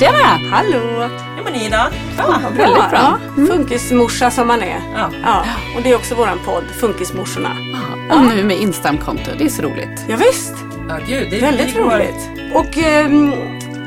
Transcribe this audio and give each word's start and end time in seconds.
Tjena! 0.00 0.38
Hallå! 0.50 1.08
Hur 1.36 1.44
mår 1.44 1.50
ni 1.50 1.66
idag? 1.66 1.86
Ja, 2.18 2.40
Väldigt 2.56 2.90
bra. 2.90 3.18
Ja. 3.36 3.46
Funkismorsa 3.46 4.30
som 4.30 4.46
man 4.46 4.62
är. 4.62 4.80
Ja. 4.94 5.10
Ja. 5.22 5.44
Och 5.76 5.82
det 5.82 5.90
är 5.90 5.96
också 5.96 6.14
våran 6.14 6.38
podd, 6.44 6.64
Funkismorsorna. 6.80 7.56
Och 8.10 8.22
nu 8.22 8.44
med 8.44 8.56
Instagramkonto, 8.56 9.30
det 9.38 9.44
är 9.44 9.48
så 9.48 9.62
roligt. 9.62 10.04
Ja, 10.08 10.16
visst. 10.16 10.54
Ja, 10.88 10.98
gud, 11.06 11.30
det 11.30 11.36
är 11.36 11.40
Väldigt 11.40 11.74
det 11.74 11.80
roligt. 11.80 12.30
Och 12.54 12.78
ehm, 12.78 13.32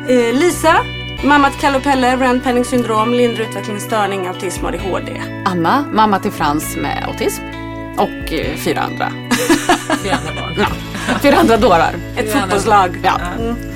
eh, 0.07 0.33
Lisa, 0.33 0.75
mamma 1.23 1.49
till 1.49 1.59
Kalle 1.59 1.77
och 1.77 1.83
Pelle, 1.83 2.17
Rand 2.17 2.43
Penning 2.43 2.65
syndrom, 2.65 3.13
lindrig 3.13 3.47
utvecklingsstörning, 3.47 4.27
autism 4.27 4.65
och 4.65 4.69
ADHD. 4.73 5.21
Anna, 5.45 5.85
mamma 5.93 6.19
till 6.19 6.31
Frans 6.31 6.75
med 6.75 7.03
autism. 7.07 7.43
Och 7.97 8.33
eh, 8.33 8.55
fyra 8.57 8.79
andra. 8.81 9.11
Fyra 10.03 10.15
andra 10.15 10.41
barn. 10.41 10.53
Ja, 10.57 10.65
fyra 11.21 11.37
andra 11.37 11.57
dårar. 11.57 11.93
Ett 12.17 12.35
Rand- 12.35 12.41
fotbollslag. 12.41 12.99
Ja. 13.03 13.19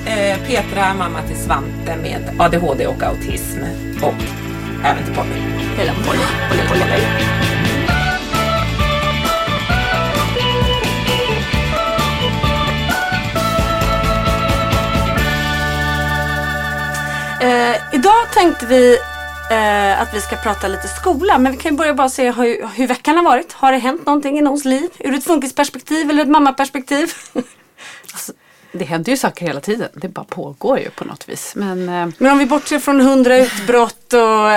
Eh, 0.06 0.38
Petra, 0.46 0.94
mamma 0.94 1.22
till 1.22 1.36
Svante 1.36 1.96
med 2.02 2.30
ADHD 2.38 2.86
och 2.86 3.02
autism. 3.02 3.58
Och 4.02 4.14
även 4.84 5.04
till 5.04 5.14
Polly. 5.14 5.40
Hela 5.76 5.92
Polly. 5.92 6.18
Polly, 6.50 6.62
Polly, 6.68 6.80
Polly. 6.80 7.04
Eh, 17.40 17.76
idag 17.92 18.30
tänkte 18.34 18.66
vi 18.66 18.98
eh, 19.50 20.00
att 20.02 20.14
vi 20.14 20.20
ska 20.20 20.36
prata 20.36 20.68
lite 20.68 20.88
skola. 20.88 21.38
Men 21.38 21.52
vi 21.52 21.58
kan 21.58 21.70
ju 21.72 21.76
börja 21.78 21.94
bara 21.94 22.08
se 22.08 22.32
hur, 22.32 22.68
hur 22.76 22.86
veckan 22.86 23.16
har 23.16 23.24
varit. 23.24 23.52
Har 23.52 23.72
det 23.72 23.78
hänt 23.78 24.06
någonting 24.06 24.38
i 24.38 24.40
någons 24.40 24.64
liv? 24.64 24.88
Ur 24.98 25.14
ett 25.14 25.24
funkisperspektiv 25.24 26.10
eller 26.10 26.22
ett 26.22 26.28
mammaperspektiv? 26.28 27.12
Det 28.72 28.84
händer 28.84 29.10
ju 29.12 29.16
saker 29.16 29.46
hela 29.46 29.60
tiden. 29.60 29.88
Det 29.94 30.08
bara 30.08 30.24
pågår 30.24 30.78
ju 30.78 30.90
på 30.90 31.04
något 31.04 31.28
vis. 31.28 31.52
Men 31.56 31.88
eh, 31.88 32.08
Men 32.18 32.32
om 32.32 32.38
vi 32.38 32.46
bortser 32.46 32.78
från 32.78 33.00
hundra 33.00 33.36
utbrott 33.38 34.12
och 34.12 34.50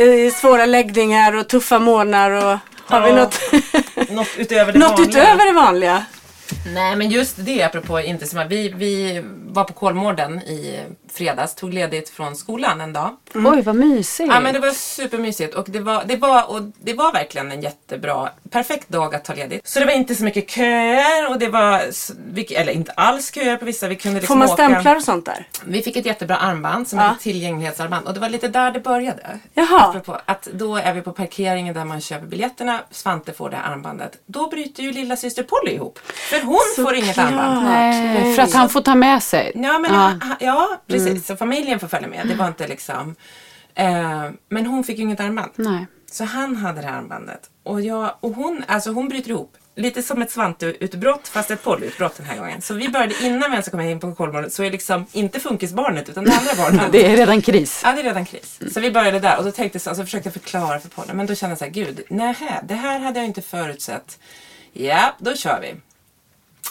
eh, 0.00 0.32
svåra 0.32 0.66
läggningar 0.66 1.36
och 1.36 1.48
tuffa 1.48 1.78
månader 1.78 2.44
och 2.44 2.58
har 2.86 3.00
vi 3.00 3.08
Ja. 3.08 3.14
något, 3.16 3.40
Något 4.10 4.28
utöver 4.36 4.72
det 4.72 4.78
något 4.78 4.90
vanliga. 4.98 5.22
utöver 5.22 5.46
det 5.46 5.52
vanliga? 5.52 6.04
Nej 6.74 6.96
men 6.96 7.10
just 7.10 7.36
det 7.38 7.62
apropå 7.62 8.00
inte 8.00 8.26
som 8.26 8.48
vi, 8.48 8.68
vi 8.68 9.22
var 9.46 9.64
på 9.64 9.72
Kolmården 9.72 10.38
i 10.42 10.80
fredags, 11.12 11.54
tog 11.54 11.74
ledigt 11.74 12.08
från 12.10 12.36
skolan 12.36 12.80
en 12.80 12.92
dag. 12.92 13.16
oj 13.34 13.62
vad 13.62 13.74
mysigt. 13.74 14.28
Ja 14.32 14.40
men 14.40 14.54
det 14.54 14.60
var 14.60 14.70
supermysigt 14.70 15.54
och 15.54 15.66
det 15.70 15.80
var, 15.80 16.04
det, 16.06 16.16
var, 16.16 16.50
och 16.50 16.62
det 16.82 16.94
var 16.94 17.12
verkligen 17.12 17.52
en 17.52 17.60
jättebra, 17.62 18.28
perfekt 18.50 18.88
dag 18.88 19.14
att 19.14 19.24
ta 19.24 19.34
ledigt. 19.34 19.66
Så 19.68 19.78
det 19.80 19.84
var 19.86 19.92
inte 19.92 20.14
så 20.14 20.24
mycket 20.24 20.50
köer 20.50 21.30
och 21.30 21.38
det 21.38 21.48
var, 21.48 21.82
eller 22.56 22.72
inte 22.72 22.92
alls 22.92 23.34
köer 23.34 23.56
på 23.56 23.64
vissa. 23.64 23.88
Vi 23.88 23.96
kunde 23.96 24.20
liksom 24.20 24.34
Får 24.34 24.38
man 24.38 24.48
åka. 24.48 24.54
stämplar 24.54 24.96
och 24.96 25.02
sånt 25.02 25.26
där? 25.26 25.48
Vi 25.64 25.82
fick 25.82 25.96
ett 25.96 26.06
jättebra 26.06 26.36
armband 26.36 26.88
som 26.88 26.98
Ja. 26.98 27.12
ett 27.12 27.20
tillgänglighetsarmband 27.20 28.06
och 28.06 28.14
det 28.14 28.20
var 28.20 28.28
lite 28.28 28.48
där 28.48 28.70
det 28.70 28.80
började. 28.80 29.38
Jaha. 29.54 29.80
Apropå 29.88 30.18
att 30.24 30.48
då 30.52 30.76
är 30.76 30.92
vi 30.94 31.00
på 31.02 31.12
parkeringen 31.12 31.74
där 31.74 31.84
man 31.84 32.00
köper 32.00 32.26
biljetterna, 32.26 32.80
Svante 32.90 33.32
får 33.32 33.50
det 33.50 33.56
här 33.56 33.72
armbandet. 33.72 34.18
Då 34.26 34.48
bryter 34.48 34.82
ju 34.82 34.92
lilla 34.92 35.16
syster 35.16 35.42
Polly 35.42 35.72
ihop. 35.74 35.98
För 36.30 36.41
hon 36.44 36.84
får 36.84 36.94
inget 36.94 37.18
armband. 37.18 37.64
Nej, 37.64 38.34
för 38.34 38.42
att 38.42 38.52
han 38.52 38.68
får 38.68 38.80
ta 38.80 38.94
med 38.94 39.22
sig. 39.22 39.52
Ja, 39.54 39.78
men, 39.78 39.94
Ja. 39.94 40.12
ja. 40.20 40.36
ja 40.40 40.80
precis. 40.86 41.26
Så 41.26 41.36
familjen 41.36 41.80
får 41.80 41.88
följa 41.88 42.08
med. 42.08 42.28
Det 42.28 42.34
var 42.34 42.46
inte 42.48 42.66
liksom... 42.68 43.14
Eh, 43.74 44.30
men 44.48 44.66
hon 44.66 44.84
fick 44.84 44.98
ju 44.98 45.02
inget 45.04 45.20
armband. 45.20 45.50
Nej. 45.56 45.86
Så 46.10 46.24
han 46.24 46.56
hade 46.56 46.80
det 46.80 46.86
här 46.86 46.98
armbandet. 46.98 47.40
Och, 47.64 47.80
jag, 47.80 48.10
och 48.20 48.30
hon, 48.34 48.64
alltså 48.68 48.90
hon 48.90 49.08
bryter 49.08 49.30
ihop. 49.30 49.56
Lite 49.76 50.02
som 50.02 50.22
ett 50.22 50.30
Svante-utbrott 50.30 51.28
fast 51.28 51.50
ett 51.50 51.64
Polly-utbrott 51.64 52.16
den 52.16 52.26
här 52.26 52.36
gången. 52.38 52.62
Så 52.62 52.74
vi 52.74 52.88
började 52.88 53.14
innan 53.22 53.40
vi 53.40 53.46
ens 53.54 53.68
kom 53.68 53.80
in 53.80 54.00
på 54.00 54.14
Kolmården 54.14 54.50
så 54.50 54.62
är 54.62 54.70
liksom 54.70 55.06
inte 55.12 55.40
funkisbarnet 55.40 56.08
utan 56.08 56.24
det 56.24 56.32
andra 56.32 56.54
barnet. 56.56 56.82
Det 56.92 57.06
är 57.12 57.16
redan 57.16 57.42
kris. 57.42 57.80
Ja, 57.84 57.92
det 57.92 58.00
är 58.00 58.04
redan 58.04 58.24
kris. 58.24 58.60
Så 58.72 58.80
vi 58.80 58.90
började 58.90 59.18
där 59.18 59.38
och 59.38 59.44
då 59.44 59.50
tänkte 59.50 59.76
jag, 59.76 59.82
så, 59.82 59.90
alltså, 59.90 60.04
försökte 60.04 60.26
jag 60.26 60.34
förklara 60.34 60.80
för 60.80 60.88
Polly. 60.88 61.12
Men 61.12 61.26
då 61.26 61.34
kände 61.34 61.52
jag 61.52 61.58
så 61.58 61.64
här, 61.64 61.72
gud, 61.72 62.00
nähä, 62.08 62.60
det 62.64 62.74
här 62.74 62.98
hade 62.98 63.18
jag 63.18 63.26
inte 63.26 63.42
förutsett. 63.42 64.18
Ja, 64.72 65.14
då 65.18 65.34
kör 65.34 65.60
vi. 65.60 65.74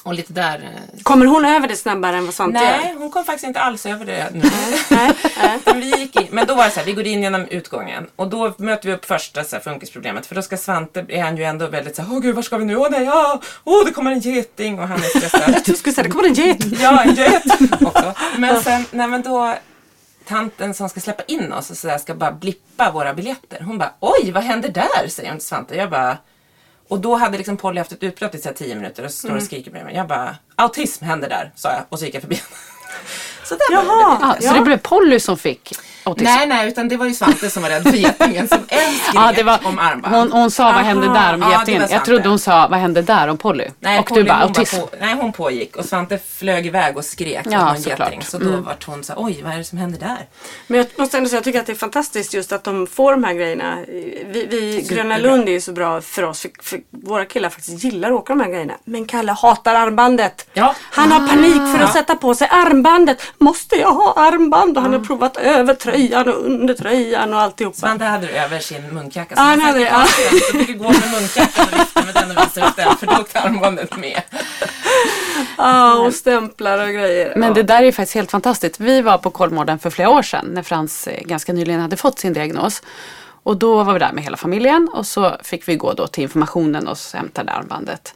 Och 0.04 0.14
lite 0.14 0.34
där... 0.34 0.60
eh, 0.60 1.02
Kommer 1.04 1.26
hon 1.26 1.46
över 1.46 1.68
det 1.68 1.76
snabbare 1.76 2.18
än 2.18 2.26
vad 2.26 2.34
Svante 2.34 2.60
Nej, 2.60 2.90
gör? 2.94 3.00
hon 3.00 3.12
kom 3.12 3.26
faktiskt 3.26 3.46
inte 3.48 3.60
alls 3.60 3.86
över 3.86 4.06
det 4.06 4.30
nu. 4.34 4.42
Nej, 4.90 5.14
nej. 5.42 5.60
Vi 5.76 6.00
gick 6.00 6.16
in, 6.22 6.28
men 6.32 6.48
då 6.48 6.56
var 6.56 6.66
det 6.66 6.72
så 6.72 6.80
här, 6.80 6.86
vi 6.86 6.94
går 6.94 7.08
in 7.08 7.24
genom 7.24 7.46
utgången 7.48 8.08
och 8.16 8.28
då 8.30 8.54
möter 8.58 8.88
vi 8.90 8.94
upp 8.96 9.06
första 9.06 9.44
så 9.44 9.56
här, 9.56 9.64
funkisproblemet. 9.64 10.26
För 10.26 10.36
då 10.36 10.42
ska 10.42 10.58
Svante, 10.58 11.06
är 11.10 11.22
han 11.24 11.38
ju 11.38 11.44
ändå 11.44 11.68
väldigt 11.68 11.96
så 11.96 12.02
här, 12.02 12.14
åh 12.14 12.20
gud, 12.20 12.36
var 12.36 12.42
ska 12.42 12.58
vi 12.58 12.66
nu? 12.66 12.76
Åh 12.76 12.88
nej, 12.92 13.04
ja, 13.04 13.42
åh 13.64 13.86
det 13.86 13.92
kommer 13.92 14.12
en 14.12 14.20
geting 14.20 14.80
och 14.80 14.88
han 14.88 14.98
är 15.00 15.18
stressad. 15.20 15.62
Du 15.66 15.74
skulle 15.76 15.94
säga, 15.94 16.04
det 16.04 16.10
kommer 16.12 16.28
en 16.28 16.34
get. 16.34 16.58
ja, 16.82 17.04
en 17.04 17.16
get 17.16 17.44
också. 17.82 18.14
Men 18.38 18.64
sen, 18.64 18.86
nej 18.92 19.08
men 19.08 19.22
då, 19.22 19.56
tanten 20.28 20.74
som 20.74 20.90
ska 20.90 21.00
släppa 21.00 21.24
in 21.28 21.54
oss 21.54 21.70
och 21.70 21.78
så 21.78 21.88
där, 21.88 21.98
ska 21.98 22.14
bara 22.16 22.32
blippa 22.32 22.92
våra 22.92 23.14
biljetter. 23.14 23.62
Hon 23.64 23.78
bara, 23.78 23.94
oj, 24.00 24.32
vad 24.32 24.44
händer 24.44 24.70
där? 24.70 25.08
säger 25.08 25.30
hon 25.30 25.38
till 25.40 25.48
Svante. 25.48 25.76
Jag 25.76 25.90
bara, 25.90 26.18
och 26.92 27.00
då 27.00 27.16
hade 27.16 27.38
liksom 27.38 27.58
Polly 27.58 27.78
haft 27.78 27.92
ett 27.92 28.04
utbrott 28.04 28.36
i 28.36 28.38
så 28.38 28.50
här 28.50 28.56
tio 28.56 28.76
minuter 28.76 29.06
och 29.06 29.12
står 29.12 29.36
och 29.36 29.44
skriker 29.44 29.72
bredvid 29.72 29.86
mig. 29.86 29.96
Jag 29.96 30.08
bara, 30.08 30.36
autism 30.56 31.06
händer 31.06 31.30
där, 31.30 31.52
sa 31.56 31.70
jag 31.70 31.84
och 31.90 32.00
så 32.00 32.06
gick 32.06 32.16
jag 32.16 32.22
förbi. 32.22 32.40
Så 33.56 33.72
där 33.72 33.76
Jaha. 33.76 34.18
det. 34.20 34.26
Ah, 34.26 34.36
Ja. 34.42 34.50
Så 34.50 34.54
det 34.56 34.62
blev 34.62 34.78
Polly 34.78 35.20
som 35.20 35.38
fick 35.38 35.74
autism? 36.04 36.24
Nej, 36.26 36.48
nej, 36.48 36.68
utan 36.68 36.88
det 36.88 36.98
var 36.98 37.06
ju 37.06 37.14
Svante 37.14 37.50
som 37.50 37.64
var 37.64 37.70
rädd 37.70 37.84
för 37.84 37.98
getingen 37.98 38.48
som 38.48 38.58
än 38.68 38.94
skrek 38.94 39.14
Ja, 39.14 39.32
det 39.36 39.44
var, 39.44 39.60
om 39.64 39.80
armband. 39.80 40.16
hon, 40.16 40.32
hon 40.32 40.52
sa 40.52 40.64
vad 40.72 40.82
hände 40.84 41.08
där 41.08 41.34
om 41.34 41.40
var 41.40 41.52
getingen. 41.52 41.88
Jag 41.92 42.06
trodde 42.06 42.30
hon 42.30 42.40
sa 42.40 42.68
vad 42.68 42.80
hände 42.80 43.02
där 43.02 43.28
om 43.28 43.38
Polly. 43.38 43.66
Nej, 43.80 44.00
och 44.00 44.06
Polly, 44.06 44.22
du 44.22 44.28
bara 44.28 44.34
hon 44.40 44.48
autism. 44.48 44.80
Var 44.80 44.88
på, 44.88 44.96
nej, 45.00 45.14
hon 45.16 45.32
pågick 45.32 45.76
och 45.76 45.86
Svante 45.86 46.20
flög 46.28 46.66
iväg 46.66 46.98
och 46.98 47.06
skrek 47.06 47.46
Ja, 47.50 47.76
såklart. 47.78 48.00
geting. 48.00 48.24
Så 48.24 48.38
då 48.38 48.48
Mm. 48.50 48.64
vart 48.64 48.84
hon 48.84 49.04
så 49.04 49.14
oj, 49.18 49.42
vad 49.44 49.54
är 49.54 49.58
det 49.58 49.64
som 49.64 49.78
händer 49.78 50.00
där? 50.00 50.26
Men 50.68 50.78
jag 50.78 50.88
måste 50.98 51.18
ändå 51.18 51.30
säga 51.30 51.38
jag 51.38 51.44
tycker 51.44 51.60
att 51.60 51.66
det 51.66 51.72
är 51.74 51.76
fantastiskt 51.76 52.34
just 52.34 52.52
att 52.52 52.64
de 52.64 52.88
får 52.88 53.12
de 53.12 53.24
här 53.24 53.34
grejerna. 53.34 53.78
Vi, 53.88 54.48
vi 54.50 54.86
Gröna 54.90 55.18
Lund 55.18 55.48
är 55.50 55.54
ju 55.54 55.62
så 55.62 55.72
bra 55.72 56.02
för 56.02 56.24
oss. 56.24 56.42
För, 56.42 56.50
för 56.64 56.80
våra 56.90 57.26
killar 57.26 57.50
faktiskt 57.50 57.84
gillar 57.84 58.10
att 58.10 58.16
åka 58.20 58.34
de 58.34 58.42
här 58.42 58.50
grejerna. 58.50 58.74
Men 58.84 59.06
Kalle 59.06 59.32
hatar 59.32 59.76
armbandet. 59.76 60.48
Ja. 60.54 60.76
Han 60.92 61.12
har 61.12 61.28
panik 61.28 61.54
för 61.56 61.76
att 61.76 61.82
Ja. 61.82 61.94
sätta 61.94 62.16
på 62.16 62.36
sig 62.36 62.48
armbandet. 62.52 63.22
Måste 63.42 63.76
jag 63.76 63.94
ha 63.94 64.14
armband? 64.14 64.78
Och 64.78 64.84
han 64.84 64.94
har 64.94 65.00
provat 65.00 65.38
över 65.38 65.74
tröjan 65.74 66.28
och 66.28 66.46
under 66.46 66.74
tröjan 66.74 67.34
och 67.34 67.40
alltihopa. 67.40 67.78
Svante 67.78 68.06
hade 68.06 68.28
det 68.28 68.40
över 68.40 68.60
sin 68.60 68.94
munkjacka. 68.94 69.34
Ja, 69.38 69.42
han 69.42 69.60
hade 69.60 69.80
det, 69.80 69.86
ja. 69.86 70.06
Så 70.06 70.58
fick 70.58 70.78
gå 70.78 70.84
med 70.84 71.12
munkjackan 71.12 71.66
och 71.72 71.80
vifta 71.80 72.02
med 72.06 72.14
den 72.14 72.38
och 72.38 72.44
visa 72.44 72.68
upp 72.68 72.76
den 72.76 72.98
för 72.98 73.08
då 73.08 73.14
åkte 73.14 73.40
armbandet 73.40 73.98
med. 73.98 74.22
Ja, 75.58 75.96
och 75.96 76.14
stämplar 76.14 76.88
och 76.88 76.94
grejer. 76.94 77.34
Men 77.36 77.48
ja. 77.48 77.54
det 77.54 77.64
där 77.64 77.84
är 77.84 77.92
faktiskt 77.92 78.16
helt 78.16 78.32
fantastiskt. 78.32 78.80
Vi 78.80 79.02
var 79.02 79.18
på 79.18 79.30
Kolmården 79.30 79.80
för 79.80 79.90
flera 79.90 80.10
år 80.10 80.22
sedan 80.22 80.46
när 80.54 80.64
Frans 80.64 81.08
eh, 81.08 81.22
ganska 81.24 81.54
nyligen 81.54 81.82
hade 81.82 81.98
fått 81.98 82.20
sin 82.20 82.34
diagnos. 82.34 82.84
Och 83.44 83.58
då 83.58 83.84
var 83.84 83.94
vi 83.94 84.00
där 84.00 84.14
med 84.14 84.24
hela 84.24 84.38
familjen 84.38 84.90
och 84.94 85.06
så 85.06 85.38
fick 85.44 85.68
vi 85.68 85.76
gå 85.76 85.94
då 85.94 86.08
till 86.08 86.24
informationen 86.24 86.88
och 86.88 86.98
så 86.98 87.18
hämtade 87.18 87.52
armbandet. 87.52 88.14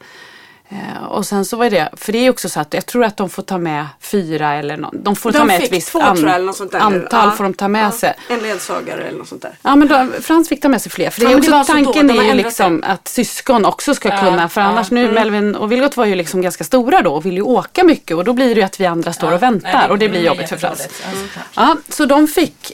Eh, 0.68 1.04
och 1.08 1.26
sen 1.26 1.44
så 1.44 1.56
var 1.56 1.70
det, 1.70 1.88
för 1.96 2.12
det 2.12 2.18
är 2.26 2.30
också 2.30 2.48
så 2.48 2.60
att 2.60 2.74
jag 2.74 2.86
tror 2.86 3.04
att 3.04 3.16
de 3.16 3.30
får 3.30 3.42
ta 3.42 3.58
med 3.58 3.86
fyra 4.00 4.54
eller 4.54 4.76
någon, 4.76 5.02
de 5.02 5.16
får 5.16 5.32
de 5.32 5.38
ta 5.38 5.44
med 5.44 5.62
ett 5.62 5.72
visst 5.72 5.88
två 5.88 6.00
an- 6.00 6.22
där. 6.22 6.78
antal 6.80 7.06
Ja. 7.28 7.30
får 7.36 7.44
de 7.44 7.54
ta 7.54 7.68
med 7.68 7.86
Ja. 7.86 7.90
sig. 7.90 8.14
En 8.30 8.38
ledsagare 8.38 9.02
eller 9.04 9.18
något 9.18 9.28
sånt 9.28 9.42
där. 9.42 9.52
Ja 9.62 9.76
men 9.76 9.88
då, 9.88 10.06
Frans 10.20 10.48
fick 10.48 10.62
ta 10.62 10.68
med 10.68 10.82
sig 10.82 10.92
fler. 10.92 11.10
För 11.10 11.20
det 11.20 11.24
Ja, 11.24 11.30
är 11.38 11.40
det 11.40 11.56
också, 11.60 11.72
tanken 11.72 12.10
är 12.10 12.22
ju 12.22 12.34
liksom 12.34 12.84
att 12.86 13.08
syskon 13.08 13.64
också 13.64 13.94
ska 13.94 14.08
Ja, 14.08 14.18
kunna. 14.18 14.48
För 14.48 14.60
annars 14.60 14.90
nu, 14.90 15.12
Melvin 15.12 15.54
och 15.56 15.72
Vilgot 15.72 15.96
var 15.96 16.04
ju 16.04 16.14
liksom 16.14 16.42
ganska 16.42 16.64
stora 16.64 17.02
då 17.02 17.14
och 17.14 17.26
vill 17.26 17.34
ju 17.34 17.42
åka 17.42 17.84
mycket. 17.84 18.16
Och 18.16 18.24
då 18.24 18.32
blir 18.32 18.54
det 18.54 18.60
ju 18.60 18.62
att 18.66 18.80
vi 18.80 18.86
andra 18.86 19.12
står 19.12 19.32
och 19.32 19.42
väntar. 19.42 19.72
Nej, 19.72 19.88
och 19.90 19.98
det 19.98 20.08
blir 20.08 20.20
jobbigt 20.24 20.48
för 20.48 20.56
Frans. 20.56 20.78
såklart. 20.82 21.46
Ja, 21.54 21.76
så 21.88 22.04
de 22.06 22.26
fick, 22.28 22.72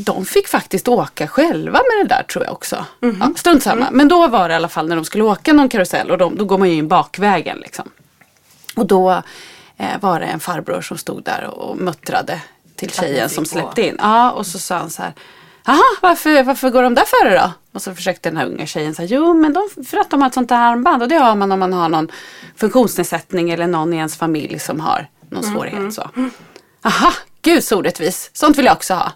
de 0.00 0.24
fick 0.24 0.48
faktiskt 0.48 0.88
åka 0.88 1.28
själva 1.28 1.72
med 1.78 2.06
det 2.06 2.14
där 2.14 2.22
tror 2.22 2.44
jag 2.44 2.52
också. 2.52 2.84
Mhm. 3.00 3.16
Ja, 3.20 3.32
strunt 3.36 3.62
samma. 3.62 3.82
Mm. 3.82 3.96
Men 3.96 4.08
då 4.08 4.26
var 4.28 4.48
det 4.48 4.52
i 4.52 4.56
alla 4.56 4.68
fall 4.68 4.88
när 4.88 4.96
de 4.96 5.04
skulle 5.04 5.24
åka 5.24 5.52
någon 5.52 5.68
karusell 5.68 6.10
och 6.10 6.18
de, 6.18 6.36
då 6.36 6.44
går 6.44 6.58
man 6.58 6.68
ju 6.68 6.74
in 6.74 6.88
bakvägen 6.88 7.58
liksom. 7.58 7.90
Och 8.76 8.86
då 8.86 9.22
eh, 9.76 10.00
var 10.00 10.20
det 10.20 10.26
en 10.26 10.40
farbror 10.40 10.80
som 10.80 10.98
stod 10.98 11.24
där 11.24 11.44
och 11.44 11.76
muttrade 11.76 12.40
till 12.76 12.90
tjejen 12.90 13.28
som 13.28 13.44
släppte 13.44 13.82
in. 13.82 13.96
Ja, 14.02 14.30
och 14.30 14.46
så 14.46 14.58
sa 14.58 14.76
han 14.76 14.90
så 14.90 15.02
här. 15.02 15.12
Jaha, 15.66 15.82
varför, 16.02 16.42
varför 16.42 16.70
går 16.70 16.82
de 16.82 16.94
där 16.94 17.04
före 17.04 17.38
då? 17.38 17.52
Och 17.72 17.82
så 17.82 17.94
försökte 17.94 18.28
den 18.30 18.36
här 18.36 18.46
unga 18.46 18.66
tjejen 18.66 18.94
säga, 18.94 19.08
jo 19.10 19.34
men 19.34 19.52
de, 19.52 19.84
för 19.84 19.96
att 19.96 20.10
de 20.10 20.20
har 20.22 20.28
ett 20.28 20.34
sånt 20.34 20.48
där 20.48 20.56
armband 20.56 21.02
och 21.02 21.08
det 21.08 21.14
har 21.16 21.34
man 21.34 21.52
om 21.52 21.58
man 21.60 21.72
har 21.72 21.88
någon 21.88 22.08
funktionsnedsättning 22.56 23.50
eller 23.50 23.66
någon 23.66 23.94
i 23.94 23.96
ens 23.96 24.16
familj 24.16 24.58
som 24.58 24.80
har 24.80 25.08
någon 25.30 25.44
Mm, 25.44 25.54
svårighet 25.54 25.94
så. 25.94 26.10
Aha, 26.82 27.12
gud 27.42 27.64
så 27.64 27.76
orättvis. 27.76 28.30
Sånt 28.32 28.58
vill 28.58 28.64
jag 28.66 28.72
också 28.76 28.94
ha. 28.94 29.12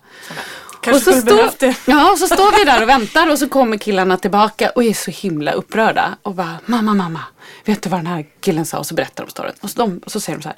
Kanske 0.83 1.11
och 1.11 1.15
så, 1.15 1.21
skulle 1.21 1.37
behövt 1.37 1.59
det. 1.59 1.75
ja, 1.85 2.13
och 2.13 2.19
så 2.19 2.27
står 2.27 2.59
vi 2.59 2.65
där 2.65 2.83
och 2.83 2.89
väntar 2.89 3.31
och 3.31 3.39
så 3.39 3.49
kommer 3.49 3.77
killarna 3.77 4.17
tillbaka 4.17 4.71
och 4.71 4.85
är 4.85 4.95
så 4.95 5.11
himla 5.11 5.53
upprörda. 5.53 6.17
Och 6.23 6.35
bara, 6.35 6.59
mamma, 6.67 6.95
mamma, 6.95 7.21
vet 7.65 7.83
du 7.83 7.89
vad 7.91 8.01
den 8.01 8.07
här 8.07 8.27
killen 8.41 8.67
sa? 8.67 8.79
Och 8.79 8.87
så 8.87 8.95
berättar 8.95 9.25
de 9.25 9.31
storyn. 9.31 9.53
Och 9.61 9.71
så, 9.71 9.79
de, 9.79 10.01
och 10.05 10.13
så 10.13 10.21
säger 10.21 10.39
de 10.39 10.43
så 10.43 10.49
här, 10.49 10.57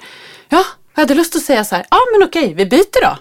ja, 0.49 0.63
jag 0.95 1.01
hade 1.01 1.13
lust 1.15 1.35
att 1.35 1.41
säga 1.41 1.65
så 1.65 1.75
här, 1.75 1.85
ja 1.89 1.97
men 2.13 2.27
okej, 2.27 2.53
vi 2.53 2.65
byter 2.65 3.01
då. 3.01 3.17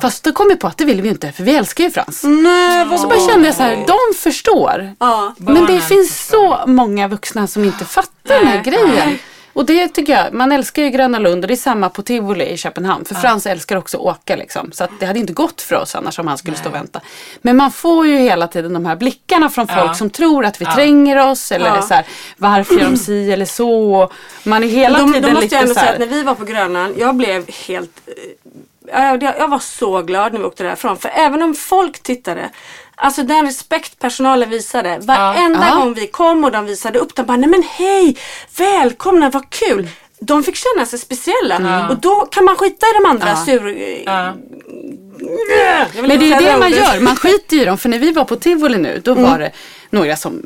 Fast 0.00 0.24
då 0.24 0.32
kom 0.32 0.48
vi 0.48 0.56
på 0.56 0.66
att 0.66 0.78
det 0.78 0.84
vill 0.84 1.02
vi 1.02 1.08
inte, 1.08 1.32
för 1.32 1.44
vi 1.44 1.56
älskar 1.56 1.84
ju 1.84 1.90
Frans. 1.90 2.24
Nej, 2.24 2.84
vad 2.84 3.00
Så 3.00 3.08
bara 3.08 3.28
kände 3.28 3.46
jag 3.46 3.56
så 3.56 3.62
här, 3.62 3.76
de 3.86 4.18
förstår. 4.18 4.94
Ja. 5.00 5.34
Men 5.38 5.66
det 5.66 5.80
finns 5.80 6.26
så 6.26 6.60
många 6.66 7.08
vuxna 7.08 7.46
som 7.46 7.64
inte 7.64 7.84
fattar 7.84 8.38
den 8.38 8.46
här 8.46 8.62
grejen. 8.62 9.18
Och 9.58 9.66
det 9.66 9.88
tycker 9.88 10.12
jag, 10.12 10.32
man 10.32 10.52
älskar 10.52 10.82
ju 10.82 10.90
Gröna 10.90 11.18
Lund 11.18 11.44
och 11.44 11.48
det 11.48 11.54
är 11.54 11.56
samma 11.56 11.88
på 11.88 12.02
Tivoli 12.02 12.44
i 12.46 12.56
Köpenhamn. 12.56 13.04
För 13.04 13.14
Frans 13.14 13.46
älskar 13.46 13.76
också 13.76 13.96
att 13.96 14.02
åka 14.02 14.36
liksom. 14.36 14.72
Så 14.72 14.84
att 14.84 14.90
det 15.00 15.06
hade 15.06 15.18
inte 15.18 15.32
gått 15.32 15.60
för 15.60 15.76
oss 15.76 15.94
annars 15.94 16.18
om 16.18 16.26
han 16.26 16.38
skulle 16.38 16.56
stå 16.56 16.68
och 16.68 16.74
vänta. 16.74 17.00
Men 17.42 17.56
man 17.56 17.70
får 17.72 18.06
ju 18.06 18.18
hela 18.18 18.48
tiden 18.48 18.72
de 18.72 18.86
här 18.86 18.96
blickarna 18.96 19.48
från 19.48 19.66
folk 19.68 19.80
Ja. 19.90 19.94
som 19.94 20.10
tror 20.10 20.44
att 20.44 20.60
vi 20.60 20.64
tränger 20.64 21.30
oss. 21.30 21.52
Eller 21.52 21.66
Ja. 21.66 21.82
så 21.82 21.94
här, 21.94 22.06
varför 22.36 22.74
gör 22.74 22.90
de 22.90 22.96
si 22.96 23.32
eller 23.32 23.44
så. 23.44 24.10
Man 24.44 24.64
är 24.64 24.68
hela 24.68 24.98
då 24.98 25.12
tiden 25.12 25.30
måste 25.30 25.44
lite 25.44 25.54
jag 25.54 25.62
ändå 25.62 25.74
så 25.74 25.80
säga 25.80 25.92
att 25.92 25.98
här. 25.98 26.06
när 26.06 26.14
vi 26.14 26.22
var 26.22 26.34
på 26.34 26.44
Grönan, 26.44 26.94
jag 26.98 27.14
blev 27.14 27.44
helt... 27.66 28.00
Jag, 28.92 29.48
var 29.48 29.58
så 29.58 30.02
glad 30.02 30.32
när 30.32 30.38
vi 30.40 30.46
åkte 30.46 30.62
därifrån. 30.64 30.98
För 30.98 31.10
även 31.14 31.42
om 31.42 31.54
folk 31.54 32.02
tittade, 32.02 32.50
alltså 32.94 33.22
den 33.22 33.46
respekt 33.46 33.98
personalen 33.98 34.50
visade. 34.50 34.98
Varenda 35.02 35.66
Ja. 35.68 35.74
gång 35.74 35.94
vi 35.94 36.06
kom 36.06 36.44
och 36.44 36.52
de 36.52 36.64
visade 36.66 36.98
upp, 36.98 37.14
de 37.14 37.22
bara, 37.26 37.36
nej 37.36 37.50
men 37.50 37.62
hej, 37.62 38.16
välkomna, 38.58 39.30
vad 39.30 39.50
kul. 39.50 39.88
De 40.20 40.42
fick 40.42 40.56
känna 40.56 40.86
sig 40.86 40.98
speciella. 40.98 41.88
Och 41.90 41.96
då 41.98 42.14
kan 42.30 42.44
man 42.44 42.56
skita 42.56 42.86
i 42.86 42.90
de 43.02 43.10
andra 43.10 43.28
Ja. 43.28 43.36
sur... 43.44 43.68
Ja. 45.20 45.86
Men 46.02 46.08
det 46.08 46.32
är 46.32 46.40
det 46.42 46.56
man 46.58 46.70
gör, 46.70 47.00
man 47.00 47.16
skiter 47.22 47.62
i 47.62 47.64
dem. 47.64 47.78
För 47.78 47.88
när 47.88 47.98
vi 47.98 48.12
var 48.12 48.24
på 48.24 48.36
Tivoli 48.36 48.78
nu, 48.78 49.00
då 49.04 49.14
var 49.14 49.38
det 49.38 49.52
några 49.90 50.16
som 50.16 50.42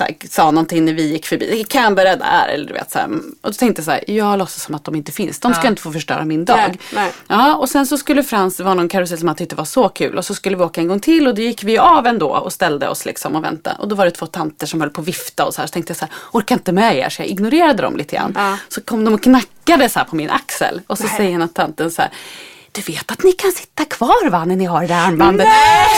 här, 0.00 0.28
sa 0.30 0.50
någonting 0.50 0.84
när 0.84 0.92
vi 0.92 1.12
gick 1.12 1.26
förbi. 1.26 1.64
Canberra 1.68 2.16
där, 2.16 2.48
eller 2.48 2.66
du 2.66 2.72
vet 2.72 2.92
så 2.92 2.98
här. 2.98 3.08
Och 3.40 3.50
då 3.50 3.52
tänkte 3.52 3.80
jag 3.80 3.84
så 3.84 3.90
här, 3.90 4.10
jag 4.10 4.38
låtsas 4.38 4.62
som 4.62 4.74
att 4.74 4.84
de 4.84 4.94
inte 4.94 5.12
finns. 5.12 5.40
De 5.40 5.54
ska 5.54 5.68
inte 5.68 5.82
få 5.82 5.92
förstöra 5.92 6.24
min 6.24 6.44
dag. 6.44 6.56
Nej, 6.56 6.78
nej. 6.94 7.12
Ja, 7.28 7.56
och 7.56 7.68
sen 7.68 7.86
så 7.86 7.98
skulle 7.98 8.22
Frans, 8.22 8.56
det 8.56 8.62
var 8.62 8.74
någon 8.74 8.88
karusell 8.88 9.18
som 9.18 9.28
han 9.28 9.36
tyckte 9.36 9.56
var 9.56 9.64
så 9.64 9.88
kul. 9.88 10.18
Och 10.18 10.24
så 10.24 10.34
skulle 10.34 10.56
vi 10.56 10.62
åka 10.62 10.80
en 10.80 10.88
gång 10.88 11.00
till 11.00 11.28
och 11.28 11.34
då 11.34 11.42
gick 11.42 11.64
vi 11.64 11.78
av 11.78 12.06
ändå 12.06 12.28
och 12.28 12.52
ställde 12.52 12.88
oss 12.88 13.04
liksom 13.04 13.36
och 13.36 13.44
väntade. 13.44 13.76
Och 13.78 13.88
då 13.88 13.94
var 13.94 14.04
det 14.04 14.10
två 14.10 14.26
tanter 14.26 14.66
som 14.66 14.80
höll 14.80 14.90
på 14.90 15.00
att 15.00 15.08
vifta 15.08 15.44
och 15.44 15.54
så 15.54 15.60
här. 15.60 15.66
Så 15.66 15.72
tänkte 15.72 15.90
jag 15.90 15.96
så 15.96 16.04
här, 16.04 16.14
orkar 16.32 16.54
inte 16.54 16.72
med 16.72 16.96
er. 16.96 17.08
Så 17.08 17.22
jag 17.22 17.28
ignorerade 17.28 17.82
dem 17.82 17.96
lite 17.96 18.16
grann. 18.16 18.32
Ja. 18.36 18.58
Så 18.68 18.80
kom 18.80 19.04
de 19.04 19.14
och 19.14 19.22
knackade 19.22 19.88
så 19.88 19.98
här 19.98 20.06
på 20.06 20.16
min 20.16 20.30
axel. 20.30 20.80
Och 20.86 20.98
så 20.98 21.08
säger 21.08 21.30
ena 21.30 21.48
tanten 21.48 21.90
så 21.90 22.02
här. 22.02 22.10
Du 22.74 22.80
vet 22.92 23.10
att 23.12 23.22
ni 23.22 23.32
kan 23.32 23.52
sitta 23.52 23.84
kvar 23.84 24.30
va 24.30 24.44
när 24.44 24.56
ni 24.56 24.64
har 24.64 24.80
det 24.80 24.86
där 24.86 25.06
armbandet. 25.06 25.48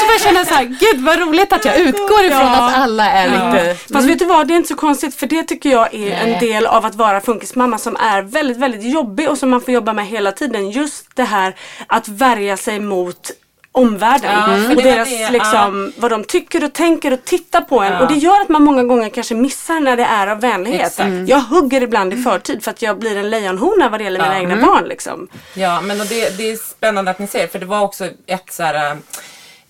Så 0.01 0.13
jag 0.13 0.21
känner 0.21 0.45
så 0.45 0.55
här, 0.55 0.65
gud 0.65 1.05
vad 1.05 1.19
roligt 1.19 1.53
att 1.53 1.65
jag 1.65 1.79
utgår 1.79 2.25
ifrån 2.25 2.41
Ja. 2.41 2.69
att 2.69 2.77
alla 2.77 3.11
är 3.11 3.29
lite... 3.29 3.75
Fast 3.93 4.09
vet 4.09 4.19
du 4.19 4.25
vad, 4.25 4.49
det 4.49 4.55
är 4.55 4.57
inte 4.57 4.69
så 4.69 4.75
konstigt 4.77 5.15
för 5.15 5.27
det 5.27 5.43
tycker 5.43 5.71
jag 5.71 5.95
är 5.95 6.11
en 6.11 6.31
Nej. 6.31 6.41
del 6.41 6.67
av 6.67 6.85
att 6.87 6.95
vara 6.95 7.21
funkismamma 7.21 7.79
som 7.79 7.97
är 7.97 8.23
väldigt, 8.23 8.57
väldigt 8.57 8.93
jobbig 8.93 9.31
och 9.31 9.39
som 9.39 9.51
man 9.51 9.61
får 9.61 9.75
jobba 9.75 9.93
med 9.93 10.07
hela 10.07 10.33
tiden. 10.33 10.71
Just 10.71 11.07
det 11.17 11.25
här 11.25 11.55
att 11.87 12.09
värja 12.09 12.57
sig 12.57 12.81
mot 12.81 13.31
omvärlden 13.77 14.31
Ja, 14.33 14.47
för 14.69 14.77
och 14.77 14.83
deras 14.83 15.09
det, 15.09 15.31
liksom, 15.31 15.93
vad 15.97 16.11
de 16.11 16.25
tycker 16.25 16.65
och 16.65 16.73
tänker 16.73 17.13
och 17.13 17.25
tittar 17.25 17.61
på 17.61 17.81
en. 17.81 17.93
Ja. 17.93 18.01
Och 18.01 18.09
det 18.09 18.15
gör 18.15 18.41
att 18.41 18.49
man 18.49 18.63
många 18.65 18.85
gånger 18.85 19.09
kanske 19.09 19.35
missar 19.35 19.81
när 19.81 19.97
det 19.97 20.05
är 20.05 20.27
av 20.27 20.41
vänlighet. 20.41 20.87
Exakt. 20.87 21.11
Jag 21.29 21.41
hugger 21.41 21.83
ibland 21.83 22.13
i 22.15 22.17
förtid 22.23 22.65
för 22.65 22.71
att 22.71 22.83
jag 22.83 22.99
blir 22.99 23.17
en 23.17 23.31
lejonhona 23.31 23.89
vad 23.89 24.01
det 24.01 24.05
gäller 24.05 24.21
mina 24.21 24.35
Ja. 24.35 24.41
egna 24.41 24.67
barn. 24.67 24.85
Liksom. 24.85 25.29
Ja, 25.55 25.81
men 25.81 26.01
och 26.01 26.07
det, 26.07 26.39
det 26.39 26.51
är 26.51 26.57
spännande 26.57 27.11
att 27.11 27.19
ni 27.19 27.27
säger 27.27 27.47
för 27.49 27.59
det 27.59 27.67
var 27.67 27.81
också 27.81 28.05
ett 28.27 28.53
så 28.53 28.63
här. 28.63 28.91
äh, 28.91 28.97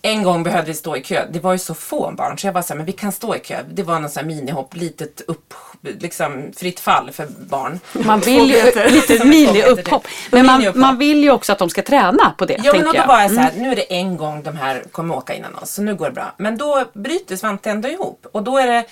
En 0.02 0.22
gång 0.22 0.42
behövde 0.42 0.66
vi 0.70 0.74
stå 0.74 0.96
i 0.96 1.02
kö. 1.02 1.26
Det 1.32 1.40
var 1.40 1.52
ju 1.52 1.58
så 1.58 1.74
få 1.74 2.12
barn 2.16 2.38
så 2.38 2.46
jag 2.46 2.52
var 2.52 2.62
så 2.62 2.68
här, 2.68 2.76
men 2.76 2.86
vi 2.86 2.92
kan 2.92 3.12
stå 3.12 3.34
i 3.36 3.38
kö. 3.38 3.56
Det 3.72 3.82
var 3.82 4.00
någon 4.00 4.10
sån 4.10 4.20
här 4.20 4.26
minihopp, 4.26 4.74
litet 4.76 5.20
upp, 5.26 5.54
liksom 6.00 6.52
fritt 6.56 6.80
fall 6.80 7.10
för 7.10 7.26
barn. 7.38 7.80
Man 7.92 8.20
vill 8.20 8.50
ju, 8.50 8.64
lite 8.90 9.12
mini-upphopp. 9.24 10.06
Men 10.30 10.46
man, 10.46 10.72
man 10.74 10.98
vill 10.98 11.22
ju 11.22 11.30
också 11.30 11.52
att 11.52 11.58
de 11.58 11.70
ska 11.70 11.82
träna 11.82 12.34
på 12.38 12.46
det. 12.46 12.60
Ja 12.64 12.72
men 12.72 12.84
då 12.84 12.92
jag. 12.94 13.06
var 13.06 13.20
jag 13.20 13.30
så 13.30 13.40
här, 13.40 13.52
nu 13.56 13.72
är 13.72 13.76
det 13.76 13.94
en 13.94 14.16
gång 14.16 14.42
de 14.42 14.56
här 14.56 14.84
kommer 14.92 15.16
åka 15.16 15.34
innan 15.34 15.54
oss 15.54 15.70
så 15.70 15.82
nu 15.82 15.94
går 15.94 16.06
det 16.06 16.12
bra. 16.12 16.34
Men 16.36 16.58
då 16.58 16.84
bryter 16.92 17.36
Svante 17.36 17.70
ändå 17.70 17.88
ihop 17.88 18.26
och 18.32 18.42
då 18.42 18.58
är 18.58 18.66
det 18.66 18.84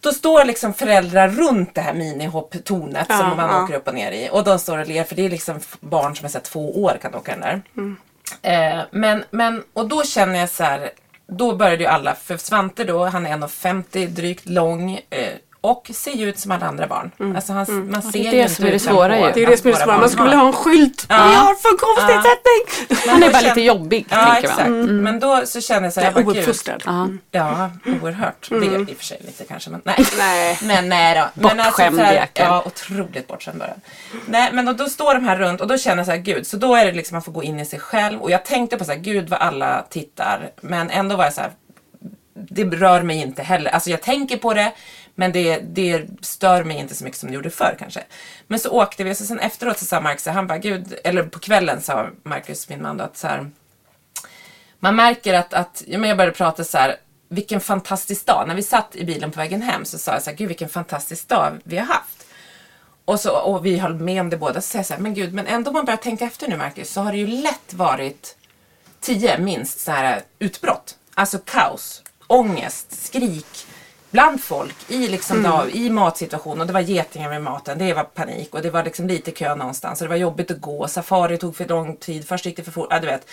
då 0.00 0.12
står 0.12 0.44
liksom 0.44 0.74
föräldrar 0.74 1.28
runt 1.28 1.74
det 1.74 1.80
här 1.80 1.94
minihopptornet 1.94 3.06
Ja, 3.08 3.18
som 3.18 3.36
man 3.36 3.50
ja. 3.50 3.64
åker 3.64 3.74
upp 3.74 3.88
och 3.88 3.94
ner 3.94 4.12
i. 4.12 4.28
Och 4.32 4.44
de 4.44 4.58
står 4.58 4.78
och 4.78 4.86
ler 4.86 5.04
för 5.04 5.14
det 5.14 5.24
är 5.24 5.30
liksom 5.30 5.60
barn 5.80 6.16
som 6.16 6.24
är 6.24 6.28
så 6.28 6.38
här 6.38 6.44
två 6.44 6.82
år 6.82 6.98
kan 7.02 7.14
åka 7.14 7.36
den 7.36 7.40
där. 7.40 7.62
Eh, 8.42 8.84
men, 8.90 9.24
men, 9.30 9.62
och 9.72 9.88
då 9.88 10.02
känner 10.02 10.38
jag 10.38 10.50
så 10.50 10.64
här, 10.64 10.90
då 11.26 11.54
började 11.54 11.82
ju 11.82 11.86
alla, 11.86 12.14
för 12.14 12.36
Svante 12.36 12.84
då, 12.84 13.04
han 13.04 13.26
är 13.26 13.36
1,50 13.36 14.06
drygt 14.06 14.48
lång 14.48 15.00
eh, 15.10 15.34
och 15.60 15.90
ser 15.94 16.22
ut 16.26 16.38
som 16.38 16.50
alla 16.50 16.66
andra 16.66 16.86
barn. 16.86 17.34
Alltså 17.36 17.52
han, 17.52 17.90
man 17.90 18.02
ser 18.02 18.12
det 18.12 18.18
är 18.18 18.24
ju 18.24 18.30
det 18.30 18.36
inte 18.42 18.54
som 18.54 18.66
är 18.66 18.70
det 18.70 18.78
svåra 18.78 19.18
ju. 19.18 19.32
Det 19.34 19.42
är 19.42 19.46
det 19.46 19.56
som 19.56 19.68
är 19.68 19.72
det 19.72 19.78
svåra. 19.78 19.86
våra 19.86 19.98
Man 20.00 20.08
skulle 20.10 20.24
vilja 20.24 20.38
ha 20.38 20.46
en 20.46 20.52
skylt. 20.52 21.06
Ja. 21.08 21.28
Vi 21.28 21.34
har 21.34 21.54
funktionsnedsättning! 21.54 22.88
Men 22.88 23.08
Han 23.08 23.22
är 23.22 23.26
bara 23.32 23.40
känner- 23.40 23.54
lite 23.54 23.60
jobbig, 23.66 24.06
Ja, 24.10 24.16
tänker 24.26 24.48
exakt. 24.48 24.68
man. 24.68 24.96
Men 25.02 25.20
då 25.20 25.42
så 25.46 25.60
känner 25.60 25.82
jag 25.86 25.92
så 25.92 26.00
här, 26.00 26.06
Jag 26.14 26.24
bara, 26.24 26.38
ouppfostrad. 26.38 26.82
Ja. 26.86 27.08
Ja, 27.30 27.70
oerhört. 28.02 28.46
Det 28.50 28.56
är 28.56 28.80
i 28.90 28.92
och 28.92 28.96
för 28.96 29.04
sig 29.04 29.20
lite 29.26 29.44
kanske. 29.44 29.70
Men 29.70 29.80
nej. 29.84 29.96
Nej. 30.18 30.58
Men 30.62 30.88
nej 30.88 31.14
då. 31.14 31.48
Men 31.48 31.56
Bortskämd 31.56 31.96
så 31.96 32.02
här. 32.02 32.28
Ja, 32.34 32.62
otroligt 32.66 33.26
bortskämd 33.26 33.58
bara. 33.58 33.74
Nej, 34.26 34.50
men 34.52 34.64
då, 34.64 34.72
då 34.72 34.86
står 34.88 35.14
de 35.14 35.24
här 35.24 35.36
runt 35.36 35.60
och 35.60 35.66
då 35.66 35.78
känner 35.78 35.96
jag 35.96 36.06
så 36.06 36.12
här, 36.12 36.18
gud. 36.18 36.46
Så 36.46 36.56
då 36.56 36.74
är 36.74 36.86
det 36.86 36.92
liksom 36.92 37.14
man 37.14 37.22
får 37.22 37.32
gå 37.32 37.42
in 37.42 37.60
i 37.60 37.64
sig 37.66 37.78
själv. 37.78 38.20
Och 38.22 38.30
jag 38.30 38.44
tänkte 38.44 38.76
på 38.76 38.84
så 38.84 38.92
här, 38.92 38.98
gud 38.98 39.28
vad 39.28 39.40
alla 39.40 39.84
tittar. 39.90 40.50
Men 40.60 40.90
ändå 40.90 41.16
var 41.16 41.24
jag 41.24 41.34
så 41.34 41.40
här, 41.40 41.50
det 42.34 42.64
rör 42.64 43.02
mig 43.02 43.16
inte 43.16 43.42
heller. 43.42 43.70
Alltså 43.70 43.90
jag 43.90 44.02
tänker 44.02 44.36
på 44.36 44.54
det. 44.54 44.72
Men 45.20 45.32
det, 45.32 45.58
det 45.58 46.06
stör 46.20 46.64
mig 46.64 46.76
inte 46.76 46.94
så 46.94 47.04
mycket 47.04 47.20
som 47.20 47.28
det 47.28 47.34
gjorde 47.34 47.50
förr 47.50 47.76
kanske. 47.78 48.04
Men 48.46 48.58
så 48.58 48.70
åkte 48.70 49.04
vi 49.04 49.12
och 49.12 49.16
så 49.16 49.24
sen 49.24 49.38
efteråt 49.38 49.78
så 49.78 49.84
sa 49.84 50.00
Marcus, 50.00 50.26
han 50.26 50.46
bara 50.46 50.58
gud, 50.58 50.94
eller 51.04 51.22
på 51.22 51.38
kvällen 51.38 51.80
sa 51.82 52.08
Marcus, 52.22 52.68
min 52.68 52.82
man 52.82 52.96
då, 52.96 53.04
att 53.04 53.16
så 53.16 53.26
här, 53.26 53.50
man 54.78 54.96
märker 54.96 55.34
att, 55.34 55.54
att 55.54 55.82
ja, 55.86 55.98
men 55.98 56.08
jag 56.08 56.16
började 56.16 56.36
prata 56.36 56.64
så 56.64 56.78
här, 56.78 56.96
vilken 57.28 57.60
fantastisk 57.60 58.26
dag. 58.26 58.48
När 58.48 58.54
vi 58.54 58.62
satt 58.62 58.96
i 58.96 59.04
bilen 59.04 59.30
på 59.30 59.40
vägen 59.40 59.62
hem 59.62 59.84
så 59.84 59.98
sa 59.98 60.12
jag 60.12 60.22
så 60.22 60.30
här, 60.30 60.36
gud 60.36 60.48
vilken 60.48 60.68
fantastisk 60.68 61.28
dag 61.28 61.60
vi 61.64 61.78
har 61.78 61.86
haft. 61.86 62.26
Och, 63.04 63.20
så, 63.20 63.36
och 63.36 63.66
vi 63.66 63.78
höll 63.78 63.94
med 63.94 64.20
om 64.20 64.30
det 64.30 64.36
båda. 64.36 64.60
Så 64.60 64.68
säger 64.68 64.78
jag 64.78 64.86
så 64.86 64.94
här, 64.94 65.00
men 65.00 65.14
gud, 65.14 65.34
men 65.34 65.46
ändå 65.46 65.70
om 65.70 65.74
man 65.74 65.84
börjar 65.84 65.98
tänka 65.98 66.24
efter 66.24 66.48
nu 66.48 66.56
Marcus, 66.56 66.92
så 66.92 67.00
har 67.00 67.12
det 67.12 67.18
ju 67.18 67.26
lätt 67.26 67.74
varit 67.74 68.36
tio 69.00 69.38
minst 69.38 69.80
så 69.80 69.90
här 69.90 70.22
utbrott. 70.38 70.96
Alltså 71.14 71.38
kaos, 71.38 72.02
ångest, 72.26 73.04
skrik 73.06 73.66
bland 74.10 74.42
folk 74.42 74.74
i, 74.88 75.08
liksom 75.08 75.38
Mm. 75.38 75.50
dag, 75.50 75.70
i 75.70 75.90
matsituationen. 75.90 76.60
Och 76.60 76.66
det 76.66 76.72
var 76.72 76.80
getingar 76.80 77.28
med 77.28 77.42
maten, 77.42 77.78
det 77.78 77.94
var 77.94 78.04
panik 78.04 78.54
och 78.54 78.62
det 78.62 78.70
var 78.70 78.84
liksom 78.84 79.06
lite 79.06 79.30
kö 79.30 79.54
någonstans. 79.54 80.00
Och 80.00 80.04
det 80.04 80.08
var 80.08 80.16
jobbigt 80.16 80.50
att 80.50 80.60
gå, 80.60 80.88
safari 80.88 81.38
tog 81.38 81.56
för 81.56 81.64
lång 81.64 81.96
tid, 81.96 82.28
först 82.28 82.46
gick 82.46 82.56
det 82.56 82.62
för 82.64 82.72
fort. 82.72 82.86
Ja, 82.90 83.00
du 83.00 83.06
vet. 83.06 83.26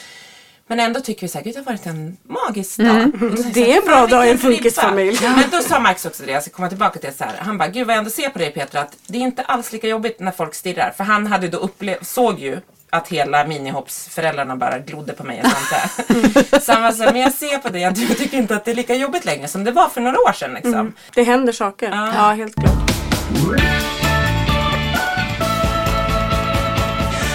Men 0.69 0.79
ändå 0.79 0.99
tycker 0.99 1.27
vi 1.27 1.43
gud 1.43 1.53
det 1.55 1.59
har 1.59 1.65
varit 1.65 1.85
en 1.85 2.17
magisk 2.23 2.77
dag. 2.77 2.87
Så 2.87 3.25
Mm. 3.25 3.51
Det 3.53 3.71
är 3.73 3.77
en 3.81 3.85
bra 3.87 4.07
dag 4.07 4.27
i 4.27 4.31
en 4.31 4.37
funkisfamilj. 4.37 5.15
flippa. 5.15 5.33
Men 5.35 5.49
då 5.51 5.61
sa 5.61 5.79
Max 5.79 6.05
också 6.05 6.23
det, 6.25 6.31
jag 6.31 6.43
ska 6.43 6.51
komma 6.51 6.69
tillbaka 6.69 6.99
till 6.99 7.09
det 7.09 7.17
så 7.17 7.23
här. 7.23 7.33
Han 7.39 7.57
bara, 7.57 7.67
gud 7.67 7.87
vad 7.87 7.93
jag 7.93 7.97
ändå 7.97 8.09
ser 8.09 8.29
på 8.29 8.39
dig 8.39 8.51
Petra 8.51 8.81
att 8.81 8.97
det 9.07 9.17
är 9.17 9.21
inte 9.21 9.41
alls 9.41 9.71
lika 9.71 9.87
jobbigt 9.87 10.19
när 10.19 10.31
folk 10.31 10.55
stirrar. 10.55 10.93
För 10.97 11.03
han 11.03 11.27
hade 11.27 11.47
då 11.47 11.57
upplevt, 11.57 12.07
såg 12.07 12.39
ju 12.39 12.59
att 12.89 13.07
hela 13.07 13.45
minihoppsföräldrarna 13.45 14.55
bara 14.55 14.79
glodde 14.79 15.13
på 15.13 15.23
mig 15.23 15.41
och 15.43 15.51
sånt 15.51 15.69
där. 15.69 16.59
Så 16.59 16.71
han 16.71 16.83
var 16.83 16.91
så 16.91 17.03
här, 17.03 17.11
men 17.11 17.21
jag 17.21 17.33
ser 17.33 17.57
på 17.57 17.69
dig 17.69 17.85
att 17.85 17.95
du 17.95 18.07
tycker 18.07 18.37
inte 18.37 18.55
att 18.55 18.65
det 18.65 18.71
är 18.71 18.75
lika 18.75 18.95
jobbigt 18.95 19.25
längre 19.25 19.47
som 19.47 19.63
det 19.63 19.71
var 19.71 19.89
för 19.89 20.01
några 20.01 20.17
år 20.19 20.33
sedan 20.33 20.53
liksom. 20.53 20.93
Det 21.13 21.23
händer 21.23 21.53
saker. 21.53 21.89
Ja. 21.89 22.13
Ja, 22.15 22.33
helt 22.33 22.55
klart. 22.55 22.91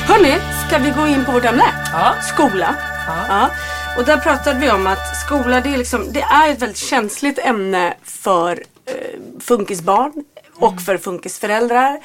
Hörni, 0.09 0.37
ska 0.69 0.79
vi 0.79 0.91
gå 0.91 1.07
in 1.07 1.25
på 1.25 1.33
vårt 1.33 1.45
ämne? 1.45 1.65
Ja. 1.93 2.15
Skola. 2.23 2.75
Ja. 3.29 3.51
Och 3.99 4.05
där 4.05 4.17
pratade 4.17 4.59
vi 4.59 4.71
om 4.71 4.87
att 4.87 5.17
skola 5.27 5.61
det 5.61 5.75
är, 5.75 5.79
liksom, 5.79 6.13
det 6.13 6.21
är 6.23 6.51
ett 6.51 6.63
väldigt 6.63 6.79
känsligt 6.79 7.39
ämne 7.39 7.95
för 8.03 8.63
eh, 8.87 9.41
funkisbarn 9.41 10.13
och 10.63 10.81
för 10.81 10.99
funkisföräldrar. 10.99 11.99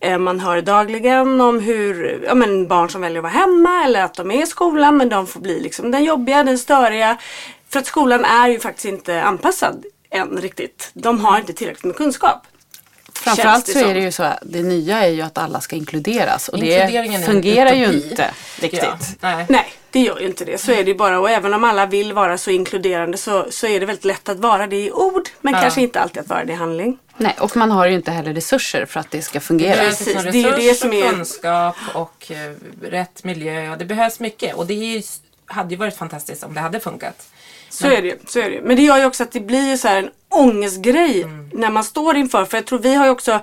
Eh, 0.00 0.18
man 0.18 0.40
hör 0.40 0.62
dagligen 0.62 1.40
om 1.40 1.60
hur 1.60 2.22
ja, 2.26 2.34
men 2.34 2.68
barn 2.68 2.90
som 2.90 3.00
väljer 3.00 3.18
att 3.18 3.22
vara 3.22 3.32
hemma 3.32 3.84
eller 3.84 4.02
att 4.02 4.14
de 4.14 4.30
är 4.30 4.42
i 4.42 4.46
skolan 4.46 4.96
men 4.96 5.08
de 5.08 5.26
får 5.26 5.40
bli 5.40 5.60
liksom 5.60 5.90
den 5.90 6.04
jobbiga, 6.04 6.44
den 6.44 6.58
störiga. 6.58 7.16
För 7.68 7.78
att 7.78 7.86
skolan 7.86 8.24
är 8.24 8.48
ju 8.48 8.60
faktiskt 8.60 8.84
inte 8.84 9.22
anpassad 9.22 9.84
än 10.10 10.38
riktigt. 10.38 10.90
De 10.94 11.20
har 11.20 11.38
inte 11.38 11.52
tillräckligt 11.52 11.84
med 11.84 11.96
kunskap. 11.96 12.46
Framförallt 13.18 13.66
så 13.68 13.78
är 13.78 13.94
det 13.94 14.00
ju 14.00 14.12
så 14.12 14.22
att 14.22 14.38
det 14.42 14.62
nya 14.62 15.02
är 15.04 15.08
ju 15.08 15.22
att 15.22 15.38
alla 15.38 15.60
ska 15.60 15.76
inkluderas 15.76 16.48
och 16.48 16.58
Inkluderingen 16.58 17.14
är 17.22 17.26
det 17.26 17.32
fungerar 17.32 17.72
ju 17.72 17.84
inte 17.84 18.30
riktigt. 18.60 18.82
Ja, 18.82 18.98
nej. 19.20 19.46
Nej, 19.48 19.72
det 19.90 20.00
gör 20.00 20.20
ju 20.20 20.26
inte 20.26 20.44
det. 20.44 20.58
Så 20.60 20.72
är 20.72 20.84
det 20.84 20.90
ju 20.90 20.94
bara. 20.94 21.20
Och 21.20 21.30
även 21.30 21.54
om 21.54 21.64
alla 21.64 21.86
vill 21.86 22.12
vara 22.12 22.38
så 22.38 22.50
inkluderande 22.50 23.18
så, 23.18 23.46
så 23.50 23.66
är 23.66 23.80
det 23.80 23.86
väldigt 23.86 24.04
lätt 24.04 24.28
att 24.28 24.38
vara 24.38 24.66
det 24.66 24.76
i 24.76 24.92
ord. 24.92 25.28
Men 25.40 25.54
kanske 25.54 25.80
inte 25.80 26.00
alltid 26.00 26.22
att 26.22 26.28
vara 26.28 26.44
det 26.44 26.52
i 26.52 26.56
handling. 26.56 26.98
Nej, 27.16 27.36
och 27.40 27.56
man 27.56 27.70
har 27.70 27.86
ju 27.86 27.94
inte 27.94 28.10
heller 28.10 28.34
resurser 28.34 28.86
för 28.86 29.00
att 29.00 29.10
det 29.10 29.22
ska 29.22 29.38
Det 29.38 29.44
fungera. 29.44 29.74
Precis, 29.76 30.06
liksom 30.06 30.24
det 30.32 30.38
är 30.38 30.60
ju 30.60 30.68
det 30.68 30.74
som 30.74 30.88
och 30.90 30.94
är- 30.96 31.10
kunskap 31.10 31.76
och 31.94 32.30
eh, 32.30 32.52
rätt 32.90 33.24
miljö. 33.24 33.76
Det 33.76 33.84
behövs 33.84 34.20
mycket. 34.20 34.54
Och 34.54 34.66
det 34.66 34.74
ju, 34.74 35.02
hade 35.46 35.70
ju 35.70 35.76
varit 35.76 35.96
fantastiskt 35.96 36.44
om 36.44 36.54
det 36.54 36.60
hade 36.60 36.80
funkat. 36.80 37.26
Så 37.74 37.86
är 37.86 38.02
det. 38.02 38.30
Så 38.30 38.38
är 38.38 38.50
det. 38.50 38.60
Men 38.62 38.76
det 38.76 38.82
gör 38.82 38.98
ju 38.98 39.04
också 39.04 39.22
att 39.22 39.32
det 39.32 39.40
blir 39.40 39.70
ju 39.70 39.76
så 39.78 39.88
en 39.88 40.10
ångestgrej 40.30 41.22
Mm. 41.22 41.50
när 41.52 41.70
man 41.70 41.84
står 41.84 42.16
inför. 42.16 42.44
För 42.44 42.56
jag 42.56 42.66
tror 42.66 42.78
vi 42.78 42.94
har 42.94 43.04
ju 43.04 43.10
också 43.10 43.40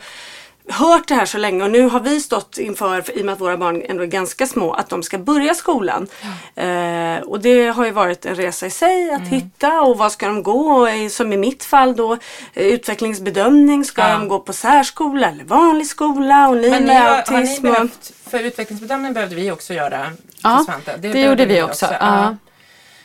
hört 0.69 1.07
det 1.07 1.15
här 1.15 1.25
så 1.25 1.37
länge 1.37 1.63
och 1.63 1.71
nu 1.71 1.81
har 1.89 1.99
vi 1.99 2.19
stått 2.19 2.57
inför, 2.57 3.01
för, 3.01 3.17
i 3.17 3.21
och 3.21 3.25
med 3.25 3.33
att 3.33 3.41
våra 3.41 3.57
barn 3.57 3.81
ändå 3.89 4.03
är 4.03 4.07
ganska 4.07 4.47
små, 4.47 4.73
att 4.73 4.89
de 4.89 5.03
ska 5.03 5.17
börja 5.17 5.53
skolan. 5.53 6.07
Eh, 6.55 7.17
och 7.23 7.39
det 7.39 7.67
har 7.67 7.85
ju 7.85 7.91
varit 7.91 8.25
en 8.25 8.35
resa 8.35 8.65
i 8.65 8.69
sig 8.69 9.11
att 9.11 9.19
Mm. 9.19 9.31
hitta 9.31 9.81
och 9.81 9.97
vad 9.97 10.11
ska 10.11 10.27
de 10.27 10.43
gå? 10.43 10.71
Och 10.71 11.11
Som 11.11 11.33
i 11.33 11.37
mitt 11.37 11.63
fall 11.63 11.95
då 11.95 12.13
eh, 12.53 12.65
utvecklingsbedömning. 12.67 13.85
Ska 13.85 14.01
Ja. 14.01 14.13
de 14.17 14.27
gå 14.27 14.39
på 14.39 14.53
särskola 14.53 15.27
eller 15.29 15.43
vanlig 15.43 15.87
skola? 15.87 16.47
Och 16.49 16.57
ni 16.57 16.69
Men 16.69 16.83
ni 16.83 16.93
har, 16.93 17.03
har 17.03 17.31
ni 17.31 17.37
autism. 17.37 17.63
behövt, 17.63 18.11
för 18.29 18.39
utvecklingsbedömning 18.39 19.13
behövde 19.13 19.35
vi 19.35 19.51
också 19.51 19.73
göra. 19.73 20.11
Ja, 20.43 20.63
Svante. 20.65 20.91
det 20.91 20.97
behövde 21.01 21.21
gjorde 21.21 21.45
vi 21.45 21.61
också, 21.61 21.85
ja. 21.99 22.35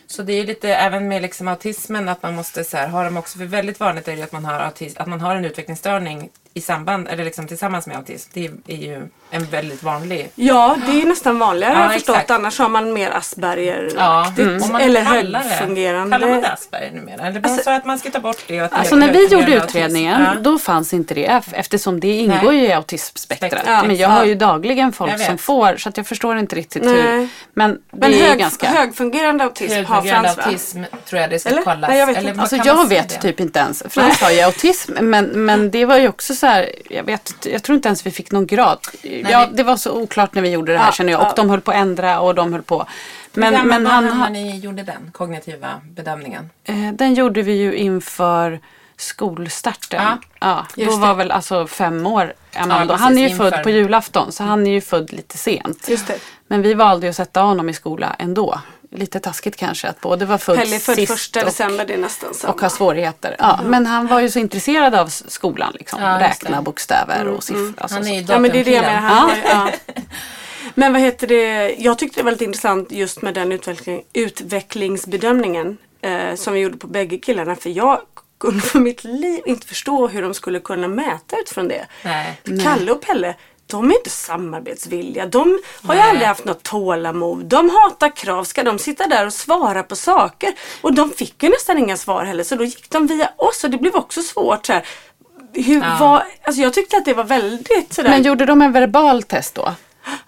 Så 0.06 0.22
det 0.22 0.32
är 0.32 0.46
lite 0.46 0.74
även 0.74 1.08
med 1.08 1.22
liksom 1.22 1.48
autismen 1.48 2.08
att 2.08 2.22
man 2.22 2.34
måste 2.34 2.64
så 2.64 2.76
här, 2.76 2.88
ha 2.88 3.04
dem 3.04 3.16
också. 3.16 3.38
För 3.38 3.44
väldigt 3.44 3.80
vanligt 3.80 4.08
är 4.08 4.16
det 4.16 4.22
att 4.22 4.32
man 4.32 4.44
har, 4.44 4.72
att 4.96 5.06
man 5.06 5.20
har 5.20 5.36
en 5.36 5.44
utvecklingsstörning 5.44 6.30
i 6.56 6.60
samband, 6.60 7.08
eller 7.08 7.24
liksom 7.24 7.46
tillsammans 7.46 7.86
med 7.86 7.96
autism. 7.96 8.30
Det 8.34 8.50
är 8.66 8.76
ju 8.76 9.08
en 9.30 9.44
väldigt 9.44 9.82
vanlig 9.82 10.30
Ja, 10.34 10.76
det 10.86 11.02
är 11.02 11.06
nästan 11.06 11.38
vanligare 11.38 11.72
Ja, 11.72 11.78
har 11.78 11.84
jag 11.84 11.92
förstått. 11.92 12.30
Annars 12.30 12.58
har 12.58 12.68
man 12.68 12.92
mer 12.92 13.10
Asperger. 13.10 13.90
Ja, 13.96 14.32
Mm. 14.38 14.74
Eller 14.76 15.02
högfungerande. 15.02 16.10
Kallar 16.18 16.28
man 16.32 16.40
det 16.40 16.48
Asperger 16.52 16.92
numera? 16.92 17.26
Eller 17.26 17.40
man 17.40 17.56
sa 17.58 17.74
att 17.74 17.84
man 17.86 17.98
ska 17.98 18.10
ta 18.10 18.20
bort 18.20 18.44
det. 18.46 18.58
Och 18.60 18.64
att 18.64 18.70
det 18.70 18.76
Alltså 18.76 18.94
är 18.94 18.98
när 18.98 19.12
vi 19.12 19.26
gjorde 19.26 19.54
utredningen 19.54 20.20
Ja. 20.22 20.34
då 20.40 20.58
fanns 20.58 20.92
inte 20.92 21.14
det 21.14 21.28
ef- 21.28 21.52
eftersom 21.52 22.00
det 22.00 22.08
ingår 22.12 22.52
Nej. 22.52 22.56
ju 22.60 22.66
i 22.66 22.72
autismspektrat. 22.72 23.62
Ja, 23.66 23.82
men 23.86 23.96
jag 23.96 24.10
ja. 24.10 24.14
har 24.14 24.24
ju 24.24 24.34
dagligen 24.34 24.92
folk 24.92 25.20
som 25.20 25.38
får 25.38 25.76
så 25.76 25.88
att 25.88 25.96
jag 25.96 26.06
förstår 26.06 26.38
inte 26.38 26.56
riktigt 26.56 26.82
Nej. 26.84 26.94
hur. 27.02 27.28
Men 27.54 27.70
det 27.72 27.78
Men 27.90 28.12
hög, 28.12 28.38
ganska... 28.38 28.66
högfungerande 28.66 29.44
autism 29.44 29.72
har 29.72 29.76
Högfungerande 29.94 30.28
Frans 30.28 30.38
va? 30.38 30.44
autism 30.44 30.82
tror 31.08 31.20
jag 31.20 31.30
det 31.30 31.38
ska 31.38 31.48
Eller? 31.48 31.62
kallas. 31.62 31.88
Nej, 31.90 31.98
jag 31.98 32.06
vet 32.06 32.16
Eller 32.16 32.38
Alltså 32.40 32.56
jag 32.56 32.88
vet 32.88 33.20
typ 33.20 33.40
inte 33.40 33.58
ens. 33.58 33.82
Frans 33.88 34.20
har 34.20 34.30
ju 34.30 34.40
autism 34.40 34.92
men, 35.00 35.24
men 35.24 35.70
det 35.70 35.84
var 35.84 35.98
ju 35.98 36.08
också 36.08 36.34
så 36.34 36.45
här. 36.46 36.70
Jag, 36.90 37.04
vet, 37.04 37.46
jag 37.52 37.62
tror 37.62 37.76
inte 37.76 37.88
ens 37.88 38.06
vi 38.06 38.10
fick 38.10 38.32
någon 38.32 38.46
grad. 38.46 38.78
ja, 39.02 39.46
vi- 39.50 39.56
det 39.56 39.62
var 39.62 39.76
så 39.76 39.92
oklart 39.92 40.34
när 40.34 40.42
vi 40.42 40.48
gjorde 40.50 40.72
det 40.72 40.78
här 40.78 40.86
Ja, 40.86 40.92
känner 40.92 41.12
jag. 41.12 41.20
Och 41.20 41.26
ja. 41.26 41.32
de 41.36 41.50
höll 41.50 41.60
på 41.60 41.70
att 41.70 41.76
ändra 41.76 42.20
och 42.20 42.34
de 42.34 42.52
höll 42.52 42.62
på. 42.62 42.86
Men, 43.32 43.54
Hur 43.54 43.64
men 43.64 43.86
han, 43.86 44.04
han 44.08 44.18
när 44.18 44.30
ni 44.30 44.58
gjorde 44.58 44.82
den 44.82 45.10
kognitiva 45.12 45.68
bedömningen? 45.84 46.50
eh, 46.64 46.92
den 46.92 47.14
gjorde 47.14 47.42
vi 47.42 47.52
ju 47.52 47.74
inför 47.74 48.60
skolstarten. 48.96 50.02
Ja, 50.02 50.18
Ja, 50.40 50.66
då 50.76 50.82
just 50.82 50.98
var 50.98 51.08
det. 51.08 51.14
väl 51.14 51.30
alltså 51.30 51.66
fem 51.66 52.06
år 52.06 52.32
man 52.68 52.88
Ja, 52.88 52.94
Han 52.96 53.18
är 53.18 53.22
ju 53.22 53.28
inför. 53.28 53.50
född 53.50 53.62
på 53.62 53.70
julafton 53.70 54.32
så 54.32 54.44
han 54.44 54.66
är 54.66 54.70
ju 54.70 54.80
född 54.80 55.12
lite 55.12 55.38
sent. 55.38 55.86
Det. 55.86 56.20
Men 56.48 56.62
vi 56.62 56.74
valde 56.74 57.06
ju 57.06 57.10
att 57.10 57.16
sätta 57.16 57.40
honom 57.40 57.68
i 57.68 57.74
skola 57.74 58.16
ändå. 58.18 58.60
Lite 58.96 59.20
taskigt 59.20 59.56
kanske 59.56 59.88
att 59.88 60.00
både 60.00 60.24
vara 60.26 60.38
född 60.38 60.58
Pelle 60.58 60.78
född 60.78 60.96
sist 60.96 61.12
första 61.12 61.40
och, 61.40 61.46
december, 61.46 61.84
det 61.86 61.94
är 61.94 61.98
nästan 61.98 62.34
samma. 62.34 62.52
och 62.52 62.60
ha 62.60 62.70
svårigheter. 62.70 63.36
Ja, 63.38 63.60
Men 63.66 63.86
han 63.86 64.06
var 64.06 64.20
ju 64.20 64.30
så 64.30 64.38
intresserad 64.38 64.94
av 64.94 65.06
skolan. 65.08 65.72
Liksom. 65.78 66.02
Ja, 66.02 66.20
Räkna 66.20 66.62
bokstäver 66.62 67.26
och 67.28 67.44
siffror. 67.44 67.74
Alltså, 67.78 67.96
Han 67.96 68.06
är 68.06 68.20
ju 68.20 68.26
Ja 68.28 68.38
men 68.38 68.50
det 68.50 68.60
är 68.60 68.64
det 68.64 68.70
jag 68.70 68.84
menar. 68.84 69.10
datumkillen. 69.10 69.56
Han, 69.56 69.70
ja. 69.86 70.02
Men 70.74 70.92
vad 70.92 71.02
heter 71.02 71.26
det, 71.26 71.74
jag 71.78 71.98
tyckte 71.98 72.20
det 72.20 72.24
var 72.24 72.32
lite 72.32 72.44
intressant 72.44 72.92
just 72.92 73.22
med 73.22 73.34
den 73.34 73.52
utveckling, 73.52 74.02
utvecklingsbedömningen 74.12 75.78
eh, 76.02 76.34
som 76.34 76.54
vi 76.54 76.60
gjorde 76.60 76.76
på 76.78 76.86
bägge 76.86 77.18
killarna. 77.18 77.56
För 77.56 77.70
jag 77.70 78.00
kunde 78.40 78.60
för 78.60 78.78
mitt 78.80 79.04
liv 79.04 79.40
inte 79.46 79.66
förstå 79.66 80.08
hur 80.08 80.22
de 80.22 80.34
skulle 80.34 80.60
kunna 80.60 80.88
mäta 80.88 81.36
utifrån 81.40 81.68
det. 81.68 81.86
Nej. 82.02 82.40
Kalle 82.64 82.92
och 82.92 83.02
Pelle, 83.02 83.34
de 83.66 83.90
är 83.90 83.94
inte 83.96 84.10
samarbetsvilliga. 84.10 85.26
De 85.26 85.58
har 85.82 85.94
ju 85.94 86.00
aldrig 86.00 86.26
haft 86.26 86.44
något 86.44 86.62
tålamod. 86.62 87.44
De 87.44 87.70
hatar 87.70 88.16
krav. 88.16 88.44
Ska 88.44 88.62
de 88.62 88.78
sitta 88.78 89.06
där 89.06 89.26
och 89.26 89.32
svara 89.32 89.82
på 89.82 89.96
saker? 89.96 90.52
Och 90.80 90.94
de 90.94 91.10
fick 91.10 91.42
ju 91.42 91.48
nästan 91.48 91.78
inga 91.78 91.96
svar 91.96 92.24
heller. 92.24 92.44
Så 92.44 92.54
då 92.56 92.64
gick 92.64 92.90
de 92.90 93.06
via 93.06 93.30
oss 93.36 93.64
och 93.64 93.70
det 93.70 93.78
blev 93.78 93.94
också 93.96 94.22
svårt. 94.22 94.66
Så 94.66 94.72
här. 94.72 94.86
Hur, 95.52 95.80
Ja. 95.80 95.96
vad, 96.00 96.22
alltså 96.44 96.62
jag 96.62 96.72
tyckte 96.74 96.96
att 96.96 97.04
det 97.04 97.14
var 97.14 97.24
väldigt 97.24 97.92
sådär. 97.94 98.10
Men 98.10 98.22
gjorde 98.22 98.46
de 98.46 98.62
en 98.62 98.72
verbal 98.72 99.22
test 99.22 99.54
då? 99.54 99.74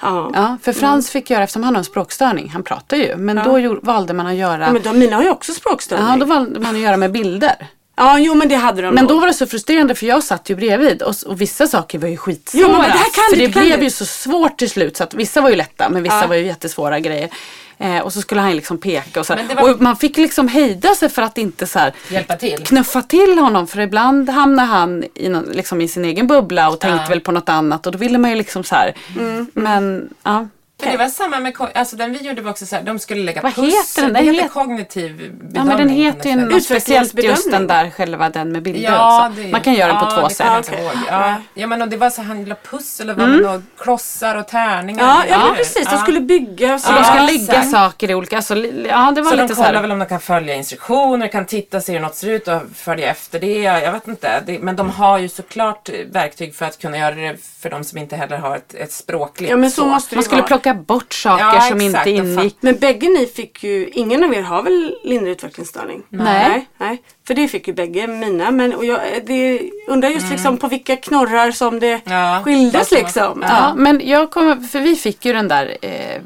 ja. 0.02 0.30
Ja, 0.34 0.56
för 0.62 0.72
Frans 0.72 1.10
fick 1.10 1.30
göra, 1.30 1.42
eftersom 1.42 1.62
han 1.62 1.74
har 1.74 1.78
en 1.78 1.84
språkstörning, 1.84 2.48
han 2.48 2.62
pratar 2.62 2.96
ju, 2.96 3.16
men 3.16 3.36
då 3.44 3.58
gjorde, 3.58 3.80
valde 3.82 4.12
man 4.14 4.26
att 4.26 4.34
göra 4.34 4.64
Ja, 4.66 4.72
men 4.72 4.82
de, 4.82 4.98
mina 4.98 5.16
har 5.16 5.22
ju 5.22 5.30
också 5.30 5.52
språkstörning. 5.52 6.06
Ja, 6.08 6.16
då 6.16 6.26
valde 6.26 6.60
man 6.60 6.74
att 6.74 6.80
göra 6.80 6.96
med 6.96 7.12
bilder. 7.12 7.66
Ja, 7.98 8.18
jo 8.18 8.34
men 8.34 8.48
det 8.48 8.54
hade 8.56 8.82
de 8.82 8.94
Men 8.94 9.06
då 9.06 9.18
var 9.20 9.26
det 9.26 9.34
så 9.34 9.46
frustrerande 9.46 9.94
för 9.94 10.06
jag 10.06 10.22
satt 10.24 10.50
ju 10.50 10.54
bredvid 10.56 11.02
och, 11.02 11.14
och 11.26 11.40
vissa 11.40 11.66
saker 11.66 11.98
var 11.98 12.08
ju 12.08 12.16
skitsvåra. 12.16 12.62
Jo, 12.62 12.72
men 12.72 12.80
det 12.80 12.86
här 12.86 12.98
kan 13.14 13.24
för 13.30 13.36
du, 13.36 13.46
det 13.46 13.52
kan 13.52 13.62
blev 13.64 13.78
du. 13.78 13.84
ju 13.84 13.90
så 13.90 14.04
svårt 14.04 14.58
till 14.58 14.70
slut 14.70 14.96
så 14.96 15.04
att 15.04 15.14
vissa 15.14 15.40
var 15.40 15.50
ju 15.50 15.56
lätta 15.56 15.88
men 15.88 16.02
vissa 16.02 16.20
Ja. 16.20 16.26
var 16.26 16.34
ju 16.34 16.46
jättesvåra 16.46 17.00
grejer. 17.00 17.28
Eh, 17.80 17.98
och 17.98 18.12
så 18.12 18.20
skulle 18.20 18.40
han 18.40 18.56
liksom 18.56 18.78
peka 18.78 19.20
och 19.20 19.26
så 19.26 19.36
var- 19.56 19.70
Och 19.74 19.80
man 19.80 19.96
fick 19.96 20.16
liksom 20.16 20.48
hejda 20.48 20.94
sig 20.94 21.08
för 21.08 21.22
att 21.22 21.38
inte 21.38 21.66
så 21.66 21.78
här 21.78 21.92
Hjälpa 22.10 22.36
till. 22.36 22.64
knuffa 22.66 23.02
till 23.02 23.38
honom 23.38 23.66
för 23.66 23.80
ibland 23.80 24.28
hamnar 24.30 24.64
han 24.64 25.04
i, 25.14 25.28
någon, 25.28 25.44
liksom 25.44 25.80
i 25.80 25.88
sin 25.88 26.04
egen 26.04 26.26
bubbla 26.26 26.68
och 26.68 26.80
tänkte 26.80 27.02
Ja. 27.02 27.08
väl 27.08 27.20
på 27.20 27.32
något 27.32 27.48
annat 27.48 27.86
och 27.86 27.92
då 27.92 27.98
ville 27.98 28.18
man 28.18 28.30
ju 28.30 28.36
liksom 28.36 28.64
så 28.64 28.74
här. 28.74 28.94
Men 29.54 30.08
ja. 30.22 30.48
För 30.82 30.90
det 30.90 30.96
var 30.96 31.08
samma 31.08 31.38
med, 31.40 31.54
alltså 31.74 31.96
den 31.96 32.12
vi 32.12 32.18
gjorde 32.18 32.42
var 32.42 32.50
också 32.50 32.66
så 32.66 32.76
här, 32.76 32.82
de 32.82 32.98
skulle 32.98 33.22
lägga 33.22 33.42
Vad 33.42 33.54
pussel. 33.54 33.70
heter 33.70 34.02
den? 34.02 34.12
Det 34.12 34.18
Den 34.18 34.24
heter 34.26 34.42
heter- 34.42 34.48
kognitiv 34.54 35.16
bedömning. 35.16 35.50
Ja 35.54 35.64
men 35.64 35.76
den 35.76 35.88
heter 35.88 36.30
ju 36.30 36.36
något 36.36 36.62
speciellt 36.62 37.04
just 37.04 37.14
den 37.14 37.24
Utvecklingsbedömning. 37.24 37.68
där 37.68 37.90
själva 37.90 38.28
den 38.30 38.52
med 38.52 38.62
bilder 38.62 38.82
Ja, 38.92 39.28
också. 39.28 39.40
Man 39.48 39.60
kan 39.60 39.74
göra 39.74 39.92
den 39.92 40.00
på 40.00 40.06
ja, 40.10 40.20
två 40.20 40.28
sätt. 40.28 40.46
Okej. 40.68 40.82
ihåg. 40.84 40.92
Ja. 40.94 41.28
Ja. 41.28 41.34
ja, 41.54 41.66
men 41.66 41.82
och 41.82 41.88
det 41.88 41.96
var 41.96 42.10
så 42.10 42.22
han 42.22 42.44
la 42.44 42.54
pussel 42.70 43.10
och 43.10 43.16
med 43.18 43.28
några 43.28 43.62
klossar 43.78 44.34
och 44.34 44.48
tärningar. 44.48 45.04
Ja, 45.04 45.22
ja, 45.28 45.38
men 45.38 45.46
hur? 45.48 45.54
precis. 45.54 45.86
De 45.88 45.94
Ja. 45.94 46.02
skulle 46.02 46.20
bygga 46.20 46.74
och 46.74 46.80
så. 46.80 46.92
De 46.92 47.04
ska 47.04 47.16
Ja, 47.16 47.28
exakt. 47.30 47.70
saker 47.70 48.10
i 48.10 48.14
olika, 48.14 48.36
alltså, 48.36 48.56
ja 48.56 49.12
det 49.14 49.22
var 49.22 49.30
Så 49.30 49.36
de 49.36 49.42
lite 49.42 49.54
så 49.54 49.62
kollar 49.62 49.74
här. 49.74 49.82
väl 49.82 49.92
om 49.92 49.98
de 49.98 50.06
kan 50.06 50.20
följa 50.20 50.54
instruktioner, 50.54 51.28
kan 51.28 51.46
titta, 51.46 51.80
se 51.80 51.92
hur 51.92 52.00
något 52.00 52.14
ser 52.16 52.28
ut 52.30 52.48
och 52.48 52.62
följa 52.74 53.10
efter 53.10 53.40
det. 53.40 53.58
Jag 53.62 53.92
vet 53.92 54.08
inte. 54.08 54.42
Det, 54.46 54.58
men 54.58 54.76
de 54.76 54.90
har 54.90 55.18
ju 55.18 55.28
såklart 55.28 55.88
verktyg 56.12 56.54
för 56.54 56.66
att 56.66 56.78
kunna 56.78 56.98
göra 56.98 57.14
det 57.14 57.36
för 57.60 57.70
de 57.70 57.84
som 57.84 57.98
inte 57.98 58.16
heller 58.16 58.38
har 58.38 58.56
ett, 58.56 58.74
ett 58.74 58.92
språkligt 58.92 59.50
Ja, 59.50 59.56
men 59.56 59.70
så 59.70 59.84
måste 59.86 60.10
det 60.10 60.16
Man 60.16 60.22
ju 60.22 60.24
skulle 60.26 60.40
vara. 60.42 60.46
plocka 60.48 60.67
bort 60.74 61.14
saker 61.14 61.44
Ja, 61.44 61.60
som 61.60 61.80
exakt, 61.80 62.06
inte 62.06 62.22
ingick. 62.22 62.56
Men 62.60 62.76
bägge 62.78 63.08
ni 63.08 63.26
fick 63.26 63.64
ju, 63.64 63.88
ingen 63.92 64.24
av 64.24 64.34
er 64.34 64.42
har 64.42 64.62
väl 64.62 64.94
lindrig 65.04 65.32
utvecklingsstörning? 65.32 66.02
Nej. 66.08 66.48
nej. 66.48 66.68
nej. 66.78 67.02
För 67.26 67.34
det 67.34 67.48
fick 67.48 67.68
ju 67.68 67.74
bägge 67.74 68.06
mina. 68.06 68.50
Men 68.50 68.74
och 68.74 68.84
jag 68.84 69.00
det, 69.26 69.70
undrar 69.88 70.08
just 70.08 70.30
liksom 70.30 70.58
på 70.58 70.68
vilka 70.68 70.96
knorrar 70.96 71.50
som 71.50 71.80
det 71.80 72.00
Ja, 72.04 72.42
skildes 72.44 72.90
liksom. 72.90 73.44
Ja, 73.48 73.74
men 73.76 74.00
jag 74.04 74.30
kommer, 74.30 74.56
för 74.56 74.80
vi 74.80 74.96
fick 74.96 75.24
ju 75.24 75.32
den 75.32 75.48
där 75.48 75.76
eh, 75.82 76.22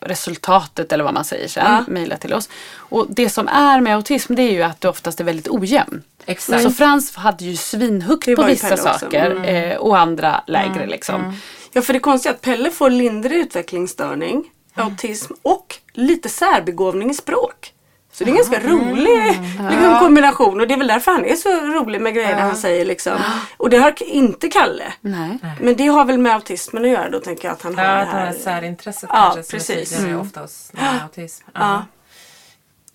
resultatet 0.00 0.92
eller 0.92 1.04
vad 1.04 1.14
man 1.14 1.24
säger 1.24 1.48
sen, 1.48 1.64
Ja. 1.66 1.84
mejla 1.88 2.16
till 2.16 2.34
oss. 2.34 2.48
Och 2.76 3.06
det 3.08 3.28
som 3.30 3.48
är 3.48 3.80
med 3.80 3.94
autism 3.94 4.34
det 4.34 4.42
är 4.42 4.52
ju 4.52 4.62
att 4.62 4.80
du 4.80 4.88
oftast 4.88 5.20
är 5.20 5.24
väldigt 5.24 5.48
ojämn. 5.48 6.02
Exakt. 6.26 6.62
Så 6.62 6.70
Frans 6.70 7.16
hade 7.16 7.44
ju 7.44 7.56
svinhögt 7.56 8.26
Det 8.26 8.36
på 8.36 8.42
vissa 8.42 8.76
saker 8.76 9.48
eh, 9.48 9.76
och 9.76 9.98
andra 9.98 10.44
lägre 10.46 10.86
liksom. 10.86 11.36
Ja, 11.76 11.82
för 11.82 11.92
det 11.92 11.98
konstiga 12.00 12.32
är 12.32 12.36
att 12.36 12.42
Pelle 12.42 12.70
får 12.70 12.90
lindrig 12.90 13.38
utvecklingsstörning, 13.38 14.44
autism 14.74 15.32
och 15.42 15.76
lite 15.92 16.28
särbegåvning 16.28 17.10
i 17.10 17.14
språk. 17.14 17.70
Så 18.12 18.24
det 18.24 18.30
är 18.30 18.32
en 18.32 18.36
ganska 18.36 18.60
rolig 18.60 19.40
liksom, 19.70 19.98
kombination 20.00 20.60
och 20.60 20.66
det 20.68 20.74
är 20.74 20.78
väl 20.78 20.86
därför 20.86 21.12
han 21.12 21.24
är 21.24 21.34
så 21.36 21.48
rolig 21.60 22.00
med 22.00 22.14
grejerna 22.14 22.42
han 22.42 22.56
säger 22.56 22.84
liksom. 22.84 23.12
Och 23.56 23.70
det 23.70 23.76
har 23.78 24.02
inte 24.02 24.48
Kalle. 24.48 24.84
Nej. 25.00 25.38
Men 25.60 25.76
det 25.76 25.86
har 25.86 26.04
väl 26.04 26.18
med 26.18 26.34
autismen 26.34 26.84
att 26.84 26.90
göra 26.90 27.10
då 27.10 27.20
tänker 27.20 27.48
jag 27.48 27.52
att 27.52 27.62
han 27.62 27.74
har 27.78 27.84
Ja, 27.84 27.90
det 27.90 28.00
att 28.02 28.08
han 28.08 28.18
har 28.18 28.26
här. 28.26 28.34
särintresset 28.34 29.10
Ja, 29.12 29.32
kanske 29.34 29.42
som 29.42 29.58
precis. 29.58 29.70
är 29.70 29.74
tydligare 29.96 30.08
Mm. 30.08 30.20
ofta 30.20 30.40
hos 30.40 30.70
någon 30.72 30.84
med 30.84 31.02
autism. 31.02 31.44
Ja. 31.54 31.84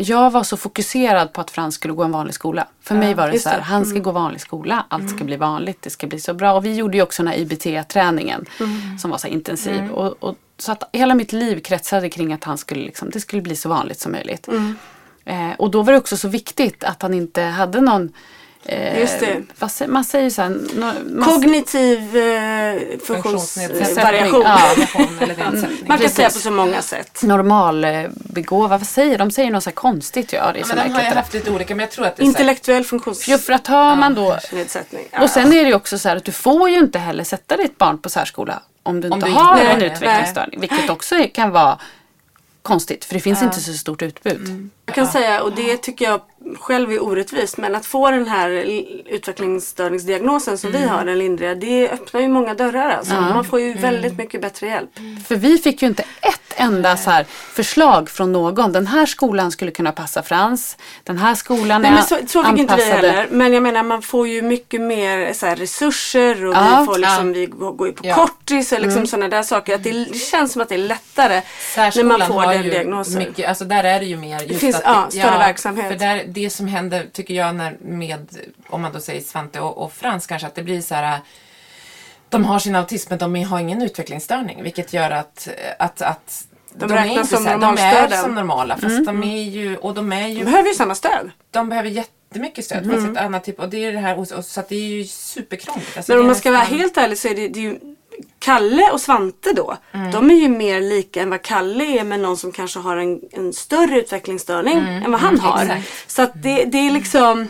Jag 0.01 0.31
var 0.31 0.43
så 0.43 0.57
fokuserad 0.57 1.33
på 1.33 1.41
att 1.41 1.51
Frans 1.51 1.75
skulle 1.75 1.93
gå 1.93 2.03
en 2.03 2.11
vanlig 2.11 2.33
skola. 2.33 2.67
För 2.81 2.95
mig 2.95 3.13
var 3.13 3.29
det 3.31 3.39
så 3.39 3.49
här, 3.49 3.55
det. 3.55 3.61
Mm. 3.61 3.71
han 3.71 3.85
ska 3.85 3.99
gå 3.99 4.11
vanlig 4.11 4.41
skola, 4.41 4.85
allt 4.89 5.09
ska 5.09 5.23
bli 5.23 5.35
vanligt, 5.35 5.81
det 5.81 5.89
ska 5.89 6.07
bli 6.07 6.19
så 6.19 6.33
bra. 6.33 6.53
Och 6.53 6.65
vi 6.65 6.75
gjorde 6.75 6.97
ju 6.97 7.03
också 7.03 7.23
den 7.23 7.31
här 7.31 7.39
IBT-träningen 7.39 8.45
Mm. 8.59 8.97
som 8.97 9.11
var 9.11 9.17
så 9.17 9.27
intensiv. 9.27 9.91
Och, 9.91 10.23
och, 10.23 10.35
så 10.57 10.71
att 10.71 10.89
hela 10.93 11.15
mitt 11.15 11.33
liv 11.33 11.59
kretsade 11.59 12.09
kring 12.09 12.33
att 12.33 12.43
han 12.43 12.57
skulle, 12.57 12.81
liksom, 12.81 13.09
det 13.09 13.19
skulle 13.19 13.41
bli 13.41 13.55
så 13.55 13.69
vanligt 13.69 13.99
som 13.99 14.11
möjligt. 14.11 14.47
Mm. 14.47 14.75
Eh, 15.25 15.51
och 15.57 15.71
då 15.71 15.81
var 15.81 15.93
det 15.93 15.99
också 15.99 16.17
så 16.17 16.27
viktigt 16.27 16.83
att 16.83 17.01
han 17.01 17.13
inte 17.13 17.41
hade 17.41 17.81
någon 17.81 18.11
Just 18.99 19.19
det. 19.19 19.41
Vad, 19.59 19.71
säger- 19.71 19.91
man 19.91 20.03
säger 20.03 20.29
så 20.29 20.41
här, 20.41 20.49
no, 20.49 20.93
man, 21.15 21.29
Kognitiv 21.29 22.17
eh, 22.17 22.75
funktionsvariation. 23.03 24.41
Ja. 24.45 24.59
Nedsättning. 25.19 25.83
Man 25.87 25.97
kan 25.97 26.09
säga 26.09 26.29
på 26.29 26.39
så 26.39 26.51
många 26.51 26.81
sätt. 26.81 27.21
normalbegåvad, 27.23 28.79
vad 28.79 28.87
säger 28.87 29.17
de? 29.17 29.27
De 29.27 29.31
säger 29.33 29.51
något 29.51 29.63
så 29.63 29.69
här 29.69 29.75
konstigt. 29.75 30.33
Ja, 30.33 30.51
det 30.53 30.59
är 30.59 30.61
Ja, 30.61 30.65
men 30.75 30.87
de 30.87 30.93
har 30.93 31.01
ju 31.01 31.09
där. 31.09 31.15
haft 31.15 31.33
lite 31.33 31.51
olika, 31.51 31.75
men 31.75 31.83
jag 31.83 31.91
tror 31.91 32.05
att 32.05 32.15
det 32.17 32.23
är 32.23 32.25
Intellektuell 32.25 32.77
Jo, 32.83 32.87
funktionsnedsättning. 32.87 33.39
för 33.45 33.53
att 33.53 33.67
har 33.67 33.95
man 33.95 34.15
då 34.15 34.37
Ja. 35.11 35.23
Och 35.23 35.29
sen 35.29 35.53
är 35.53 35.61
det 35.63 35.69
ju 35.69 35.73
också 35.75 35.97
så 35.99 36.09
här 36.09 36.15
att 36.15 36.25
du 36.25 36.31
får 36.31 36.69
ju 36.69 36.77
inte 36.77 36.99
heller 36.99 37.23
sätta 37.23 37.57
ditt 37.57 37.77
barn 37.77 37.97
på 37.97 38.09
särskola 38.09 38.61
om 38.83 39.01
du 39.01 39.07
inte 39.07 39.25
du 39.27 39.31
har 39.33 39.53
inte- 39.61 39.67
en 39.71 39.79
nej, 39.79 39.87
utvecklingsstörning. 39.91 40.59
Vilket 40.59 40.89
också 40.89 41.15
kan 41.33 41.51
vara 41.51 41.79
konstigt 42.61 43.05
för 43.05 43.13
det 43.13 43.19
finns 43.19 43.41
inte 43.43 43.59
så 43.59 43.73
stort 43.73 44.01
utbud. 44.01 44.69
Jag 44.89 44.95
kan 44.95 45.07
säga, 45.07 45.43
och 45.43 45.51
det 45.55 45.77
tycker 45.77 46.05
jag 46.05 46.21
själv 46.59 46.91
är 46.91 47.03
orättvist, 47.03 47.57
men 47.57 47.75
att 47.75 47.85
få 47.85 48.11
den 48.11 48.27
här 48.27 48.49
utvecklingsstörningsdiagnosen 49.05 50.57
som 50.57 50.71
vi 50.71 50.87
har, 50.87 51.05
den 51.05 51.19
lindriga, 51.19 51.55
det 51.55 51.89
öppnar 51.89 52.21
ju 52.21 52.27
många 52.27 52.53
dörrar. 52.53 52.89
Alltså. 52.89 53.13
Man 53.13 53.45
får 53.45 53.59
ju 53.59 53.73
väldigt 53.73 54.17
mycket 54.17 54.41
bättre 54.41 54.67
hjälp. 54.67 54.89
För 55.27 55.35
vi 55.35 55.57
fick 55.57 55.81
ju 55.81 55.87
inte 55.87 56.03
ett 56.21 56.39
enda 56.55 56.97
så 56.97 57.09
här 57.09 57.23
förslag 57.53 58.09
från 58.09 58.31
någon. 58.31 58.71
Den 58.71 58.87
här 58.87 59.05
skolan 59.05 59.51
skulle 59.51 59.71
kunna 59.71 59.91
passa 59.91 60.23
Frans. 60.23 60.77
Den 61.03 61.17
här 61.17 61.35
skolan 61.35 61.81
Nej 61.81 61.91
är 61.91 61.95
men 61.95 62.03
så, 62.03 62.17
så 62.27 62.43
fick 62.43 62.59
inte 62.59 62.75
vi 62.75 62.81
anpassade. 62.83 63.07
heller. 63.09 63.27
Men 63.31 63.53
jag 63.53 63.63
menar 63.63 63.83
man 63.83 64.01
får 64.01 64.27
ju 64.27 64.41
mycket 64.41 64.81
mer 64.81 65.33
så 65.33 65.45
här, 65.45 65.55
resurser 65.55 66.45
och 66.45 66.53
Ja, 66.53 66.77
vi 66.79 66.85
får 66.85 66.97
liksom, 66.97 67.27
ja. 67.27 67.33
vi 67.33 67.45
går, 67.45 67.87
ju 67.87 67.93
på 67.93 68.07
Ja. 68.07 68.15
kortis 68.15 68.71
och 68.71 68.79
liksom 68.79 69.07
sådana 69.07 69.27
där 69.27 69.43
saker. 69.43 69.75
Att 69.75 69.83
det, 69.83 69.91
det 69.91 70.17
känns 70.19 70.53
som 70.53 70.61
att 70.61 70.69
det 70.69 70.75
är 70.75 70.79
lättare 70.79 71.41
när 71.77 72.03
man 72.03 72.27
får 72.27 72.41
den 72.53 72.61
diagnosen. 72.61 73.19
mycket, 73.19 73.49
alltså 73.49 73.65
där 73.65 73.83
är 73.83 73.99
det 73.99 74.05
ju 74.05 74.17
mer 74.17 74.39
just 74.43 74.59
finns, 74.59 74.78
ja, 74.85 75.07
större 75.09 75.37
verksamhet. 75.37 75.87
För 75.87 75.95
där, 75.95 76.23
det 76.27 76.49
som 76.49 76.67
händer 76.67 77.05
tycker 77.13 77.33
jag 77.33 77.55
när 77.55 77.77
med, 77.81 78.27
om 78.69 78.81
man 78.81 78.93
då 78.93 78.99
säger 78.99 79.21
Svante 79.21 79.59
och, 79.59 79.77
och 79.77 79.93
Frans 79.93 80.27
kanske, 80.27 80.47
att 80.47 80.55
det 80.55 80.63
blir 80.63 80.81
så 80.81 80.95
här 80.95 81.19
de 82.29 82.45
har 82.45 82.59
sin 82.59 82.75
autism 82.75 83.07
men 83.09 83.19
de 83.19 83.43
har 83.43 83.59
ingen 83.59 83.81
utvecklingsstörning 83.81 84.63
vilket 84.63 84.93
gör 84.93 85.11
att, 85.11 85.47
att, 85.79 86.01
att 86.01 86.45
De 86.73 86.91
är 86.91 86.95
räknas 86.95 87.17
inte 87.17 87.27
som 87.35 87.43
så 87.43 87.49
här- 87.49 87.57
De 87.57 87.77
är 87.77 88.07
som 88.23 88.35
normala 88.35 88.77
fast 88.77 89.05
de 89.05 89.23
är 89.23 89.43
ju, 89.43 89.77
och 89.77 89.93
de 89.93 90.13
är 90.13 90.21
De 90.23 90.29
ju, 90.29 90.45
behöver 90.45 90.69
ju 90.69 90.75
samma 90.75 90.95
stöd. 90.95 91.31
de 91.51 91.69
behöver 91.69 91.89
jättemycket 91.89 92.65
stöd 92.65 92.83
Mm. 92.83 92.95
fast 92.95 93.11
ett 93.17 93.23
annat 93.23 93.43
typ 93.43 93.59
och 93.59 93.69
det 93.69 93.85
är 93.85 93.91
det 93.91 93.99
här, 93.99 94.19
och, 94.19 94.31
och, 94.31 94.45
så 94.45 94.59
att 94.59 94.69
det 94.69 94.75
är 94.75 94.87
ju 94.87 95.05
superkrångligt. 95.05 95.97
Alltså, 95.97 96.11
Men 96.11 96.17
det 96.17 96.19
om 96.19 96.25
är 96.25 96.29
man 96.29 96.35
ska 96.35 96.51
vara 96.51 96.61
helt 96.61 96.97
ärlig 96.97 97.17
så 97.17 97.27
är 97.27 97.35
det, 97.35 97.47
det 97.47 97.59
är 97.59 97.63
ju 97.63 97.79
Kalle 98.39 98.91
och 98.91 99.01
Svante 99.01 99.53
då, 99.53 99.77
Mm. 99.91 100.11
de 100.11 100.29
är 100.31 100.35
ju 100.35 100.49
mer 100.49 100.81
lika 100.81 101.21
än 101.21 101.29
vad 101.29 101.41
Kalle 101.41 101.83
är 101.99 102.03
med 102.03 102.19
någon 102.19 102.37
som 102.37 102.51
kanske 102.51 102.79
har 102.79 102.97
en, 102.97 103.19
en 103.31 103.53
större 103.53 103.99
utvecklingsstörning 103.99 104.77
än 104.77 105.11
vad 105.11 105.21
han 105.21 105.39
har. 105.39 105.61
Mm. 105.61 105.77
exakt. 105.77 106.11
Så 106.11 106.21
att 106.21 106.43
det, 106.43 106.65
det 106.65 106.77
är 106.77 106.91
liksom 106.91 107.47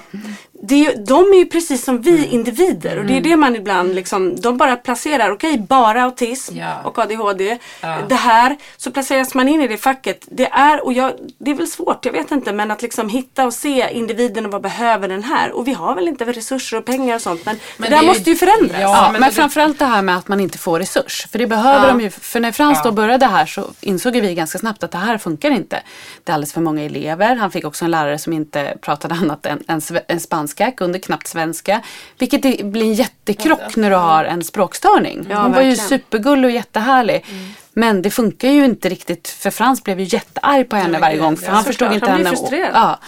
det 0.61 0.75
är, 0.75 0.79
ju- 0.95 1.03
de 1.03 1.23
är 1.33 1.37
ju 1.37 1.45
precis 1.45 1.83
som 1.83 2.01
vi 2.01 2.17
Mm. 2.17 2.31
individer 2.31 2.99
och 2.99 3.05
det 3.05 3.17
är 3.17 3.21
det 3.21 3.35
man 3.35 3.55
ibland 3.55 3.95
liksom, 3.95 4.41
de 4.41 4.57
bara 4.57 4.75
placerar, 4.75 5.31
okej 5.31 5.57
bara 5.69 6.03
autism 6.03 6.57
Ja. 6.57 6.81
och 6.83 6.99
ADHD. 6.99 7.57
Ja. 7.81 7.97
Det 8.09 8.15
här, 8.15 8.57
så 8.77 8.91
placeras 8.91 9.33
man 9.35 9.47
in 9.47 9.61
i 9.61 9.67
det 9.67 9.77
facket. 9.77 10.25
Det 10.31 10.45
är, 10.51 10.85
och 10.85 10.93
jag, 10.93 11.11
det 11.37 11.51
är 11.51 11.55
väl 11.55 11.67
svårt, 11.67 12.05
jag 12.05 12.11
vet 12.11 12.31
inte, 12.31 12.53
men 12.53 12.71
att 12.71 12.81
liksom 12.81 13.09
hitta 13.09 13.45
och 13.45 13.53
se 13.53 13.89
individen 13.93 14.45
och 14.45 14.51
vad 14.51 14.61
behöver 14.61 15.07
den 15.07 15.23
här. 15.23 15.51
Och 15.51 15.67
vi 15.67 15.73
har 15.73 15.95
väl 15.95 16.07
inte 16.07 16.25
resurser 16.25 16.77
och 16.77 16.85
pengar 16.85 17.15
och 17.15 17.21
sånt 17.21 17.45
men, 17.45 17.59
Men 17.77 17.89
det 17.89 17.95
där 17.95 18.01
det 18.01 18.07
måste 18.07 18.29
ju 18.29 18.35
förändras. 18.35 18.81
Ja, 18.81 18.89
Ja, 19.05 19.09
men 19.11 19.21
men, 19.21 19.29
det- 19.29 19.35
framförallt 19.35 19.79
det 19.79 19.85
här 19.85 20.01
med 20.01 20.17
att 20.17 20.27
man 20.27 20.39
inte 20.39 20.57
får 20.57 20.79
resurs. 20.79 21.27
För 21.31 21.39
det 21.39 21.47
behöver 21.47 21.87
de 21.87 22.01
ju. 22.01 22.09
För 22.09 22.39
när 22.39 22.51
Frans 22.51 22.83
då 22.83 22.87
Ja. 22.89 22.91
började 22.93 23.25
här 23.25 23.45
så 23.45 23.63
insåg 23.81 24.13
vi 24.13 24.35
ganska 24.35 24.59
snabbt 24.59 24.83
att 24.83 24.91
det 24.91 24.97
här 24.97 25.17
funkar 25.17 25.51
inte. 25.51 25.79
Det 26.23 26.31
är 26.31 26.33
alldeles 26.33 26.53
för 26.53 26.61
många 26.61 26.83
elever. 26.83 27.35
Han 27.35 27.51
fick 27.51 27.65
också 27.65 27.85
en 27.85 27.91
lärare 27.91 28.17
som 28.17 28.33
inte 28.33 28.77
pratade 28.81 29.15
annat 29.21 29.45
än, 29.45 29.63
än, 29.67 29.81
än 30.07 30.19
spanska, 30.19 30.48
kunde 30.55 30.99
knappt 30.99 31.27
svenska. 31.27 31.81
Vilket 32.17 32.65
blir 32.65 32.83
en 32.83 32.93
jättekrock 32.93 33.75
när 33.75 33.89
du 33.89 33.95
har 33.95 34.23
en 34.23 34.43
språkstörning. 34.43 35.27
Ja, 35.29 35.41
Hon 35.41 35.51
var 35.51 35.61
ju 35.61 35.67
verkligen. 35.67 35.89
supergullig 35.89 36.45
och 36.45 36.51
jättehärlig. 36.51 37.25
Men 37.73 38.01
det 38.01 38.09
funkar 38.09 38.49
ju 38.49 38.65
inte 38.65 38.89
riktigt 38.89 39.27
för 39.27 39.49
Frans 39.49 39.83
blev 39.83 39.99
ju 39.99 40.05
jättearg 40.05 40.69
på 40.69 40.75
henne 40.75 40.99
varje 40.99 41.17
gång. 41.17 41.37
För 41.37 41.45
ja, 41.45 41.51
han 41.51 41.63
förstod 41.63 41.93
inte 41.93 42.09
Han 42.09 42.15
blir 42.15 42.25
henne. 42.25 42.37
frustrerad. 42.37 42.71
Ja. 42.73 42.99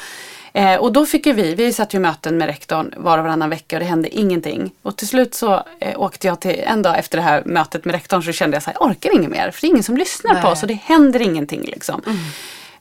Eh, 0.53 0.75
och 0.75 0.93
då 0.93 1.05
fick 1.05 1.25
ju 1.25 1.33
vi, 1.33 1.55
vi 1.55 1.73
satt 1.73 1.93
ju 1.93 1.99
möten 1.99 2.37
med 2.37 2.47
rektorn 2.47 2.93
var 2.97 3.17
och 3.17 3.23
varannan 3.23 3.49
vecka 3.49 3.75
och 3.75 3.79
det 3.79 3.85
hände 3.85 4.09
ingenting. 4.17 4.71
Och 4.81 4.97
till 4.97 5.07
slut 5.07 5.33
så 5.35 5.63
eh, 5.79 5.99
åkte 6.01 6.27
jag 6.27 6.39
till, 6.39 6.59
en 6.65 6.81
dag 6.81 6.99
efter 6.99 7.17
det 7.17 7.23
här 7.23 7.43
mötet 7.45 7.85
med 7.85 7.95
rektorn 7.95 8.23
så 8.23 8.31
kände 8.31 8.55
jag 8.55 8.63
så 8.63 8.69
här, 8.69 8.77
jag 8.79 8.89
orkar 8.89 9.15
inget 9.15 9.29
mer. 9.29 9.51
För 9.51 9.61
det 9.61 9.67
är 9.67 9.69
ingen 9.69 9.83
som 9.83 9.97
lyssnar 9.97 10.33
på 10.35 10.41
Nej. 10.41 10.51
oss 10.51 10.61
och 10.61 10.67
det 10.67 10.79
händer 10.83 11.21
ingenting 11.21 11.61
liksom. 11.61 12.01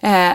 Eh, 0.01 0.31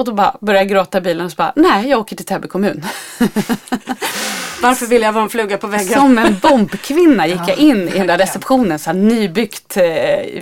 och 0.00 0.06
då 0.06 0.12
bara 0.12 0.36
började 0.40 0.64
jag 0.64 0.68
gråta 0.68 0.98
i 0.98 1.00
bilen 1.00 1.26
och 1.26 1.32
så 1.32 1.36
bara, 1.36 1.52
nej 1.56 1.88
jag 1.88 2.00
åker 2.00 2.16
till 2.16 2.26
Täby 2.26 2.48
kommun. 2.48 2.84
Varför 4.62 4.86
vill 4.86 5.02
jag 5.02 5.12
vara 5.12 5.24
en 5.24 5.30
fluga 5.30 5.58
på 5.58 5.66
väggen? 5.66 6.00
Som 6.00 6.18
en 6.18 6.38
bombkvinna 6.42 7.26
gick 7.26 7.40
jag 7.46 7.58
in 7.58 7.88
i 7.88 7.98
den 7.98 8.06
där 8.06 8.18
receptionen, 8.18 8.78
så 8.78 8.90
här 8.90 8.94
nybyggt, 8.98 9.76
eh, 9.76 9.84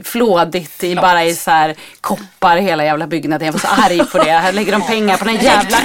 flådigt, 0.04 0.84
i, 0.84 0.96
bara 0.96 1.24
i 1.24 1.34
så 1.34 1.50
här 1.50 1.74
koppar 2.00 2.56
hela 2.56 2.84
jävla 2.84 3.06
byggnaden. 3.06 3.46
Jag 3.46 3.52
var 3.52 3.60
så 3.60 3.68
arg 3.68 3.98
på 4.12 4.18
det. 4.18 4.30
Här 4.30 4.52
lägger 4.52 4.72
de 4.72 4.82
pengar 4.82 5.16
på 5.16 5.24
den 5.24 5.36
jävla 5.36 5.76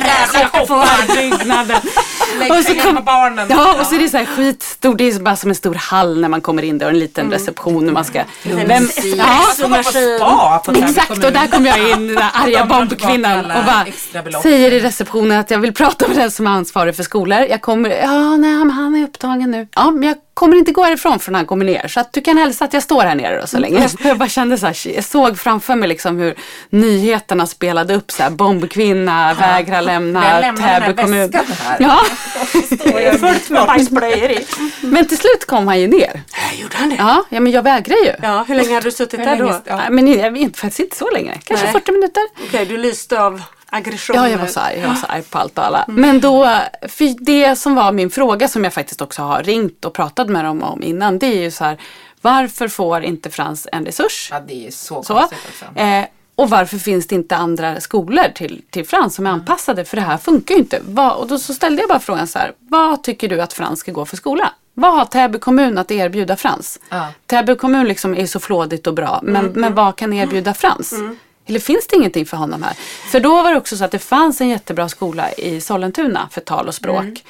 kopparbyggnaden. 0.52 1.78
Och 2.50 2.66
så 2.66 2.76
kom- 2.76 3.04
barnen. 3.06 3.48
Ja, 3.50 3.76
och 3.80 3.86
så 3.86 3.96
är 3.96 4.00
det 4.00 4.10
så 4.10 4.18
här 4.18 4.26
skitstor, 4.26 4.96
det 4.96 5.04
är 5.04 5.20
bara 5.20 5.36
som 5.36 5.50
en 5.50 5.56
stor 5.56 5.76
hall 5.76 6.22
när 6.22 6.30
man 6.30 6.42
kommer 6.42 6.64
in 6.64 6.78
där 6.78 6.86
och 6.86 6.92
en 6.92 7.00
liten 7.00 7.32
reception 7.32 7.88
och 7.88 7.94
man 7.94 8.06
ska... 8.06 8.24
Vem, 8.44 8.90
ja, 10.20 10.64
Exakt, 10.76 11.10
och 11.12 11.20
där 11.20 11.48
kom 11.48 11.66
jag 11.66 11.78
in, 11.80 12.08
den 12.08 12.16
där 12.16 12.30
arga 12.34 12.66
bombkvinnan 12.66 13.52
och 13.68 14.24
bara 14.32 14.42
säger 14.42 14.72
i 14.72 14.80
receptionen 14.80 15.40
att 15.40 15.52
jag 15.52 15.60
vill 15.60 15.74
prata 15.74 16.08
med 16.08 16.18
den 16.18 16.32
som 16.32 16.48
är 16.48 16.52
ansvarig 16.52 16.96
för 16.96 17.04
skolor. 17.04 17.40
Jag 17.50 17.62
kommer, 17.62 17.90
ja 17.90 18.38
nej 18.38 18.56
men 18.56 18.72
han 18.72 18.96
är 18.96 19.04
upptagen 19.04 19.52
nu. 19.52 19.68
Ja 19.76 19.92
men 19.92 20.08
jag 20.10 20.18
kommer 20.34 20.58
inte 20.58 20.72
gå 20.72 20.84
härifrån 20.84 21.20
förrän 21.20 21.36
han 21.36 21.46
kommer 21.46 21.66
ner. 21.66 21.88
Så 21.88 22.00
att 22.00 22.14
du 22.14 22.22
kan 22.22 22.38
hälsa 22.38 22.66
att 22.66 22.74
jag 22.74 22.84
står 22.84 23.02
här 23.02 23.16
nere 23.16 23.42
då 23.42 23.48
så 23.48 23.58
länge. 23.60 23.90
Jag 24.04 24.18
bara 24.18 24.30
kände 24.30 24.58
så 24.58 24.66
här, 24.66 24.88
jag 24.96 25.04
såg 25.04 25.40
framför 25.40 25.76
mig 25.76 25.90
liksom 25.90 26.18
hur 26.20 26.36
nyheterna 26.70 27.48
spelade 27.48 27.96
upp 27.96 28.12
så 28.12 28.24
här, 28.24 28.30
bombkvinna, 28.30 29.34
vägra 29.34 29.82
lämna 29.82 30.22
Vem 30.22 30.42
lämnar 30.42 30.54
den 30.54 30.64
här 30.64 30.82
Täby 30.82 31.02
kommun. 31.04 31.30
väskan 31.30 31.56
här? 31.64 31.78
Ja, 31.80 32.00
Fullt 33.20 33.50
med 33.50 33.66
bajsblöjor 33.68 34.32
i. 34.32 34.46
men 34.82 35.08
till 35.08 35.18
slut 35.18 35.46
kom 35.46 35.68
han 35.68 35.80
ju 35.82 35.88
ner. 35.88 36.22
Äh, 36.54 36.62
Gjorde 36.62 36.76
han 36.78 36.90
det? 36.90 36.96
Ja, 36.96 37.24
ja 37.30 37.40
men 37.40 37.52
jag 37.52 37.64
vägrar 37.64 37.96
ju. 38.06 38.14
Ja, 38.22 38.46
hur 38.48 38.56
länge 38.56 38.74
hade 38.74 38.88
du 38.88 38.92
suttit 38.92 39.20
där 39.24 39.36
då? 39.36 39.62
ja. 39.66 39.82
Men 39.90 40.08
jag 40.08 40.32
vet 40.32 40.58
faktiskt 40.58 40.80
inte 40.80 40.98
så 40.98 41.10
länge. 41.10 41.40
Kanske 41.44 41.66
Nej. 41.66 41.74
40 41.74 41.92
minuter. 41.92 42.24
Okej, 42.48 42.66
du 42.66 42.78
lyste 42.78 43.22
av 43.22 43.42
aggression. 43.74 44.16
Ja, 44.16 44.30
jag 44.30 44.38
var 44.38 44.48
så 44.48 44.60
arg. 44.60 44.80
Jag 44.80 44.88
var 44.88 44.96
så 44.96 45.06
arg 45.06 45.22
på 45.22 45.38
allt 45.38 45.58
och 45.58 45.66
alla. 45.66 45.86
Men 45.88 46.22
då, 46.22 46.60
för 46.82 47.24
det 47.26 47.56
som 47.56 47.76
var 47.76 47.92
min 47.92 48.10
fråga 48.10 48.48
som 48.48 48.64
jag 48.64 48.74
faktiskt 48.74 49.02
också 49.02 49.22
har 49.22 49.44
ringt 49.44 49.86
och 49.86 49.94
pratat 49.94 50.30
med 50.30 50.46
dem 50.46 50.64
om 50.64 50.84
innan. 50.84 51.20
Det 51.20 51.26
är 51.26 51.42
ju 51.42 51.52
så 51.52 51.64
här, 51.64 51.78
varför 52.22 52.68
får 52.68 53.04
inte 53.04 53.30
Frans 53.30 53.68
en 53.72 53.86
resurs? 53.86 54.28
Ja, 54.32 54.40
det 54.48 54.68
är 54.68 54.72
så, 54.72 55.04
Så. 55.04 55.14
konstigt 55.14 55.40
också. 55.50 55.80
Eh, 55.80 56.06
och 56.36 56.50
varför 56.50 56.78
finns 56.78 57.08
det 57.08 57.16
inte 57.16 57.36
andra 57.36 57.82
skolor 57.82 58.24
till, 58.36 58.62
till 58.70 58.88
Frans 58.88 59.16
som 59.16 59.28
är 59.28 59.32
anpassade? 59.32 59.86
För 59.86 59.98
det 59.98 60.04
här 60.04 60.18
funkar 60.18 60.56
ju 60.56 60.62
inte. 60.62 60.80
Vad, 60.86 61.14
och 61.14 61.28
då 61.28 61.40
så 61.40 61.54
ställde 61.54 61.82
jag 61.82 61.90
bara 61.90 62.00
frågan 62.00 62.28
så 62.28 62.40
här. 62.40 62.54
Vad 62.60 63.04
tycker 63.04 63.30
du 63.30 63.42
att 63.42 63.54
Frans 63.54 63.80
ska 63.80 63.92
gå 63.92 64.06
för 64.06 64.18
skola? 64.18 64.52
Vad 64.74 64.94
har 64.94 65.06
Täby 65.06 65.40
kommun 65.40 65.78
att 65.78 65.92
erbjuda 65.92 66.36
Frans? 66.36 66.80
Ja. 66.90 67.08
Täby 67.26 67.56
kommun 67.56 67.88
liksom 67.88 68.16
är 68.16 68.26
så 68.26 68.40
flådigt 68.40 68.88
och 68.88 68.94
bra. 68.94 69.20
Men, 69.24 69.46
men 69.46 69.76
vad 69.76 69.96
kan 69.96 70.14
erbjuda 70.14 70.54
Frans? 70.54 70.94
Eller 71.46 71.60
finns 71.60 71.88
det 71.88 71.96
ingenting 71.96 72.26
för 72.26 72.38
honom 72.38 72.64
här? 72.64 72.74
För 73.12 73.20
då 73.20 73.30
var 73.44 73.52
det 73.52 73.58
också 73.58 73.78
så 73.78 73.86
att 73.86 73.92
det 73.92 74.00
fanns 74.00 74.42
en 74.42 74.50
jättebra 74.50 74.90
skola 74.90 75.32
i 75.34 75.62
Sollentuna 75.62 76.30
för 76.32 76.42
tal 76.42 76.68
och 76.68 76.76
språk. 76.76 77.24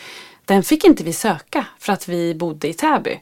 Den 0.46 0.64
fick 0.64 0.84
inte 0.84 1.04
vi 1.04 1.14
söka 1.14 1.66
för 1.80 1.94
att 1.94 2.08
vi 2.08 2.36
bodde 2.36 2.68
i 2.68 2.74
Täby. 2.74 3.20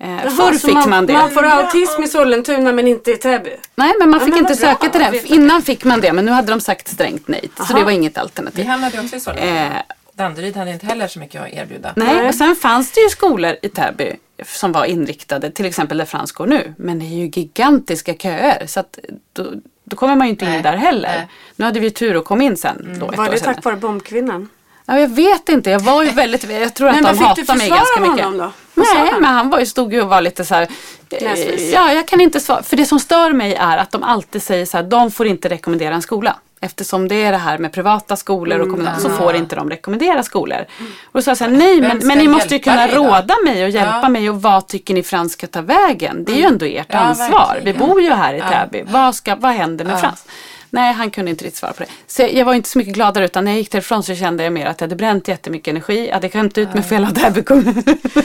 Eh, 0.00 0.10
Jaha, 0.10 0.30
förr 0.30 0.52
fick 0.52 0.86
man, 0.88 1.06
det. 1.06 1.12
Man 1.12 1.30
får 1.30 1.44
autism 1.46 2.02
i 2.02 2.08
Sollentuna 2.08 2.72
men 2.72 2.88
inte 2.88 3.10
i 3.10 3.16
Täby. 3.16 3.50
Nej, 3.74 3.92
men 3.98 4.10
man 4.10 4.20
Ja, 4.20 4.26
fick 4.26 4.34
men 4.34 4.42
inte 4.44 4.56
söka 4.56 4.88
till 4.90 5.00
veta. 5.00 5.34
Innan 5.34 5.62
fick 5.62 5.84
man 5.84 6.00
det, 6.00 6.12
men 6.12 6.24
nu 6.24 6.32
hade 6.32 6.52
de 6.52 6.60
sagt 6.60 6.88
strängt 6.88 7.28
nej. 7.28 7.50
Så 7.68 7.72
det 7.72 7.84
var 7.84 7.90
inget 7.90 8.16
Vi 8.16 8.20
alternativ. 8.20 8.66
hamnade 8.66 9.00
också 9.00 9.16
i 9.16 9.20
Sollentuna. 9.20 9.76
Eh, 9.76 9.82
Danderyd 10.14 10.56
hade 10.56 10.70
inte 10.70 10.86
heller 10.86 11.08
så 11.08 11.18
mycket 11.18 11.42
att 11.42 11.48
erbjuda. 11.52 11.92
nej, 11.96 12.28
och 12.28 12.34
sen 12.34 12.56
fanns 12.56 12.90
det 12.92 13.00
ju 13.00 13.08
skolor 13.08 13.56
i 13.62 13.68
Täby 13.68 14.12
som 14.44 14.72
var 14.72 14.84
inriktade, 14.84 15.50
till 15.50 15.66
exempel 15.66 15.98
där 15.98 16.04
Frans 16.04 16.32
går 16.32 16.46
nu. 16.46 16.74
Men 16.78 16.98
det 16.98 17.04
är 17.04 17.16
ju 17.16 17.26
gigantiska 17.34 18.14
köer, 18.14 18.66
så 18.66 18.80
att 18.80 18.98
då, 19.32 19.52
då 19.88 19.96
kommer 19.96 20.16
man 20.16 20.26
ju 20.26 20.30
inte 20.30 20.44
in 20.44 20.62
där 20.62 20.76
heller. 20.76 21.08
nej. 21.08 21.28
Nu 21.56 21.64
hade 21.64 21.80
vi 21.80 21.90
tur 21.90 22.16
att 22.18 22.24
komma 22.24 22.42
in 22.42 22.56
sen. 22.56 22.96
Då, 23.00 23.10
ett 23.10 23.16
Var 23.18 23.28
det 23.30 23.38
tack 23.38 23.64
vare 23.64 23.76
bombkvinnan? 23.76 24.48
Ja, 24.86 24.98
jag 25.00 25.08
vet 25.08 25.48
inte, 25.48 25.70
jag 25.70 25.80
var 25.80 26.02
ju 26.02 26.10
väldigt, 26.10 26.50
jag 26.50 26.74
tror 26.74 26.88
att 26.88 26.94
Men 26.94 27.04
de 27.04 27.10
fick 27.10 27.18
du 27.20 27.24
hatar 27.26 27.54
mig 27.54 27.68
för 27.68 27.76
svar 27.76 27.76
ganska 27.76 28.00
av 28.02 28.10
mycket. 28.10 28.24
honom 28.24 28.38
då? 28.38 28.52
Vad 28.74 28.86
Nej, 28.94 29.08
han? 29.12 29.22
men 29.22 29.34
han 29.34 29.50
var 29.50 29.58
ju, 29.60 29.66
stod 29.66 29.92
ju 29.92 30.02
och 30.02 30.08
var 30.08 30.20
lite 30.20 30.44
så 30.44 30.54
här. 30.54 30.68
eh. 31.10 31.70
Ja, 31.72 31.92
jag 31.92 32.08
kan 32.08 32.20
inte 32.20 32.40
svara. 32.40 32.62
För 32.62 32.76
det 32.76 32.84
som 32.86 33.00
stör 33.00 33.32
mig 33.32 33.54
är 33.54 33.78
att 33.78 33.90
de 33.90 34.02
alltid 34.02 34.42
säger 34.42 34.66
så 34.66 34.76
här, 34.76 34.84
de 34.84 35.10
får 35.10 35.26
inte 35.26 35.48
rekommendera 35.48 35.94
en 35.94 36.02
skola. 36.02 36.36
Eftersom 36.60 37.08
det 37.08 37.14
är 37.24 37.32
det 37.32 37.38
här 37.38 37.58
med 37.58 37.72
privata 37.72 38.16
skolor 38.16 38.54
Mm. 38.54 38.66
och 38.68 38.74
kommunala 38.74 38.98
så 38.98 39.08
får 39.10 39.34
inte 39.36 39.56
de 39.56 39.70
rekommendera 39.70 40.22
skolor. 40.22 40.64
Och 41.04 41.12
då 41.12 41.22
sa 41.22 41.30
jag 41.30 41.38
så 41.38 41.46
nej 41.46 41.80
men, 41.80 42.00
men 42.04 42.18
ni 42.18 42.28
måste 42.28 42.54
ju 42.54 42.60
kunna 42.60 42.86
råda 42.88 43.34
mig 43.44 43.64
och 43.64 43.70
hjälpa 43.70 44.00
Ja. 44.02 44.08
mig 44.08 44.30
och 44.30 44.42
vad 44.42 44.66
tycker 44.68 44.94
ni 44.94 45.02
Frans 45.02 45.32
ska 45.32 45.46
ta 45.46 45.60
vägen? 45.60 46.24
Det 46.24 46.32
är 46.32 46.36
ju 46.36 46.42
ändå 46.42 46.66
ert 46.66 46.86
Ja, 46.90 46.98
ansvar. 46.98 47.56
Vi 47.58 47.64
verkligen. 47.64 47.88
bor 47.88 48.00
ju 48.02 48.10
här 48.10 48.34
i 48.34 48.38
Ja. 48.38 48.48
Täby. 48.48 48.82
Vad, 48.92 49.14
ska, 49.14 49.36
vad 49.36 49.52
händer 49.52 49.84
med 49.84 50.00
Frans? 50.00 50.24
Nej, 50.70 50.92
han 50.92 51.10
kunde 51.10 51.30
inte 51.30 51.44
riktigt 51.44 51.58
svara 51.58 51.72
på 51.72 51.82
det. 51.82 51.88
Så 52.06 52.22
jag 52.32 52.44
var 52.44 52.54
inte 52.54 52.68
så 52.68 52.78
mycket 52.78 52.94
gladare 52.94 53.24
utan 53.24 53.44
när 53.44 53.50
jag 53.50 53.58
gick 53.58 53.70
därifrån 53.72 54.02
så 54.02 54.14
kände 54.14 54.44
jag 54.44 54.52
mer 54.52 54.66
att 54.66 54.80
jag 54.80 54.86
hade 54.86 54.96
bränt 54.96 55.28
jättemycket 55.28 55.68
energi. 55.68 56.06
Jag 56.06 56.14
hade 56.14 56.28
skämt 56.30 56.58
ut 56.58 56.74
mig 56.74 56.82
för 56.82 56.94
hela 56.94 57.10
Täby 57.10 57.42
kommun. 57.42 57.82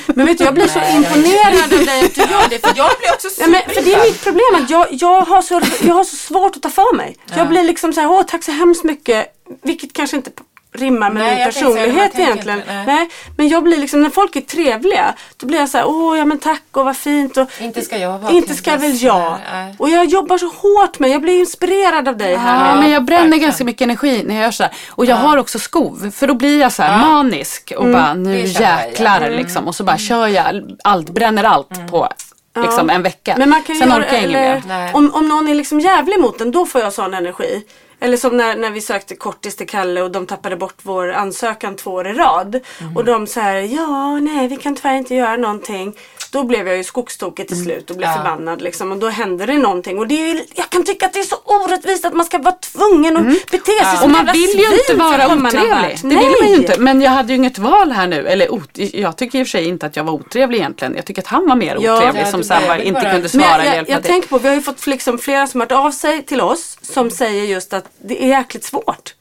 Men 0.07 0.25
vet 0.25 0.37
du, 0.37 0.43
jag 0.43 0.53
blir 0.53 0.67
så 0.67 0.79
imponerad 0.79 1.63
av 1.63 1.85
dig 1.85 2.05
att 2.05 2.15
du 2.15 2.21
gör 2.21 2.49
det. 2.49 2.59
För 2.59 2.73
Jag 2.75 2.91
blir 2.99 3.13
också 3.13 3.27
Ja, 3.39 3.47
men, 3.47 3.61
för 3.61 3.81
det 3.81 3.93
är 3.93 4.03
mitt 4.03 4.23
problem 4.23 4.63
att 4.63 4.69
jag, 4.69 4.87
jag, 4.91 5.21
har 5.21 5.41
så, 5.41 5.61
jag 5.81 5.93
har 5.93 6.03
så 6.03 6.15
svårt 6.15 6.55
att 6.55 6.61
ta 6.61 6.69
för 6.69 6.95
mig. 6.95 7.17
Jag 7.35 7.47
blir 7.47 7.63
liksom 7.63 7.93
så 7.93 8.01
här, 8.01 8.11
åh 8.11 8.23
tack 8.23 8.43
så 8.43 8.51
hemskt 8.51 8.83
mycket. 8.83 9.27
Vilket 9.63 9.93
kanske 9.93 10.15
inte 10.15 10.31
rimmar 10.73 11.09
med 11.11 11.23
Nej, 11.23 11.35
min 11.35 11.45
personlighet 11.45 12.19
egentligen. 12.19 12.57
inte, 12.59 12.73
nej. 12.73 12.85
nej. 12.85 13.09
Men 13.37 13.47
jag 13.47 13.63
blir 13.63 13.77
liksom, 13.77 14.01
när 14.01 14.09
folk 14.09 14.35
är 14.35 14.41
trevliga, 14.41 15.13
då 15.37 15.47
blir 15.47 15.59
jag 15.59 15.69
så 15.69 15.77
här, 15.77 15.85
åh 15.87 16.17
ja 16.17 16.25
men 16.25 16.39
tack 16.39 16.63
och 16.71 16.85
vad 16.85 16.97
fint. 16.97 17.37
Och, 17.37 17.47
Inte 17.61 17.81
ska 17.81 17.97
jag 17.97 18.19
vara 18.19 18.31
Inte 18.31 18.53
ska 18.53 18.77
väl 18.77 19.03
jag. 19.03 19.37
nej. 19.53 19.75
Och 19.79 19.89
jag 19.89 20.05
jobbar 20.05 20.37
så 20.37 20.47
hårt 20.47 20.99
med, 20.99 21.09
jag 21.09 21.21
blir 21.21 21.39
inspirerad 21.39 22.07
av 22.07 22.17
dig 22.17 22.35
här. 22.35 22.69
Ja, 22.69 22.75
men 22.81 22.91
jag 22.91 23.03
bränner 23.03 23.21
verkligen. 23.23 23.45
ganska 23.47 23.63
mycket 23.63 23.81
energi 23.81 24.23
när 24.25 24.35
jag 24.35 24.43
gör 24.43 24.51
så 24.51 24.63
här. 24.63 24.71
Och 24.89 25.05
jag 25.05 25.15
har 25.15 25.37
också 25.37 25.59
skov. 25.59 26.11
För 26.15 26.27
då 26.27 26.33
blir 26.33 26.59
jag 26.59 26.71
så 26.71 26.83
här 26.83 26.97
manisk 27.09 27.73
och 27.77 27.85
bara 27.89 28.13
nu 28.13 28.47
känner 28.47 28.69
jag 28.77 28.87
jäklar 28.89 29.21
igen. 29.21 29.33
liksom. 29.33 29.67
Och 29.67 29.75
så 29.75 29.83
bara 29.83 29.97
kör 29.97 30.27
jag 30.27 30.75
allt, 30.83 31.09
bränner 31.09 31.43
allt 31.43 31.91
på 31.91 32.07
liksom 32.61 32.89
en 32.89 33.03
vecka. 33.03 33.35
Men 33.37 33.49
man 33.49 33.63
kan 33.63 33.75
Sen 33.75 33.89
göra, 33.89 33.99
orkar 33.99 34.13
jag 34.13 34.23
inget 34.23 34.65
mer. 34.65 34.91
Om, 34.93 35.11
om 35.13 35.27
någon 35.27 35.47
är 35.47 35.53
liksom 35.55 35.79
jävlig 35.79 36.19
mot 36.19 36.41
en, 36.41 36.51
då 36.51 36.65
får 36.65 36.81
jag 36.81 36.93
sån 36.93 37.13
energi. 37.13 37.63
Eller 38.03 38.17
som 38.17 38.37
när, 38.37 38.55
när 38.55 38.71
vi 38.71 38.81
sökte 38.81 39.15
kortis 39.15 39.55
till 39.55 39.67
Kalle 39.67 40.01
och 40.01 40.11
de 40.11 40.25
tappade 40.25 40.55
bort 40.55 40.75
vår 40.81 41.11
ansökan 41.11 41.75
två 41.75 41.91
år 41.91 42.07
i 42.07 42.13
rad. 42.13 42.59
Mm. 42.81 42.97
Och 42.97 43.05
de 43.05 43.27
säger 43.27 43.75
ja, 43.75 44.19
nej 44.19 44.47
vi 44.47 44.57
kan 44.57 44.75
tyvärr 44.75 44.97
inte 44.97 45.15
göra 45.15 45.37
någonting. 45.37 45.95
Då 46.33 46.43
blev 46.43 46.67
jag 46.67 46.77
ju 46.77 46.83
skogstokig 46.83 47.47
till 47.47 47.63
slut 47.63 47.89
och 47.89 47.97
blev 47.97 48.09
Ja. 48.09 48.15
förbannad 48.15 48.61
liksom. 48.61 48.91
Och 48.91 48.97
då 48.97 49.07
hände 49.09 49.45
det 49.45 49.57
någonting. 49.57 49.99
Och 49.99 50.07
det 50.07 50.15
är, 50.15 50.33
ju- 50.33 50.45
jag 50.55 50.69
kan 50.69 50.83
tycka 50.85 51.05
att 51.05 51.13
det 51.13 51.19
är 51.19 51.23
så 51.23 51.35
orättvist 51.45 52.05
att 52.05 52.13
man 52.13 52.25
ska 52.25 52.37
vara 52.37 52.55
tvungen 52.55 53.17
att 53.17 53.51
bete 53.51 53.71
sig 53.71 53.97
som 53.97 54.09
Mm. 54.09 54.19
Och 54.19 54.25
man 54.25 54.33
vill 54.33 54.59
ju 54.59 54.65
inte 54.77 54.93
vara 54.93 55.25
otrevlig. 55.27 55.97
Det 56.01 56.07
vill 56.07 56.35
man 56.41 56.49
ju 56.49 56.55
inte. 56.55 56.79
Men 56.79 57.01
jag 57.01 57.11
hade 57.11 57.29
ju 57.33 57.35
inget 57.37 57.57
val 57.57 57.91
här 57.91 58.07
nu. 58.07 58.27
Eller 58.27 58.51
ot- 58.53 58.69
jag 58.93 59.17
tycker 59.17 59.39
i 59.39 59.43
och 59.43 59.47
för 59.47 59.51
sig 59.51 59.67
inte 59.67 59.85
att 59.85 59.95
jag 59.95 60.03
var 60.03 60.13
otrevlig 60.13 60.57
egentligen. 60.57 60.95
Jag 60.95 61.05
tycker 61.05 61.21
att 61.21 61.27
han 61.27 61.47
var 61.47 61.55
mer 61.55 61.77
Ja. 61.81 61.97
otrevlig 61.97 62.21
Ja, 62.21 62.31
som 62.31 62.43
så 62.43 62.53
här 62.53 62.77
inte 62.81 62.93
bara- 62.93 63.03
kunde 63.03 63.19
Men 63.19 63.29
svara 63.29 63.43
jag, 63.45 63.53
eller 63.55 63.65
jag, 63.65 63.75
hjälpa 63.75 63.91
jag 63.91 64.01
till. 64.03 64.11
tänker 64.11 64.27
på, 64.29 64.37
vi 64.37 64.47
har 64.47 64.55
ju 64.55 64.61
fått 64.61 64.87
liksom 64.87 65.17
flera 65.17 65.47
som 65.47 65.59
har 65.59 65.67
hört 65.67 65.85
av 65.85 65.91
sig 65.91 66.23
till 66.25 66.41
oss 66.41 66.77
som 66.81 67.11
säger 67.11 67.43
just 67.43 67.73
att 67.73 67.85
det 68.05 68.23
är 68.23 68.27
jäkligt 68.27 68.63
svårt. 68.63 69.13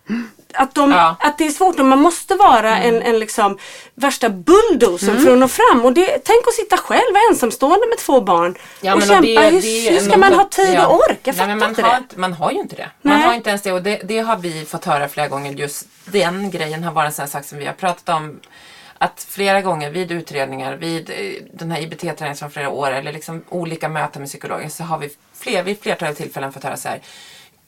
Att, 0.55 0.75
de, 0.75 0.91
Ja. 0.91 1.17
att 1.21 1.39
det 1.39 1.47
är 1.47 1.51
svårt 1.51 1.79
och 1.81 1.87
man 1.87 1.99
måste 2.03 2.35
vara 2.35 2.79
en, 2.79 3.03
en 3.03 3.19
liksom 3.19 3.59
värsta 3.95 4.29
bulldozer 4.29 5.17
för 5.17 5.33
att 5.33 5.39
nå 5.39 5.49
fram. 5.49 5.85
Och 5.85 5.93
det, 5.93 6.07
tänk 6.07 6.47
att 6.49 6.55
sitta 6.55 6.77
själv 6.77 7.15
ensamstående 7.31 7.87
med 7.89 7.99
två 7.99 8.21
barn 8.21 8.55
Ja, 8.81 8.93
och 8.93 8.99
men 8.99 9.09
kämpa. 9.09 9.23
det- 9.27 9.51
hur, 9.51 9.63
det 9.63 9.89
är 9.89 9.93
hur 9.93 10.01
ska 10.01 10.17
man 10.17 10.33
ha 10.33 10.45
tid 10.49 10.75
ja. 10.75 10.87
och 10.87 10.95
ork? 10.95 11.19
Jag 11.23 11.27
Nej, 11.27 11.35
fattar 11.35 11.47
men 11.49 11.59
man 11.59 11.69
inte 11.69 11.83
har 11.83 12.01
det. 12.11 12.17
Man 12.17 12.33
har 12.33 12.51
ju 12.53 12.59
inte 12.59 12.77
det. 12.77 12.91
Man 13.03 13.19
Nej. 13.19 13.27
har 13.27 13.35
inte 13.35 13.49
ens 13.51 13.63
det 13.63 13.73
och 13.73 13.83
det, 13.83 14.01
det 14.05 14.19
har 14.19 14.37
vi 14.37 14.65
fått 14.65 14.85
höra 14.85 15.09
flera 15.09 15.29
gånger. 15.29 15.53
Just 15.53 15.87
den 16.05 16.51
grejen 16.51 16.85
har 16.85 16.93
varit 16.93 17.07
en 17.09 17.13
sån 17.13 17.29
sak 17.29 17.45
som 17.45 17.59
vi 17.59 17.67
har 17.67 17.73
pratat 17.73 18.09
om 18.09 18.41
att 18.99 19.27
flera 19.31 19.61
gånger 19.63 19.91
vid 19.91 20.13
utredningar, 20.13 20.77
vid 20.77 21.11
eh, 21.11 21.17
den 21.55 21.71
här 21.71 21.81
IBT-träningen 21.81 22.37
från 22.37 22.51
flera 22.51 22.69
år 22.71 22.91
eller 22.91 23.13
liksom 23.13 23.45
olika 23.49 23.89
möten 23.89 24.23
med 24.23 24.29
psykologer 24.29 24.69
så 24.69 24.85
har 24.85 24.99
vi 24.99 25.11
fler, 25.35 25.63
vid 25.63 25.81
flertalet 25.83 26.17
tillfällen 26.17 26.53
fått 26.53 26.65
höra 26.65 26.77
så 26.77 26.89
här 26.89 27.01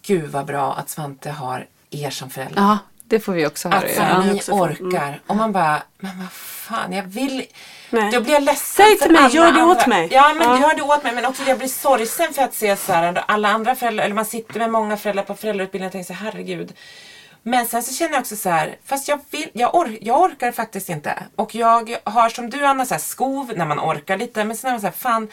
Gud 0.07 0.31
vad 0.31 0.44
bra 0.47 0.73
att 0.75 0.88
Svante 0.90 1.31
har 1.31 1.66
er 2.02 2.11
som 2.11 2.30
föräldrar. 2.30 2.62
Ja, 2.62 2.78
det 3.04 3.20
får 3.20 3.33
vi 3.33 3.46
också 3.46 3.68
höra. 3.68 3.78
Att 3.87 3.94
så 3.94 4.00
här, 4.02 4.33
ni 4.33 4.40
fått, 4.40 4.48
orkar. 4.61 5.20
Och 5.26 5.37
man 5.37 5.52
bara, 5.52 5.83
men 5.98 6.18
vad 6.18 6.33
fan, 6.33 6.92
jag 6.92 7.02
vill... 7.02 7.46
Nej. 7.90 8.11
Då 8.12 8.20
blir 8.20 8.33
jag 8.35 8.42
ledsen 8.42 8.87
Säg 8.87 8.96
för 8.98 9.04
till 9.04 9.14
mig, 9.14 9.35
gör 9.37 9.52
det 9.52 9.62
åt 9.62 9.76
andra. 9.83 9.87
mig. 9.87 10.09
Ja, 10.12 10.35
men 10.35 10.48
Ja. 10.48 10.61
gör 10.61 10.74
det 10.76 10.83
åt 10.83 11.02
mig. 11.04 11.14
Men 11.14 11.24
också 11.26 11.42
jag 11.46 11.59
blir 11.59 11.68
sorgsen 11.68 12.33
för 12.35 12.42
att 12.42 12.54
se 12.54 12.76
så 12.76 12.92
här, 12.92 13.24
alla 13.26 13.48
andra 13.48 13.74
föräldrar, 13.74 14.04
eller 14.04 14.14
man 14.14 14.24
sitter 14.24 14.59
med 14.59 14.70
många 14.70 14.96
föräldrar 14.96 15.24
på 15.24 15.35
föräldrautbildningen 15.35 15.88
och 15.88 15.92
tänker 15.92 16.07
så 16.07 16.12
här, 16.12 16.30
herregud. 16.33 16.72
Men 17.42 17.66
sen 17.66 17.83
så 17.83 17.94
känner 17.94 18.12
jag 18.12 18.20
också 18.20 18.37
så 18.37 18.48
här, 18.50 18.76
fast 18.85 19.09
jag, 19.09 19.20
vill, 19.30 19.48
jag, 19.52 19.74
or, 19.74 19.96
jag 20.00 20.20
orkar 20.20 20.52
faktiskt 20.52 20.88
inte. 20.88 21.22
Och 21.37 21.54
jag 21.54 21.96
har 22.04 22.28
som 22.28 22.50
du 22.50 22.64
Anna, 22.66 22.87
så 22.87 22.94
här, 22.94 23.00
skov 23.00 23.52
när 23.57 23.66
man 23.66 23.80
orkar 23.80 24.16
lite. 24.16 24.44
Men 24.44 24.57
sen 24.57 24.68
är 24.68 24.72
man 24.74 24.80
så 24.80 24.87
här, 24.87 24.94
fan, 24.94 25.28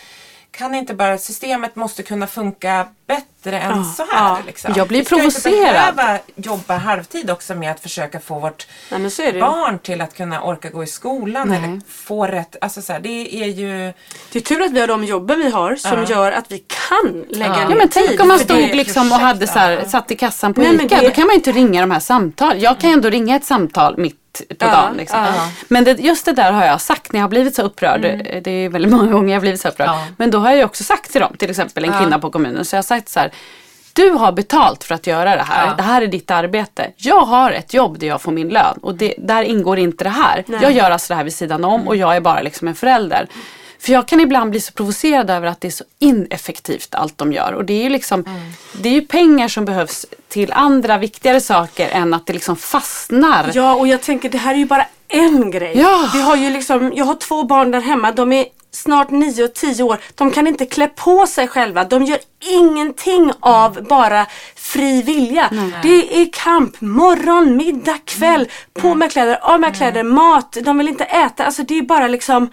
kan 0.52 0.76
inte 0.76 0.94
bara 0.94 1.18
systemet 1.18 1.76
måste 1.76 2.04
kunna 2.04 2.28
funka 2.28 2.88
bättre 3.16 3.60
än 3.60 3.78
Ja, 3.78 3.84
så 3.84 4.04
här. 4.12 4.24
ja. 4.30 4.38
Liksom. 4.46 4.74
Jag 4.76 4.88
blir 4.88 5.00
Vi 5.00 5.06
ska 5.06 5.16
inte 5.16 5.42
provocerad. 5.42 5.96
behöva 5.96 6.20
jobba 6.36 6.78
halvtid 6.78 7.30
också 7.32 7.56
med 7.56 7.72
att 7.72 7.80
försöka 7.80 8.20
få 8.20 8.40
vårt 8.40 8.68
Nej, 8.90 9.40
barn 9.40 9.80
till 9.80 10.02
att 10.02 10.18
kunna 10.18 10.42
orka 10.44 10.70
gå 10.70 10.84
i 10.84 10.88
skolan 10.88 11.52
eller 11.52 11.82
få 11.92 12.26
rätt. 12.28 12.56
Alltså 12.62 12.82
så 12.82 12.94
här, 12.94 13.00
det 13.00 13.36
är 13.44 13.48
ju... 13.48 13.94
Det 14.32 14.40
är 14.40 14.44
tur 14.44 14.62
att 14.62 14.72
vi 14.72 14.80
har 14.80 14.88
de 14.88 15.04
jobben 15.04 15.40
vi 15.40 15.50
har 15.52 15.76
som 15.76 15.92
Ja. 16.00 16.06
gör 16.10 16.32
att 16.32 16.46
vi 16.52 16.64
kan 16.90 17.26
lägga 17.30 17.46
Ja. 17.52 17.56
ner 17.56 17.62
Ja 17.70 17.76
men 17.76 17.90
tid. 17.90 18.04
tänk 18.08 18.22
om 18.22 18.28
man 18.28 18.40
stod 18.40 18.76
liksom 18.76 19.12
och 19.12 19.18
hade 19.20 19.48
så 19.48 19.60
här, 19.60 19.86
satt 19.88 20.12
i 20.12 20.16
kassan 20.16 20.54
på 20.54 20.62
Nej, 20.62 20.74
men 20.74 20.86
ICA. 20.86 20.96
det- 21.00 21.08
Då 21.08 21.12
kan 21.12 21.24
man 21.28 21.34
ju 21.34 21.36
inte 21.38 21.52
ringa 21.52 21.82
de 21.82 21.92
här 21.92 22.00
samtal. 22.00 22.62
Jag 22.62 22.80
kan 22.80 22.90
ju 22.90 22.94
ändå 22.94 23.10
ringa 23.10 23.36
ett 23.36 23.46
samtal 23.46 23.98
mitt 23.98 24.18
på 24.48 24.56
Ja, 24.60 24.68
dagen. 24.72 24.98
Liksom. 24.98 25.20
ja. 25.20 25.50
Men 25.68 25.84
det, 25.84 25.92
just 25.92 26.26
det 26.26 26.32
där 26.34 26.52
har 26.52 26.66
jag 26.66 26.82
sagt 26.82 27.12
när 27.14 27.20
jag 27.20 27.24
har 27.24 27.30
blivit 27.30 27.56
så 27.56 27.62
upprörd. 27.62 28.02
Det 28.44 28.52
är 28.52 28.70
väldigt 28.70 28.92
många 28.92 29.12
gånger 29.12 29.30
jag 29.30 29.36
har 29.36 29.42
blivit 29.42 29.62
så 29.62 29.68
upprörd. 29.68 29.88
Ja. 29.90 30.06
Men 30.18 30.32
då 30.32 30.38
har 30.40 30.50
jag 30.50 30.58
ju 30.58 30.64
också 30.64 30.84
sagt 30.84 31.12
till 31.12 31.22
dem, 31.22 31.36
till 31.40 31.50
exempel 31.50 31.84
en 31.86 32.00
kvinna 32.00 32.20
på 32.20 32.32
kommunen. 32.32 32.66
Så 32.66 32.76
jag 32.76 32.78
har 32.78 32.84
sagt 32.84 33.01
så 33.10 33.20
här. 33.20 33.32
Du 33.94 34.10
har 34.10 34.32
betalt 34.32 34.84
för 34.84 34.96
att 34.96 35.08
göra 35.08 35.36
det 35.36 35.44
här. 35.44 35.68
Ja. 35.68 35.74
Det 35.74 35.84
här 35.84 36.02
är 36.02 36.08
ditt 36.08 36.32
arbete. 36.32 36.92
Jag 36.98 37.22
har 37.22 37.52
ett 37.52 37.74
jobb 37.74 38.00
där 38.00 38.08
jag 38.08 38.22
får 38.22 38.32
min 38.32 38.50
lön. 38.50 38.78
Och 38.82 38.96
det, 38.96 39.14
där 39.18 39.44
ingår 39.44 39.80
inte 39.80 40.04
det 40.04 40.10
här. 40.10 40.46
Jag 40.62 40.72
gör 40.72 40.92
alltså 40.92 41.14
det 41.14 41.18
här 41.18 41.24
vid 41.24 41.34
sidan 41.34 41.64
om 41.64 41.88
och 41.88 41.96
jag 41.96 42.16
är 42.16 42.22
bara 42.22 42.42
liksom 42.42 42.68
en 42.68 42.76
förälder. 42.76 43.28
För 43.80 43.94
jag 43.94 44.08
kan 44.08 44.20
ibland 44.20 44.52
bli 44.52 44.60
så 44.60 44.72
provocerad 44.72 45.30
över 45.30 45.48
att 45.48 45.62
det 45.62 45.68
är 45.68 45.72
så 45.72 45.84
ineffektivt 46.00 46.96
allt 46.96 47.18
de 47.18 47.34
gör. 47.34 47.54
Och 47.54 47.66
det 47.66 47.74
är 47.74 47.84
ju 47.84 47.90
liksom, 47.90 48.26
det 48.82 48.90
är 48.90 48.94
ju 48.94 49.02
pengar 49.02 49.48
som 49.48 49.66
behövs 49.66 50.06
till 50.30 50.52
andra 50.54 50.98
viktigare 50.98 51.42
saker 51.42 51.90
än 51.90 52.14
att 52.14 52.26
det 52.26 52.34
liksom 52.34 52.56
fastnar. 52.56 53.52
Ja, 53.54 53.76
och 53.76 53.88
jag 53.88 54.02
tänker 54.02 54.30
det 54.30 54.38
här 54.38 54.54
är 54.54 54.58
ju 54.58 54.66
bara 54.66 54.86
en 55.08 55.52
grej. 55.52 55.72
Ja. 55.76 56.10
Vi 56.14 56.22
har 56.22 56.36
ju 56.36 56.50
liksom, 56.50 56.92
jag 56.96 57.06
har 57.06 57.16
två 57.16 57.44
barn 57.44 57.72
där 57.72 57.82
hemma. 57.82 58.12
De 58.12 58.34
är 58.34 58.46
snart 58.72 59.10
9 59.10 59.44
och 59.44 59.54
10 59.54 59.84
år. 59.84 59.98
De 60.16 60.32
kan 60.32 60.48
inte 60.48 60.66
klä 60.66 60.88
på 60.88 61.28
sig 61.28 61.48
själva. 61.48 61.84
De 61.84 62.04
gör 62.04 62.20
ingenting 62.40 63.32
av 63.40 63.84
bara 63.90 64.26
fri 64.56 65.02
vilja. 65.02 65.50
Det 65.84 66.22
är 66.22 66.30
kamp. 66.34 66.82
Morgon, 66.82 67.58
middag, 67.58 67.98
kväll. 68.06 68.48
På 68.74 68.96
med 68.96 69.12
kläder, 69.12 69.40
av 69.42 69.60
med 69.60 69.76
kläder, 69.76 70.04
mat. 70.04 70.58
De 70.64 70.78
vill 70.78 70.88
inte 70.88 71.04
äta. 71.04 71.46
Alltså 71.46 71.64
det 71.64 71.78
är 71.78 71.82
bara 71.82 72.08
liksom 72.08 72.50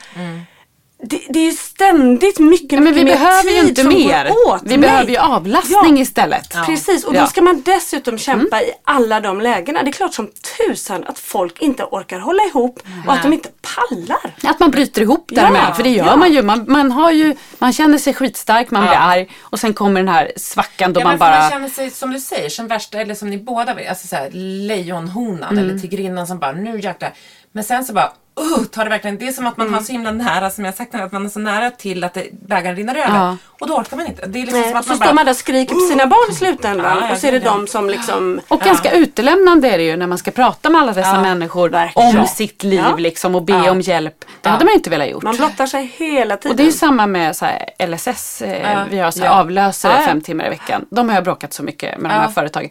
det, 1.03 1.21
det 1.29 1.39
är 1.39 1.45
ju 1.45 1.53
ständigt 1.53 2.39
mycket, 2.39 2.71
Nej, 2.71 2.81
men 2.81 2.85
mycket 2.85 3.01
vi 3.01 3.05
mer 3.05 3.13
behöver 3.13 3.43
tid 3.43 3.53
ju 3.63 3.69
inte 3.69 3.85
mer. 3.85 4.33
åt. 4.47 4.63
Vi 4.65 4.69
Nej. 4.69 4.79
behöver 4.79 5.11
ju 5.11 5.17
avlastning 5.17 5.97
Ja. 5.97 6.03
istället. 6.03 6.55
Precis, 6.67 7.05
och 7.05 7.15
Ja. 7.15 7.21
då 7.21 7.27
ska 7.27 7.43
man 7.43 7.63
dessutom 7.63 8.19
kämpa 8.19 8.63
i 8.63 8.73
alla 8.85 9.21
de 9.21 9.41
lägena. 9.41 9.83
Det 9.83 9.91
är 9.91 9.93
klart 9.93 10.15
som 10.15 10.31
tusan 10.67 11.05
att 11.07 11.19
folk 11.19 11.63
inte 11.63 11.85
orkar 11.85 12.19
hålla 12.19 12.43
ihop 12.43 12.83
och 13.07 13.13
att 13.13 13.23
de 13.23 13.33
inte 13.33 13.49
pallar. 13.63 14.35
Att 14.43 14.61
man 14.61 14.71
bryter 14.71 15.03
ihop 15.03 15.25
Ja, 15.29 15.41
däremellan. 15.43 15.75
För 15.75 15.83
det 15.83 15.91
gör 15.91 16.07
ja. 16.07 16.17
man 16.17 16.33
ju. 16.33 16.43
Man, 16.43 16.65
man, 16.69 16.91
har 16.93 17.11
ju. 17.11 17.35
man 17.59 17.73
känner 17.73 17.99
sig 17.99 18.15
skitstark, 18.15 18.71
man 18.71 18.83
blir 18.83 18.97
arg 18.99 19.29
och 19.41 19.61
sen 19.61 19.75
kommer 19.75 20.01
den 20.01 20.09
här 20.09 20.33
svackan 20.37 20.93
då 20.93 21.01
Ja, 21.01 21.05
man 21.05 21.19
bara... 21.19 21.39
man 21.41 21.51
känner 21.51 21.69
sig, 21.69 21.91
som 21.91 22.11
du 22.13 22.21
säger, 22.21 22.49
som 22.49 22.67
värsta, 22.69 23.01
eller 23.01 23.15
som 23.15 23.31
ni 23.31 23.39
båda 23.39 23.75
vill, 23.75 23.89
alltså 23.89 24.17
lejonhonan 24.33 25.53
Mm. 25.53 25.65
eller 25.71 25.79
tigrinnan 25.79 26.27
som 26.27 26.39
bara, 26.39 26.53
nu 26.53 26.81
jäklar. 26.81 27.13
Men 27.59 27.65
sen 27.65 27.85
så 27.85 27.93
bara, 27.93 28.13
uh, 28.41 28.65
tar 28.65 28.85
det 28.85 28.91
verkligen, 28.91 29.19
det 29.19 29.29
är 29.29 29.33
som 29.33 29.47
att 29.47 29.57
man 29.57 29.67
Mm. 29.67 29.79
har 29.79 29.85
så 29.85 29.93
himla 29.93 30.11
nära, 30.11 30.51
som 30.51 30.65
jag 30.65 30.75
sagt, 30.75 30.95
att 30.95 31.13
man 31.13 31.25
är 31.27 31.31
så 31.31 31.39
nära 31.39 31.71
till 31.71 32.05
att 32.05 32.15
det, 32.15 32.27
bägaren 32.33 32.77
rinner 32.77 32.95
över. 32.95 33.17
Ja. 33.19 33.37
Och 33.61 33.69
då 33.69 33.75
orkar 33.75 33.97
man 33.97 34.07
inte. 34.07 34.27
Det 34.27 34.39
är 34.39 34.43
liksom 34.43 34.61
Nej, 34.61 34.71
som 34.71 34.79
att 34.79 34.85
så 34.85 34.91
man 34.91 34.97
står 34.97 35.07
bara, 35.07 35.15
man 35.15 35.25
där 35.25 35.33
och 35.33 35.37
skriker 35.37 35.75
på 35.75 35.81
sina 35.81 36.07
barn 36.07 36.33
i 36.33 36.35
slutändan 36.35 36.99
Ja, 37.03 37.13
och 37.13 37.19
så 37.19 37.27
är 37.27 37.33
det 37.33 37.39
de 37.39 37.67
som 37.67 37.91
liksom 37.91 38.41
Och 38.49 38.61
ganska 38.61 38.91
utelämnande 38.91 39.71
är 39.71 39.79
det 39.79 39.85
ju 39.85 39.97
när 39.97 40.07
man 40.07 40.19
ska 40.19 40.31
prata 40.31 40.71
med 40.71 40.81
alla 40.81 40.93
dessa 40.93 41.09
Ja, 41.15 41.21
människor 41.21 41.69
verkligen. 41.69 42.19
om 42.19 42.27
sitt 42.27 42.63
liv 42.63 42.85
Ja. 42.91 42.97
liksom 42.97 43.35
och 43.35 43.43
be 43.43 43.53
Ja. 43.53 43.71
om 43.71 43.81
hjälp. 43.81 44.25
Det 44.41 44.49
hade 44.49 44.65
man 44.65 44.75
inte 44.75 44.91
velat 44.91 45.09
gjort. 45.09 45.23
man 45.23 45.37
blottar 45.37 45.67
sig 45.67 45.93
hela 45.97 46.37
tiden. 46.37 46.51
Och 46.51 46.57
det 46.57 46.63
är 46.63 46.67
ju 46.67 46.73
samma 46.73 47.07
med 47.07 47.37
så 47.37 47.45
här 47.45 47.65
LSS, 47.79 48.43
eh, 48.43 48.73
Ja. 48.73 48.85
vi 48.91 48.99
har 48.99 49.11
så 49.11 49.21
här 49.21 49.27
Ja. 49.27 49.33
avlösare 49.41 50.07
fem 50.07 50.21
timmar 50.21 50.47
i 50.47 50.49
veckan. 50.49 50.85
De 50.91 51.09
har 51.09 51.15
jag 51.17 51.25
bråkat 51.25 51.53
så 51.53 51.63
mycket 51.63 51.99
med 51.99 52.11
de 52.11 52.15
här 52.15 52.29
företagen. 52.29 52.71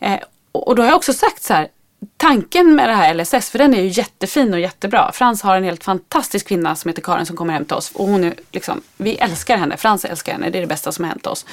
Eh, 0.00 0.18
och, 0.52 0.68
och 0.68 0.74
då 0.76 0.82
har 0.82 0.88
jag 0.88 0.96
också 0.96 1.12
sagt 1.12 1.42
så 1.42 1.54
här, 1.54 1.68
tanken 2.16 2.74
med 2.74 2.88
det 2.88 2.94
här 2.94 3.14
LSS, 3.14 3.50
för 3.50 3.58
den 3.58 3.74
är 3.74 3.82
ju 3.82 3.88
jättefin 3.88 4.54
och 4.54 4.60
jättebra. 4.60 5.12
Frans 5.12 5.42
har 5.42 5.56
en 5.56 5.64
helt 5.64 5.84
fantastisk 5.84 6.48
kvinna 6.48 6.76
som 6.76 6.88
heter 6.88 7.02
Karin 7.02 7.26
som 7.26 7.36
kommer 7.36 7.52
hem 7.52 7.64
till 7.64 7.76
oss. 7.76 7.90
Och 7.94 8.06
hon 8.06 8.24
är 8.24 8.34
liksom, 8.52 8.80
vi 8.96 9.14
älskar 9.14 9.56
henne, 9.56 9.76
Frans 9.76 10.04
älskar 10.04 10.32
henne, 10.32 10.50
det 10.50 10.58
är 10.58 10.60
det 10.60 10.66
bästa 10.66 10.92
som 10.92 11.04
har 11.04 11.10
hänt 11.10 11.26
oss. 11.26 11.46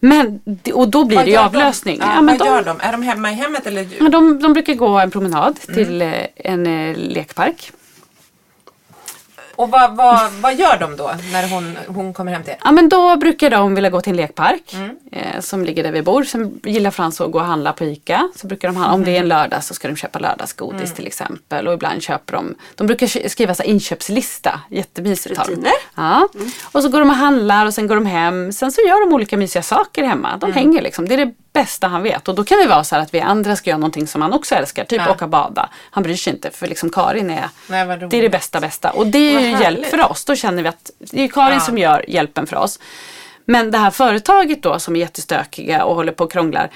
Men, 0.00 0.40
och 0.74 0.88
då 0.88 1.04
blir 1.04 1.16
vad 1.16 1.26
det 1.26 1.30
ju 1.30 1.36
avlösning. 1.36 1.98
De? 1.98 2.04
Ja, 2.04 2.14
Ja, 2.14 2.22
men 2.22 2.38
vad 2.38 2.48
de, 2.48 2.54
gör 2.54 2.64
de? 2.64 2.80
Är 2.80 2.92
de 2.92 3.02
hemma 3.02 3.30
i 3.30 3.34
hemmet 3.34 3.66
eller? 3.66 4.10
de, 4.10 4.38
de 4.38 4.52
brukar 4.52 4.74
gå 4.74 4.98
en 4.98 5.10
promenad 5.10 5.60
till 5.60 6.02
eh, 6.02 6.12
en 6.36 6.66
eh, 6.66 6.96
lekpark. 6.96 7.72
Och 9.56 9.70
vad, 9.70 9.96
vad, 9.96 10.32
vad 10.32 10.54
gör 10.54 10.76
de 10.80 10.96
då 10.96 11.10
när 11.32 11.48
hon, 11.48 11.78
hon 11.86 12.12
kommer 12.14 12.32
hem 12.32 12.42
till 12.42 12.52
er? 12.52 12.58
Ja 12.64 12.72
men 12.72 12.88
då 12.88 13.16
brukar 13.16 13.50
de 13.50 13.74
vilja 13.74 13.90
gå 13.90 14.00
till 14.00 14.10
en 14.10 14.16
lekpark 14.16 14.74
Mm. 14.74 14.96
eh, 15.12 15.40
som 15.40 15.64
ligger 15.64 15.82
där 15.82 15.92
vi 15.92 16.02
bor. 16.02 16.24
Sen 16.24 16.60
gillar 16.64 16.90
Frans 16.90 17.20
att 17.20 17.30
gå 17.32 17.38
och 17.38 17.44
handla 17.44 17.72
på 17.72 17.84
ICA. 17.84 18.28
Så 18.36 18.46
brukar 18.46 18.68
de 18.68 18.76
handla, 18.76 18.94
om 18.94 19.04
det 19.04 19.10
är 19.10 19.14
en 19.20 19.24
Mm. 19.24 19.28
lördag 19.38 19.64
så 19.64 19.74
ska 19.74 19.88
de 19.88 19.96
köpa 19.96 20.18
lördagsgodis 20.18 20.94
till 20.94 21.06
exempel. 21.06 21.68
Och 21.68 21.74
ibland 21.74 22.02
köper 22.02 22.32
de, 22.32 22.54
de 22.74 22.86
brukar 22.86 23.06
sk- 23.06 23.28
skriva 23.28 23.54
så 23.54 23.62
här 23.62 23.70
inköpslista. 23.70 24.60
Jättemysigt 24.70 25.38
har 25.38 25.46
de. 25.46 25.64
Ja. 25.94 26.28
Och 26.72 26.82
så 26.82 26.88
går 26.88 26.98
de 27.00 27.10
och 27.10 27.16
handlar 27.16 27.66
och 27.66 27.74
sen 27.74 27.86
går 27.86 27.94
de 27.94 28.06
hem. 28.06 28.52
Sen 28.52 28.72
så 28.72 28.80
gör 28.80 29.08
de 29.08 29.14
olika 29.14 29.36
mysiga 29.36 29.62
saker 29.62 30.04
hemma. 30.04 30.36
De 30.36 30.46
Mm. 30.46 30.56
hänger 30.56 30.82
liksom. 30.82 31.08
Det 31.08 31.14
är 31.14 31.18
det 31.26 31.34
bästa 31.52 31.86
han 31.88 32.02
vet. 32.02 32.28
Och 32.28 32.34
då 32.34 32.44
kan 32.44 32.58
det 32.58 32.66
vara 32.66 32.84
så 32.84 32.94
här 32.94 33.02
att 33.02 33.14
vi 33.14 33.20
andra 33.20 33.56
ska 33.56 33.70
göra 33.70 33.78
någonting 33.78 34.06
som 34.06 34.22
han 34.22 34.32
också 34.32 34.54
älskar. 34.54 34.84
Typ 34.84 35.02
Ja. 35.06 35.12
åka 35.12 35.24
och 35.24 35.30
bada. 35.30 35.68
Han 35.90 36.02
bryr 36.02 36.16
sig 36.16 36.32
inte 36.32 36.50
för 36.50 36.66
liksom 36.66 36.90
Karin 36.90 37.30
är 37.30 37.48
Nej, 37.68 37.86
det 38.10 38.16
är 38.18 38.22
det 38.22 38.28
bästa 38.28 38.60
bästa. 38.60 38.90
Och 38.90 39.06
det 39.06 39.34
ju 39.48 39.54
härligt. 39.56 39.80
hjälp 39.80 39.90
för 39.90 40.10
oss. 40.10 40.24
Då 40.24 40.34
känner 40.36 40.62
vi 40.62 40.68
att 40.68 40.90
det 40.98 41.20
är 41.24 41.28
Karin 41.28 41.54
Ja. 41.54 41.60
som 41.60 41.78
gör 41.78 42.04
hjälpen 42.10 42.46
för 42.46 42.56
oss. 42.56 42.78
Men 43.46 43.70
det 43.70 43.78
här 43.78 43.90
företaget 43.90 44.62
då 44.62 44.78
som 44.78 44.96
är 44.96 45.00
jättestökiga 45.00 45.84
och 45.84 45.94
håller 45.94 46.12
på 46.12 46.24
och 46.24 46.32
krånglar. 46.32 46.70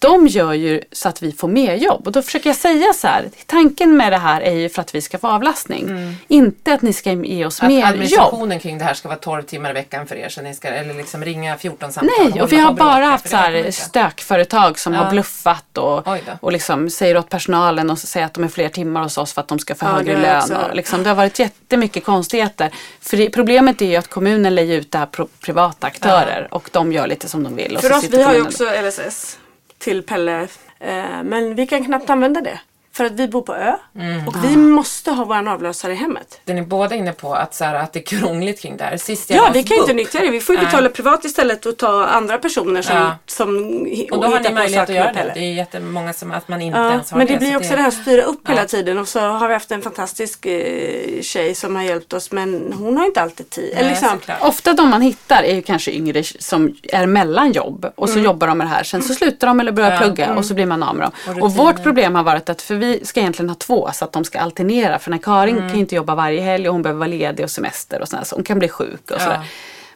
De 0.00 0.26
gör 0.26 0.52
ju 0.52 0.80
så 0.92 1.08
att 1.08 1.22
vi 1.22 1.32
får 1.32 1.48
mer 1.48 1.74
jobb. 1.74 2.06
Och 2.06 2.12
då 2.12 2.22
försöker 2.22 2.50
jag 2.50 2.56
säga 2.56 2.92
så 2.92 3.06
här. 3.06 3.30
Tanken 3.46 3.96
med 3.96 4.12
det 4.12 4.16
här 4.18 4.40
är 4.40 4.52
ju 4.52 4.68
för 4.68 4.80
att 4.82 4.94
vi 4.94 5.00
ska 5.00 5.18
få 5.18 5.28
avlastning. 5.28 6.14
Inte 6.28 6.72
att 6.74 6.82
ni 6.82 6.92
ska 6.92 7.12
ge 7.12 7.46
oss 7.46 7.60
Att 7.62 7.68
mer 7.68 7.78
jobb. 7.80 7.88
administrationen 7.88 8.60
kring 8.60 8.78
det 8.78 8.84
här 8.84 8.94
ska 8.94 9.08
vara 9.08 9.18
12 9.18 9.42
timmar 9.42 9.70
i 9.70 9.72
veckan 9.72 10.06
för 10.06 10.16
er. 10.16 10.28
Så 10.28 10.42
ni 10.42 10.54
ska, 10.54 10.68
eller 10.68 10.94
liksom 10.94 11.24
ringa 11.24 11.56
14 11.58 11.92
samtal. 11.92 12.14
Nej, 12.32 12.42
och 12.42 12.52
vi 12.52 12.56
på 12.56 12.62
har 12.62 12.72
bara 12.72 13.04
haft 13.04 13.28
så 13.28 13.36
här 13.36 13.70
stökföretag 13.70 14.78
som 14.78 14.94
Ja. 14.94 15.00
har 15.02 15.10
bluffat 15.10 15.78
och, 15.78 16.08
och 16.40 16.52
liksom 16.52 16.90
säger 16.90 17.16
åt 17.16 17.28
personalen 17.28 17.90
och 17.90 17.98
säger 17.98 18.26
att 18.26 18.34
de 18.34 18.44
är 18.44 18.48
fler 18.48 18.68
timmar 18.68 19.02
hos 19.02 19.18
oss 19.18 19.32
för 19.32 19.40
att 19.40 19.48
de 19.48 19.58
ska 19.58 19.74
få 19.74 19.86
Ja, 19.86 19.90
högre 19.90 20.20
lön. 20.20 20.52
Och 20.70 20.76
liksom, 20.76 21.02
det 21.02 21.08
har 21.08 21.16
varit 21.16 21.38
jättemycket 21.38 22.04
konstigheter. 22.04 22.70
För 23.00 23.16
det, 23.16 23.30
problemet 23.30 23.82
är 23.82 23.86
ju 23.86 23.96
att 23.96 24.08
kommunen 24.08 24.54
lejer 24.54 24.78
ut 24.78 24.90
det 24.92 24.98
här 24.98 25.06
pro, 25.06 25.28
privata 25.40 25.86
aktörer 25.86 26.48
och 26.50 26.68
de 26.72 26.92
gör 26.92 27.06
lite 27.06 27.28
som 27.28 27.42
de 27.44 27.56
vill. 27.56 27.78
För 27.78 27.92
oss, 27.98 28.04
vi 28.10 28.22
har 28.22 28.34
ju 28.34 28.42
också 28.42 28.64
LSS 28.82 29.38
till 29.78 30.02
Pelle. 30.02 30.48
Eh, 30.78 31.22
men 31.24 31.54
vi 31.54 31.66
kan 31.66 31.84
knappt 31.84 32.10
använda 32.10 32.40
det. 32.40 32.60
För 32.98 33.04
att 33.04 33.12
vi 33.12 33.28
bor 33.28 33.42
på 33.42 33.54
ö. 33.54 33.74
Mm. 33.98 34.28
Och 34.28 34.34
vi 34.44 34.56
måste 34.56 35.10
ha 35.10 35.24
vår 35.24 35.48
avlösare 35.48 35.92
i 35.92 35.94
hemmet. 35.94 36.40
Den 36.44 36.58
är 36.58 36.62
båda 36.62 36.94
inne 36.94 37.12
på 37.12 37.34
att, 37.34 37.54
så 37.54 37.64
här, 37.64 37.74
att 37.74 37.92
det 37.92 37.98
är 37.98 38.02
krångligt 38.18 38.60
kring 38.62 38.76
det 38.76 38.84
här. 38.84 38.96
Sist 38.96 39.30
jag 39.30 39.38
Ja, 39.38 39.50
vi 39.54 39.62
kan 39.62 39.76
ju 39.76 39.80
inte 39.80 39.92
nyttja 39.94 40.20
det. 40.20 40.30
Vi 40.30 40.40
får 40.40 40.54
ju 40.54 40.60
Nej. 40.62 40.66
betala 40.70 40.88
privat 40.88 41.24
istället 41.24 41.66
och 41.66 41.76
ta 41.76 42.06
andra 42.06 42.38
personer 42.38 42.82
som, 42.82 42.96
Ja. 42.96 43.14
som 43.26 43.58
hi- 43.86 44.10
Och 44.10 44.22
då 44.22 44.28
har 44.28 44.40
ni 44.40 44.50
möjlighet 44.52 44.88
att 44.90 44.94
göra 44.96 45.12
det. 45.12 45.30
Det 45.34 45.40
är 45.40 45.52
jättemånga 45.54 46.12
som 46.12 46.32
att 46.32 46.48
man 46.48 46.62
inte 46.62 46.78
Ja, 46.78 46.90
ens 46.90 47.10
har 47.10 47.18
men 47.18 47.26
det. 47.26 47.32
det 47.32 47.38
blir 47.38 47.50
så 47.50 47.56
också 47.58 47.76
det 47.76 47.82
här 47.82 47.90
styra 47.90 48.22
upp 48.22 48.48
hela 48.48 48.60
Ja. 48.60 48.66
tiden 48.66 48.98
och 48.98 49.08
så 49.08 49.20
har 49.20 49.48
vi 49.48 49.54
haft 49.54 49.70
en 49.70 49.82
fantastisk 49.82 50.46
eh, 50.46 51.20
tjej 51.22 51.54
som 51.54 51.76
har 51.76 51.82
hjälpt 51.82 52.12
oss 52.12 52.30
men 52.32 52.72
hon 52.78 52.96
har 52.96 53.06
inte 53.06 53.22
alltid 53.22 53.50
tid. 53.50 53.72
Nej, 53.74 53.84
liksom. 53.88 54.18
Ofta 54.40 54.72
de 54.72 54.88
man 54.90 55.00
hittar 55.02 55.42
är 55.42 55.54
ju 55.54 55.62
kanske 55.62 55.90
yngre 55.92 56.22
som 56.24 56.74
är 56.82 57.06
mellan 57.06 57.52
jobb 57.52 57.92
och 57.96 58.08
så 58.10 58.18
jobbar 58.18 58.46
de 58.46 58.58
med 58.58 58.66
det 58.66 58.70
här. 58.70 58.82
Sen 58.82 59.02
så 59.02 59.14
slutar 59.14 59.46
de 59.46 59.60
eller 59.60 59.72
börjar 59.72 59.88
Mm. 59.90 59.98
Ja. 60.00 60.04
Mm. 60.06 60.16
plugga 60.16 60.38
och 60.38 60.44
så 60.44 60.54
blir 60.54 60.66
man 60.66 60.82
av 60.82 60.94
med 60.96 61.04
dem. 61.26 61.36
Och 61.36 61.42
Och, 61.42 61.52
vårt 61.54 61.82
problem 61.82 62.14
har 62.14 62.22
varit 62.22 62.48
att 62.48 62.62
för 62.62 62.74
vi 62.74 62.87
ska 63.02 63.20
egentligen 63.20 63.48
ha 63.50 63.56
två 63.56 63.90
så 63.94 64.04
att 64.04 64.12
de 64.12 64.24
ska 64.24 64.38
alternera. 64.40 64.98
För 64.98 65.10
när 65.10 65.18
Karin 65.18 65.56
Mm. 65.56 65.68
kan 65.68 65.76
ju 65.76 65.80
inte 65.80 65.94
jobba 65.94 66.14
varje 66.14 66.40
helg 66.40 66.68
och 66.68 66.72
hon 66.74 66.82
behöver 66.82 66.98
vara 66.98 67.08
ledig 67.08 67.44
och 67.44 67.50
semester 67.50 68.00
och 68.00 68.08
sådär. 68.08 68.24
Så 68.24 68.34
hon 68.36 68.44
kan 68.44 68.58
bli 68.58 68.68
sjuk 68.68 69.00
och 69.04 69.16
Ja. 69.16 69.18
sådär. 69.18 69.40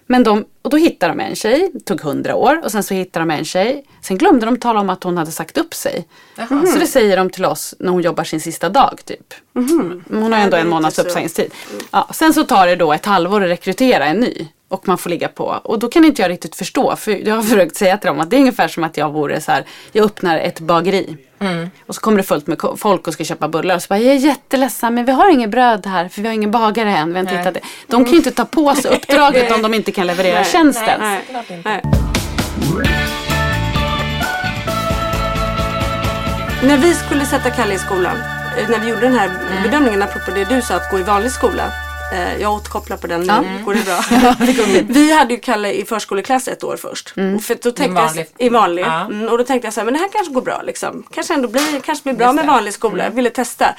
Men 0.07 0.23
de, 0.25 0.45
och 0.63 0.71
då 0.71 0.77
hittade 0.77 1.13
de 1.13 1.21
en 1.21 1.35
tjej, 1.37 1.71
det 1.75 1.81
tog 1.81 2.01
hundra 2.01 2.35
år 2.35 2.61
och 2.65 2.73
sen 2.73 2.83
så 2.83 2.95
hittade 2.95 3.23
de 3.27 3.31
en 3.31 3.45
tjej. 3.45 3.85
Sen 4.03 4.19
glömde 4.19 4.47
de 4.47 4.57
tala 4.57 4.81
om 4.81 4.91
att 4.91 5.05
hon 5.05 5.17
hade 5.19 5.31
sagt 5.31 5.59
upp 5.59 5.75
sig. 5.75 6.09
Jaha. 6.37 6.67
Så 6.67 6.79
det 6.79 6.87
säger 6.87 7.17
de 7.17 7.31
till 7.31 7.45
oss 7.45 7.75
när 7.79 7.93
hon 7.93 8.03
jobbar 8.03 8.25
sin 8.25 8.41
sista 8.41 8.69
dag 8.69 8.99
typ. 9.05 9.35
Men 9.53 10.03
Hon 10.09 10.23
har 10.33 10.39
Ja, 10.39 10.45
ändå 10.45 10.57
en 10.57 10.69
månads 10.69 10.97
så. 10.97 11.03
uppsägningstid. 11.03 11.51
Ja, 11.91 12.09
sen 12.13 12.35
så 12.35 12.45
tar 12.45 12.67
det 12.67 12.77
då 12.77 12.93
ett 12.93 13.07
halvår 13.07 13.43
att 13.45 13.51
rekrytera 13.51 14.05
en 14.07 14.17
ny. 14.21 14.49
Och 14.69 14.89
man 14.89 14.99
får 14.99 15.11
ligga 15.11 15.29
på. 15.29 15.45
Och 15.45 15.79
då 15.79 15.89
kan 15.89 16.05
inte 16.05 16.23
jag 16.23 16.29
riktigt 16.31 16.55
förstå. 16.57 16.97
För 16.97 17.29
jag 17.29 17.35
har 17.35 17.43
försökt 17.43 17.77
säga 17.77 17.99
till 17.99 18.07
dem 18.09 18.21
att 18.21 18.31
det 18.31 18.37
är 18.37 18.41
ungefär 18.41 18.69
som 18.69 18.85
att 18.85 18.97
jag 18.97 19.11
vore 19.13 19.41
så 19.41 19.53
här. 19.53 19.65
Jag 19.93 20.05
öppnar 20.05 20.39
ett 20.39 20.61
bageri. 20.61 21.17
Och 21.87 21.95
så 21.95 22.01
kommer 22.01 22.17
det 22.17 22.23
fullt 22.23 22.47
med 22.47 22.61
folk 22.77 23.07
och 23.07 23.13
ska 23.13 23.25
köpa 23.25 23.49
bullar. 23.49 23.75
Och 23.77 23.83
så 23.83 23.87
bara, 23.89 23.99
jag 23.99 24.15
är 24.15 24.19
jätteledsen 24.19 24.95
men 24.95 25.05
vi 25.05 25.13
har 25.13 25.31
ingen 25.31 25.51
bröd 25.51 25.87
här. 25.87 26.09
För 26.09 26.23
vi 26.23 26.29
har 26.29 26.35
ingen 26.35 26.51
bagare 26.51 26.97
än. 26.97 27.13
Vi 27.15 27.19
har 27.21 27.27
hittat 27.39 27.55
det. 27.55 27.61
De 27.87 28.05
kan 28.05 28.13
ju 28.13 28.19
inte 28.19 28.31
ta 28.31 28.45
på 28.45 28.75
sig 28.75 28.91
uppdraget 28.91 29.53
om 29.53 29.63
de 29.63 29.75
inte 29.75 29.93
kan 29.93 30.07
leverera 30.07 30.35
Nej, 30.35 30.45
tjänsten. 30.45 31.01
nej, 31.01 31.21
nej. 31.65 31.83
När 36.63 36.77
vi 36.79 36.95
skulle 36.95 37.27
sätta 37.27 37.51
Kalle 37.51 37.75
i 37.75 37.79
skolan, 37.79 38.17
eh, 38.59 38.69
när 38.71 38.79
vi 38.79 38.89
gjorde 38.89 39.01
den 39.01 39.15
här 39.19 39.29
Mm. 39.51 39.63
bedömningen 39.63 40.03
apropå 40.03 40.31
det 40.31 40.45
du 40.45 40.63
sa 40.63 40.75
att 40.75 40.91
gå 40.91 40.99
i 40.99 41.03
vanlig 41.03 41.31
skola. 41.33 41.65
Eh, 42.13 42.41
Jag 42.41 42.53
återkopplar 42.53 42.97
på 42.97 43.07
den 43.07 43.21
nu, 43.21 43.27
Ja. 43.27 43.43
går 43.65 43.75
det 43.75 43.85
bra? 43.85 44.85
vi 44.95 45.13
hade 45.19 45.35
ju 45.35 45.41
Kalle 45.41 45.73
i 45.73 45.85
förskoleklass 45.85 46.49
ett 46.49 46.65
år 46.65 46.77
först. 46.77 47.13
Mm. 47.17 47.39
För 47.39 47.55
då 47.63 47.71
tänkte 47.71 48.03
vanlig. 48.03 48.27
Jag, 48.39 48.47
I 48.47 48.49
vanlig. 48.49 48.83
Ja. 48.83 49.01
Mm, 49.05 49.29
och 49.29 49.39
då 49.39 49.45
tänkte 49.45 49.67
jag 49.67 49.75
så 49.75 49.81
här, 49.81 49.85
men 49.85 49.95
det 49.95 50.01
här 50.01 50.09
kanske 50.13 50.33
går 50.35 50.43
bra 50.43 50.63
liksom. 50.63 51.03
Kanske 51.15 51.35
ändå 51.35 51.49
blir, 51.49 51.81
kanske 51.81 52.03
blir 52.03 52.15
bra 52.15 52.33
med. 52.33 52.43
Mm. 52.43 52.55
vanlig 52.55 52.75
skola. 52.75 53.05
Jag 53.05 53.11
ville 53.11 53.31
testa. 53.31 53.75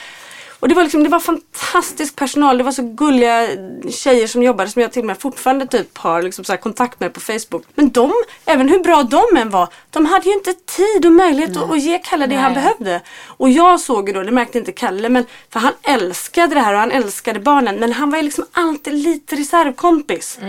Och 0.64 0.70
det 0.70 0.76
var, 0.76 0.84
liksom, 0.84 1.04
det 1.04 1.10
var 1.10 1.20
fantastisk 1.20 2.16
personal. 2.16 2.58
Det 2.58 2.64
var 2.64 2.72
så 2.72 2.82
gulliga 2.82 3.48
tjejer 3.90 4.28
som 4.28 4.44
jobbade 4.44 4.70
som 4.70 4.82
jag 4.82 4.92
till 4.92 5.00
och 5.00 5.06
med 5.06 5.20
fortfarande 5.20 5.68
typ 5.68 5.98
har 5.98 6.22
liksom 6.22 6.46
så 6.46 6.58
kontakt 6.58 7.00
med 7.00 7.14
på 7.14 7.20
Facebook. 7.20 7.64
Men 7.76 7.92
de, 7.92 8.14
även 8.46 8.70
hur 8.70 8.80
bra 8.80 9.04
de 9.04 9.38
än 9.38 9.50
var, 9.50 9.68
de 9.90 10.06
hade 10.06 10.30
ju 10.30 10.34
inte 10.34 10.54
tid 10.54 11.06
och 11.06 11.12
möjlighet 11.12 11.58
att, 11.58 11.72
att 11.72 11.82
ge 11.82 12.00
Kalle 12.00 12.26
det 12.26 12.36
han 12.36 12.54
Nej. 12.54 12.64
behövde. 12.64 13.02
Och 13.28 13.50
jag 13.50 13.80
såg 13.80 14.10
ju 14.10 14.14
då, 14.14 14.24
det 14.24 14.32
märkte 14.32 14.58
inte 14.58 14.72
Kalle, 14.72 15.10
men 15.10 15.26
för 15.50 15.60
han 15.60 15.74
älskade 15.82 16.56
det 16.56 16.62
här 16.62 16.74
och 16.74 16.80
han 16.80 16.92
älskade 16.92 17.40
barnen. 17.40 17.76
Men 17.76 17.94
han 17.94 18.10
var 18.10 18.18
ju 18.18 18.24
liksom 18.24 18.46
alltid 18.52 18.94
lite 18.94 19.36
reservkompis. 19.36 20.40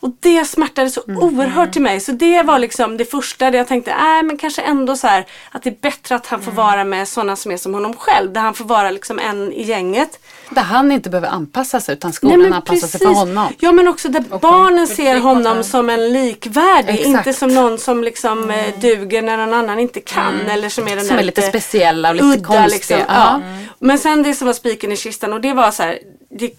Och 0.00 0.10
det 0.20 0.44
smärtade 0.44 0.90
så 0.90 1.02
oerhört 1.06 1.72
till 1.72 1.82
mig. 1.82 2.00
Så 2.00 2.12
det 2.12 2.42
var 2.42 2.58
liksom 2.58 2.96
det 2.96 3.04
första 3.04 3.50
där 3.50 3.58
jag 3.58 3.68
tänkte, 3.68 3.94
nej 3.96 4.22
men 4.22 4.38
kanske 4.38 4.62
ändå 4.62 4.96
så 4.96 5.06
här 5.06 5.26
att 5.50 5.62
det 5.62 5.70
är 5.70 5.76
bättre 5.80 6.14
att 6.14 6.26
han 6.26 6.42
får 6.42 6.52
vara 6.52 6.84
med 6.84 7.08
sådana 7.08 7.36
som 7.36 7.52
är 7.52 7.56
som 7.56 7.74
honom 7.74 7.96
själv. 7.96 8.32
Där 8.32 8.40
han 8.40 8.54
får 8.54 8.64
vara 8.64 8.90
liksom 8.90 9.18
en 9.18 9.59
i 9.60 9.62
gänget. 9.62 10.18
Där 10.50 10.62
han 10.62 10.92
inte 10.92 11.10
behöver 11.10 11.28
anpassa 11.28 11.80
sig 11.80 11.92
utan 11.94 12.12
skolan 12.12 12.52
anpassar 12.52 12.88
sig 12.88 13.00
för 13.00 13.06
honom. 13.06 13.52
Ja 13.58 13.72
men 13.72 13.88
också 13.88 14.08
där 14.08 14.20
barnen 14.40 14.86
för 14.86 14.94
ser 14.94 15.20
honom 15.20 15.64
som 15.64 15.90
en 15.90 16.12
likvärdig. 16.12 16.94
Exakt. 16.94 17.06
Inte 17.06 17.32
som 17.32 17.54
någon 17.54 17.78
som 17.78 18.04
liksom 18.04 18.50
eh, 18.50 18.80
duger 18.80 19.22
när 19.22 19.36
någon 19.36 19.54
annan 19.54 19.78
inte 19.78 20.00
kan. 20.00 20.40
Eller 20.40 20.68
som 20.68 20.88
är 20.88 20.96
den 20.96 21.04
Som 21.04 21.16
där 21.16 21.22
är 21.22 21.26
lite 21.26 21.42
speciella 21.42 22.08
och 22.08 22.14
lite 22.14 22.44
konstiga. 22.44 22.66
Liksom. 22.66 22.98
Ja. 22.98 23.04
Ja. 23.08 23.40
Men 23.78 23.98
sen 23.98 24.22
det 24.22 24.34
som 24.34 24.46
var 24.46 24.54
spiken 24.54 24.92
i 24.92 24.96
kistan 24.96 25.32
och 25.32 25.40
det 25.40 25.52
var 25.52 25.70
så 25.70 25.82
här. 25.82 25.98
Det, 26.38 26.52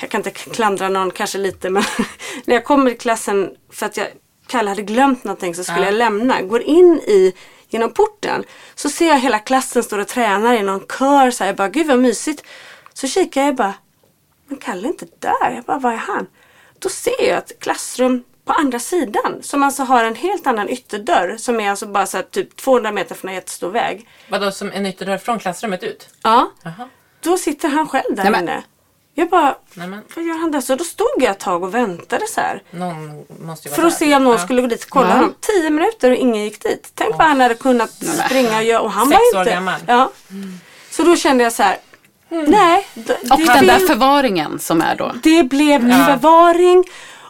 jag 0.00 0.10
kan 0.10 0.18
inte 0.18 0.30
klandra 0.30 0.88
någon 0.88 1.10
kanske 1.10 1.38
lite 1.38 1.70
men 1.70 1.82
när 2.44 2.54
jag 2.54 2.64
kommer 2.64 2.90
i 2.90 2.94
klassen 2.94 3.50
för 3.72 3.86
att 3.86 3.96
jag 3.96 4.06
Kalle 4.46 4.68
hade 4.70 4.82
glömt 4.82 5.24
någonting 5.24 5.54
så 5.54 5.64
skulle 5.64 5.84
jag 5.84 5.94
lämna. 5.94 6.42
Går 6.42 6.62
in 6.62 7.00
i 7.06 7.32
genom 7.74 7.92
porten 7.92 8.44
så 8.74 8.88
ser 8.90 9.06
jag 9.08 9.18
hela 9.20 9.38
klassen 9.38 9.82
står 9.82 9.98
och 9.98 10.08
tränar 10.08 10.54
i 10.54 10.62
någon 10.62 10.80
kör. 10.98 11.30
Så 11.30 11.44
här, 11.44 11.48
jag 11.48 11.56
bara, 11.56 11.68
gud 11.68 11.86
vad 11.86 11.98
mysigt. 11.98 12.42
Så 12.94 13.06
kikar 13.06 13.40
jag 13.42 13.48
och 13.50 13.56
bara, 13.56 13.74
men 14.46 14.58
Kalle 14.58 14.88
är 14.88 14.90
inte 14.90 15.06
där. 15.18 15.50
Jag 15.54 15.64
bara, 15.64 15.78
var 15.78 15.92
är 15.92 15.96
han? 15.96 16.26
Då 16.78 16.88
ser 16.88 17.28
jag 17.28 17.38
ett 17.38 17.60
klassrum 17.60 18.24
på 18.44 18.52
andra 18.52 18.78
sidan 18.78 19.38
som 19.42 19.62
alltså 19.62 19.82
har 19.82 20.04
en 20.04 20.14
helt 20.14 20.46
annan 20.46 20.68
ytterdörr 20.68 21.36
som 21.36 21.60
är 21.60 21.70
alltså 21.70 21.86
bara 21.86 22.06
så 22.06 22.16
här, 22.16 22.24
typ 22.24 22.56
200 22.56 22.92
meter 22.92 23.14
från 23.14 23.28
en 23.28 23.34
jättestor 23.34 23.70
väg. 23.70 24.08
Vadå, 24.28 24.50
som 24.50 24.70
en 24.72 24.86
ytterdörr 24.86 25.18
från 25.18 25.38
klassrummet 25.38 25.82
ut? 25.82 26.08
Ja, 26.22 26.50
Jaha. 26.62 26.88
då 27.20 27.38
sitter 27.38 27.68
han 27.68 27.88
själv 27.88 28.14
där 28.16 28.22
Nej, 28.22 28.32
men- 28.32 28.42
inne. 28.42 28.62
Jag 29.16 29.28
bara, 29.30 29.54
Nej, 29.74 29.88
men 29.88 30.00
vad 30.16 30.24
gör 30.24 30.38
han 30.38 30.50
där? 30.50 30.60
Så 30.60 30.74
då 30.76 30.84
stod 30.84 31.06
jag 31.18 31.30
ett 31.30 31.40
tag 31.40 31.62
och 31.62 31.74
väntade 31.74 32.26
så 32.26 32.40
här. 32.40 32.62
någon 32.70 33.24
måste 33.46 33.68
ju 33.68 33.70
vara 33.70 33.80
För 33.80 33.86
att 33.86 33.98
där. 33.98 34.06
se 34.06 34.14
om 34.16 34.24
någon 34.24 34.32
Ja. 34.32 34.38
skulle 34.38 34.60
gå 34.62 34.68
dit 34.68 34.84
och 34.84 34.90
kolla 34.90 35.08
Ja. 35.08 35.14
honom. 35.14 35.34
Tio 35.40 35.70
minuter 35.70 36.10
och 36.10 36.16
ingen 36.16 36.44
gick 36.44 36.62
dit. 36.62 36.90
Tänk 36.94 37.10
vad 37.18 37.26
han 37.26 37.40
hade 37.40 37.54
kunnat 37.54 37.90
springa 37.90 38.56
och 38.56 38.64
göra. 38.64 38.80
Och 38.80 38.90
han 38.90 39.08
Sex 39.08 39.20
var 39.32 39.40
år 39.40 39.42
inte... 39.46 39.54
gammal. 39.54 39.80
Ja. 39.86 40.10
Så 40.90 41.02
då 41.02 41.16
kände 41.16 41.44
jag 41.44 41.52
så 41.52 41.62
här. 41.62 41.76
Nej. 42.28 42.86
d- 42.94 43.14
Och 43.30 43.38
det 43.38 43.44
den 43.44 43.66
där 43.66 43.76
finns- 43.78 43.88
förvaringen 43.90 44.58
som 44.58 44.80
är 44.82 44.96
då. 44.96 45.12
Det 45.22 45.42
blev 45.42 45.80
förvaring. 46.06 46.84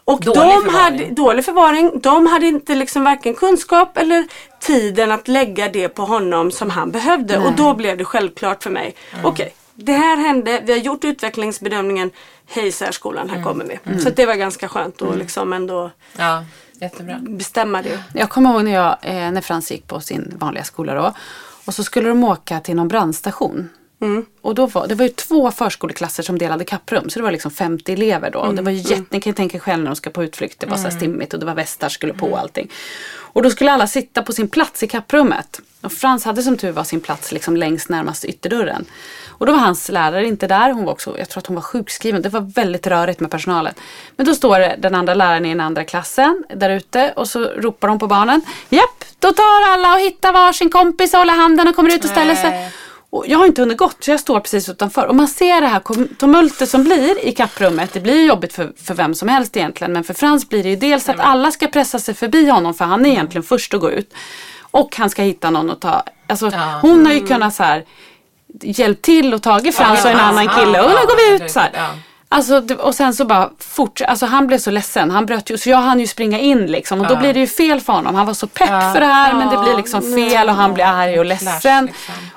Och 0.07 0.21
Dålig 0.21 0.41
de 0.41 0.45
förvaring. 0.65 0.71
hade 1.01 1.05
dålig 1.15 1.45
förvaring. 1.45 2.01
De 2.01 2.27
hade 2.27 2.47
inte 2.47 2.75
liksom 2.75 3.05
varken 3.05 3.35
kunskap 3.35 3.97
eller 3.99 4.25
tiden 4.61 5.13
att 5.13 5.29
lägga 5.29 5.69
det 5.69 5.89
på 5.89 6.03
honom 6.03 6.51
som 6.51 6.71
han 6.71 6.91
behövde. 6.91 7.39
Och 7.39 7.53
då 7.53 7.75
blev 7.75 7.97
det 7.99 8.05
självklart 8.05 8.63
för 8.63 8.71
mig. 8.71 8.95
Okej, 9.25 9.55
det 9.75 9.93
här 9.93 10.17
hände. 10.17 10.63
Vi 10.65 10.73
har 10.73 10.79
gjort 10.79 11.05
utvecklingsbedömningen. 11.05 12.11
Hej 12.47 12.73
särskolan, 12.73 13.31
här 13.31 13.43
kommer 13.43 13.65
vi. 13.65 14.01
Så 14.01 14.09
att 14.09 14.17
det 14.17 14.27
var 14.27 14.35
ganska 14.35 14.69
skönt 14.69 15.03
att 15.03 15.19
liksom 15.19 15.53
ändå 15.53 15.91
Ja, 16.17 16.45
bestämma 17.21 17.83
det. 17.83 18.03
Jag 18.15 18.31
kommer 18.31 18.53
ihåg 18.53 18.65
när, 18.65 18.75
jag, 18.75 18.97
eh, 19.03 19.31
när 19.33 19.41
Frans 19.41 19.71
gick 19.71 19.87
på 19.87 20.01
sin 20.01 20.35
vanliga 20.39 20.65
skola 20.65 20.95
då. 20.95 21.15
Och 21.65 21.75
så 21.75 21.85
skulle 21.85 22.09
de 22.09 22.25
åka 22.25 22.61
till 22.61 22.77
någon 22.77 22.89
brandstation. 22.89 23.69
Och 24.41 24.55
då 24.55 24.67
var, 24.67 24.87
det 24.87 24.95
var 24.95 25.05
ju 25.05 25.11
två 25.11 25.51
förskoleklasser 25.51 26.23
som 26.23 26.39
delade 26.39 26.65
kapprum. 26.65 27.11
Så 27.11 27.19
det 27.19 27.23
var 27.23 27.33
liksom 27.33 27.51
50 27.51 27.93
elever 27.93 28.31
då. 28.31 28.39
Och 28.39 28.55
det 28.55 28.63
var 28.63 28.71
ju 28.73 28.79
jätte, 28.79 29.05
ni 29.11 29.21
kan 29.21 29.31
ju 29.31 29.35
tänka 29.35 29.57
er 29.57 29.61
själv 29.61 29.83
när 29.83 29.91
de 29.91 29.97
ska 29.97 30.11
på 30.11 30.25
utflykt. 30.25 30.61
Det 30.61 30.67
var 30.67 30.77
så 30.77 30.83
här 30.83 30.91
stimmigt 30.91 31.35
och 31.35 31.41
det 31.41 31.47
var 31.47 31.55
västar 31.55 31.89
skulle 31.89 32.13
på 32.15 32.27
och 32.27 32.39
allting. 32.39 32.71
Och 33.17 33.43
då 33.43 33.51
skulle 33.51 33.73
alla 33.73 33.87
sitta 33.87 34.23
på 34.23 34.33
sin 34.33 34.49
plats 34.49 34.83
i 34.83 34.89
kapprummet. 34.89 35.61
Och 35.81 35.93
Frans 35.93 36.25
hade 36.25 36.43
som 36.43 36.57
tur 36.57 36.73
var 36.73 36.85
sin 36.85 37.01
plats 37.01 37.33
liksom 37.33 37.57
längst 37.57 37.89
närmast 37.89 38.25
ytterdörren. 38.25 38.85
Och 39.39 39.47
då 39.47 39.53
var 39.53 39.59
hans 39.59 39.89
lärare 39.89 40.27
inte 40.27 40.47
där. 40.47 40.71
Hon 40.73 40.85
var 40.85 40.93
också, 40.93 41.19
jag 41.19 41.29
tror 41.29 41.41
att 41.41 41.47
hon 41.47 41.55
var 41.55 41.63
sjukskriven. 41.63 42.23
Det 42.23 42.29
var 42.29 42.41
väldigt 42.41 42.87
rörigt 42.87 43.21
med 43.21 43.31
personalen. 43.31 43.75
Men 44.17 44.27
då 44.27 44.35
står 44.35 44.77
den 44.79 44.95
andra 44.95 45.15
läraren 45.15 45.47
i 45.47 45.49
den 45.49 45.61
andra 45.61 45.85
klassen 45.85 46.45
där 46.55 46.71
ute 46.71 47.13
och 47.17 47.29
så 47.29 47.41
ropar 47.45 47.89
de 47.89 47.99
på 47.99 48.07
barnen. 48.07 48.41
Japp, 48.69 49.05
då 49.19 49.33
tar 49.33 49.69
alla 49.69 49.95
och 49.95 50.01
hittar 50.01 50.33
varsin 50.33 50.71
kompis 50.71 51.15
och 51.15 51.19
håller 51.19 51.33
handen 51.33 51.69
och 51.69 51.77
kommer 51.77 51.95
ut 51.95 52.05
och 52.05 52.11
ställer 52.11 52.35
sig. 52.35 52.71
Och 53.11 53.25
jag 53.29 53.39
har 53.39 53.47
inte 53.47 53.63
hunnit 53.63 53.79
gått 53.79 54.05
så 54.05 54.11
jag 54.11 54.21
står 54.21 54.41
precis 54.41 54.69
utanför. 54.69 55.07
Och 55.07 55.17
man 55.17 55.29
ser 55.29 55.61
det 55.61 55.67
här 55.67 55.81
tumultet 56.15 56.69
som 56.69 56.85
blir 56.85 57.25
i 57.25 57.33
kapprummet. 57.33 57.93
Det 57.93 58.01
blir 58.01 58.27
jobbigt 58.27 58.53
för, 58.53 58.73
för 58.85 58.95
vem 58.95 59.15
som 59.15 59.29
helst 59.29 59.57
egentligen. 59.57 59.93
Men 59.93 60.05
för 60.05 60.15
Frans 60.15 60.49
blir 60.49 60.63
det 60.63 60.69
ju 60.69 60.77
dels 60.77 61.09
att 61.09 61.21
alla 61.21 61.51
ska 61.51 61.67
pressa 61.67 61.99
sig 61.99 62.15
förbi 62.15 62.51
honom 62.51 62.75
för 62.75 62.85
han 62.85 63.07
är 63.07 63.11
egentligen 63.11 63.43
först 63.43 63.75
att 63.75 63.81
gå 63.81 63.91
ut. 63.91 64.15
Och 64.61 64.97
han 64.97 65.11
ska 65.11 65.23
hitta 65.23 65.51
någon 65.51 65.71
att 65.71 65.81
ta. 65.81 66.03
Alltså, 66.27 66.51
Ja. 66.53 66.79
Hon 66.83 67.07
har 67.07 67.13
ju 67.13 67.27
kunnat 67.27 67.55
så 67.55 67.63
här 67.63 67.85
hjälpt 68.63 69.03
till 69.03 69.35
och 69.35 69.43
tagit 69.43 69.75
Frans 69.77 70.05
och 70.05 70.11
en 70.11 70.21
annan 70.21 70.49
kille. 70.49 70.81
Och 70.83 70.89
nu 70.91 70.95
går 70.97 71.31
vi 71.39 71.45
ut 71.45 71.51
så 71.51 71.61
här. 71.61 71.71
Alltså, 72.29 72.63
och 72.79 72.95
sen 72.95 73.15
så 73.15 73.25
bara 73.25 73.51
fort, 73.59 74.01
alltså 74.01 74.27
han 74.27 74.47
blev 74.47 74.59
så 74.59 74.71
ledsen. 74.71 75.11
Han 75.11 75.27
bröt 75.27 75.51
ju, 75.51 75.59
så 75.59 75.71
jag 75.71 75.77
hann 75.79 76.01
ju 76.01 76.07
springa 76.07 76.39
in 76.39 76.67
liksom. 76.67 77.01
Och 77.01 77.07
då 77.07 77.15
Ja. 77.15 77.19
blir 77.19 77.35
det 77.35 77.41
ju 77.41 77.47
fel 77.47 77.81
för 77.81 77.93
honom. 77.93 78.15
Han 78.15 78.27
var 78.27 78.35
så 78.35 78.47
pepp 78.47 78.69
Ja. 78.71 78.93
för 78.95 79.01
det 79.01 79.07
här 79.07 79.35
men 79.35 79.49
det 79.49 79.59
blir 79.63 79.77
liksom 79.77 80.03
fel 80.15 80.49
och 80.49 80.55
han 80.55 80.75
blir 80.75 80.85
arg 80.85 81.19
och 81.19 81.25
ledsen. 81.25 81.85
liksom. 81.87 81.89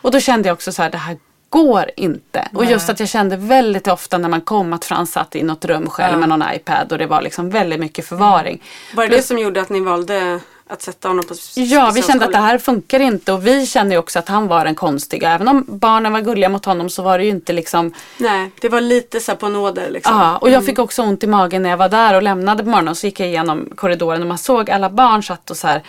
Och 0.02 0.12
då 0.12 0.20
kände 0.20 0.50
jag 0.50 0.54
också 0.54 0.72
så 0.72 0.82
här, 0.82 0.90
det 0.90 0.98
här 0.98 1.18
går 1.50 1.92
inte. 1.96 2.48
Och 2.54 2.66
just 2.66 2.90
att 2.90 3.00
jag 3.00 3.10
kände 3.10 3.38
väldigt 3.38 3.88
ofta 3.88 4.18
när 4.18 4.30
man 4.30 4.42
kom 4.42 4.74
att 4.74 4.86
Frans 4.86 5.12
satt 5.12 5.36
i 5.36 5.44
något 5.44 5.66
rum 5.66 5.90
själv 5.90 6.14
Ja. 6.14 6.20
med 6.20 6.30
någon 6.30 6.44
iPad 6.56 6.92
och 6.92 6.98
det 6.98 7.06
var 7.06 7.22
liksom 7.22 7.50
väldigt 7.50 7.80
mycket 7.80 8.08
förvaring. 8.08 8.64
Var 8.94 9.08
det 9.08 9.16
det 9.16 9.22
som 9.22 9.38
gjorde 9.40 9.62
att 9.62 9.70
ni 9.70 9.80
valde 9.80 10.40
att 10.70 10.82
sätta 10.82 11.08
honom 11.08 11.26
på 11.26 11.36
Ja, 11.56 11.92
vi 11.96 12.02
kände 12.02 12.26
att 12.26 12.32
det 12.32 12.38
här 12.38 12.58
funkar 12.58 13.00
inte 13.00 13.34
och 13.34 13.48
vi 13.48 13.66
kände 13.66 13.96
ju 13.96 14.00
också 14.00 14.20
att 14.20 14.28
han 14.28 14.48
var 14.48 14.66
den 14.66 14.76
konstiga. 14.76 15.32
Även 15.32 15.48
om 15.48 15.66
barnen 15.68 16.14
var 16.14 16.22
gulliga 16.22 16.50
mot 16.50 16.66
honom 16.66 16.90
så 16.90 17.04
var 17.04 17.18
det 17.18 17.24
ju 17.24 17.30
inte 17.30 17.54
liksom 17.54 17.94
Nej, 18.18 18.52
det 18.62 18.70
var 18.70 18.82
lite 18.82 19.20
så 19.20 19.36
på 19.36 19.50
nåder 19.50 19.90
liksom. 19.90 20.16
Ja, 20.16 20.38
och 20.38 20.50
jag 20.50 20.66
fick 20.66 20.80
också 20.80 21.02
ont 21.02 21.24
i 21.24 21.28
magen 21.28 21.64
när 21.64 21.70
jag 21.70 21.78
var 21.78 21.90
där 21.90 22.14
och 22.14 22.24
lämnade 22.24 22.64
på 22.64 22.70
morgonen. 22.70 22.92
Och 22.92 22.98
så 22.98 23.08
gick 23.08 23.20
jag 23.20 23.30
igenom 23.30 23.70
korridoren 23.76 24.22
och 24.22 24.28
man 24.28 24.38
såg 24.38 24.72
alla 24.72 24.90
barn 24.90 25.24
satt 25.24 25.52
och 25.52 25.58
så 25.58 25.68
här. 25.68 25.84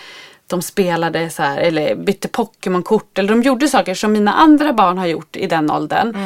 De 0.49 0.63
spelade 0.63 1.31
så 1.31 1.43
här, 1.43 1.59
eller 1.59 1.95
bytte 1.95 2.29
Pokémon-kort. 2.29 3.19
Eller 3.19 3.29
de 3.29 3.43
gjorde 3.43 3.69
saker 3.69 3.95
som 3.95 4.13
mina 4.13 4.33
andra 4.33 4.73
barn 4.73 4.99
har 4.99 5.07
gjort 5.07 5.37
i 5.37 5.47
den 5.47 5.71
åldern. 5.71 6.17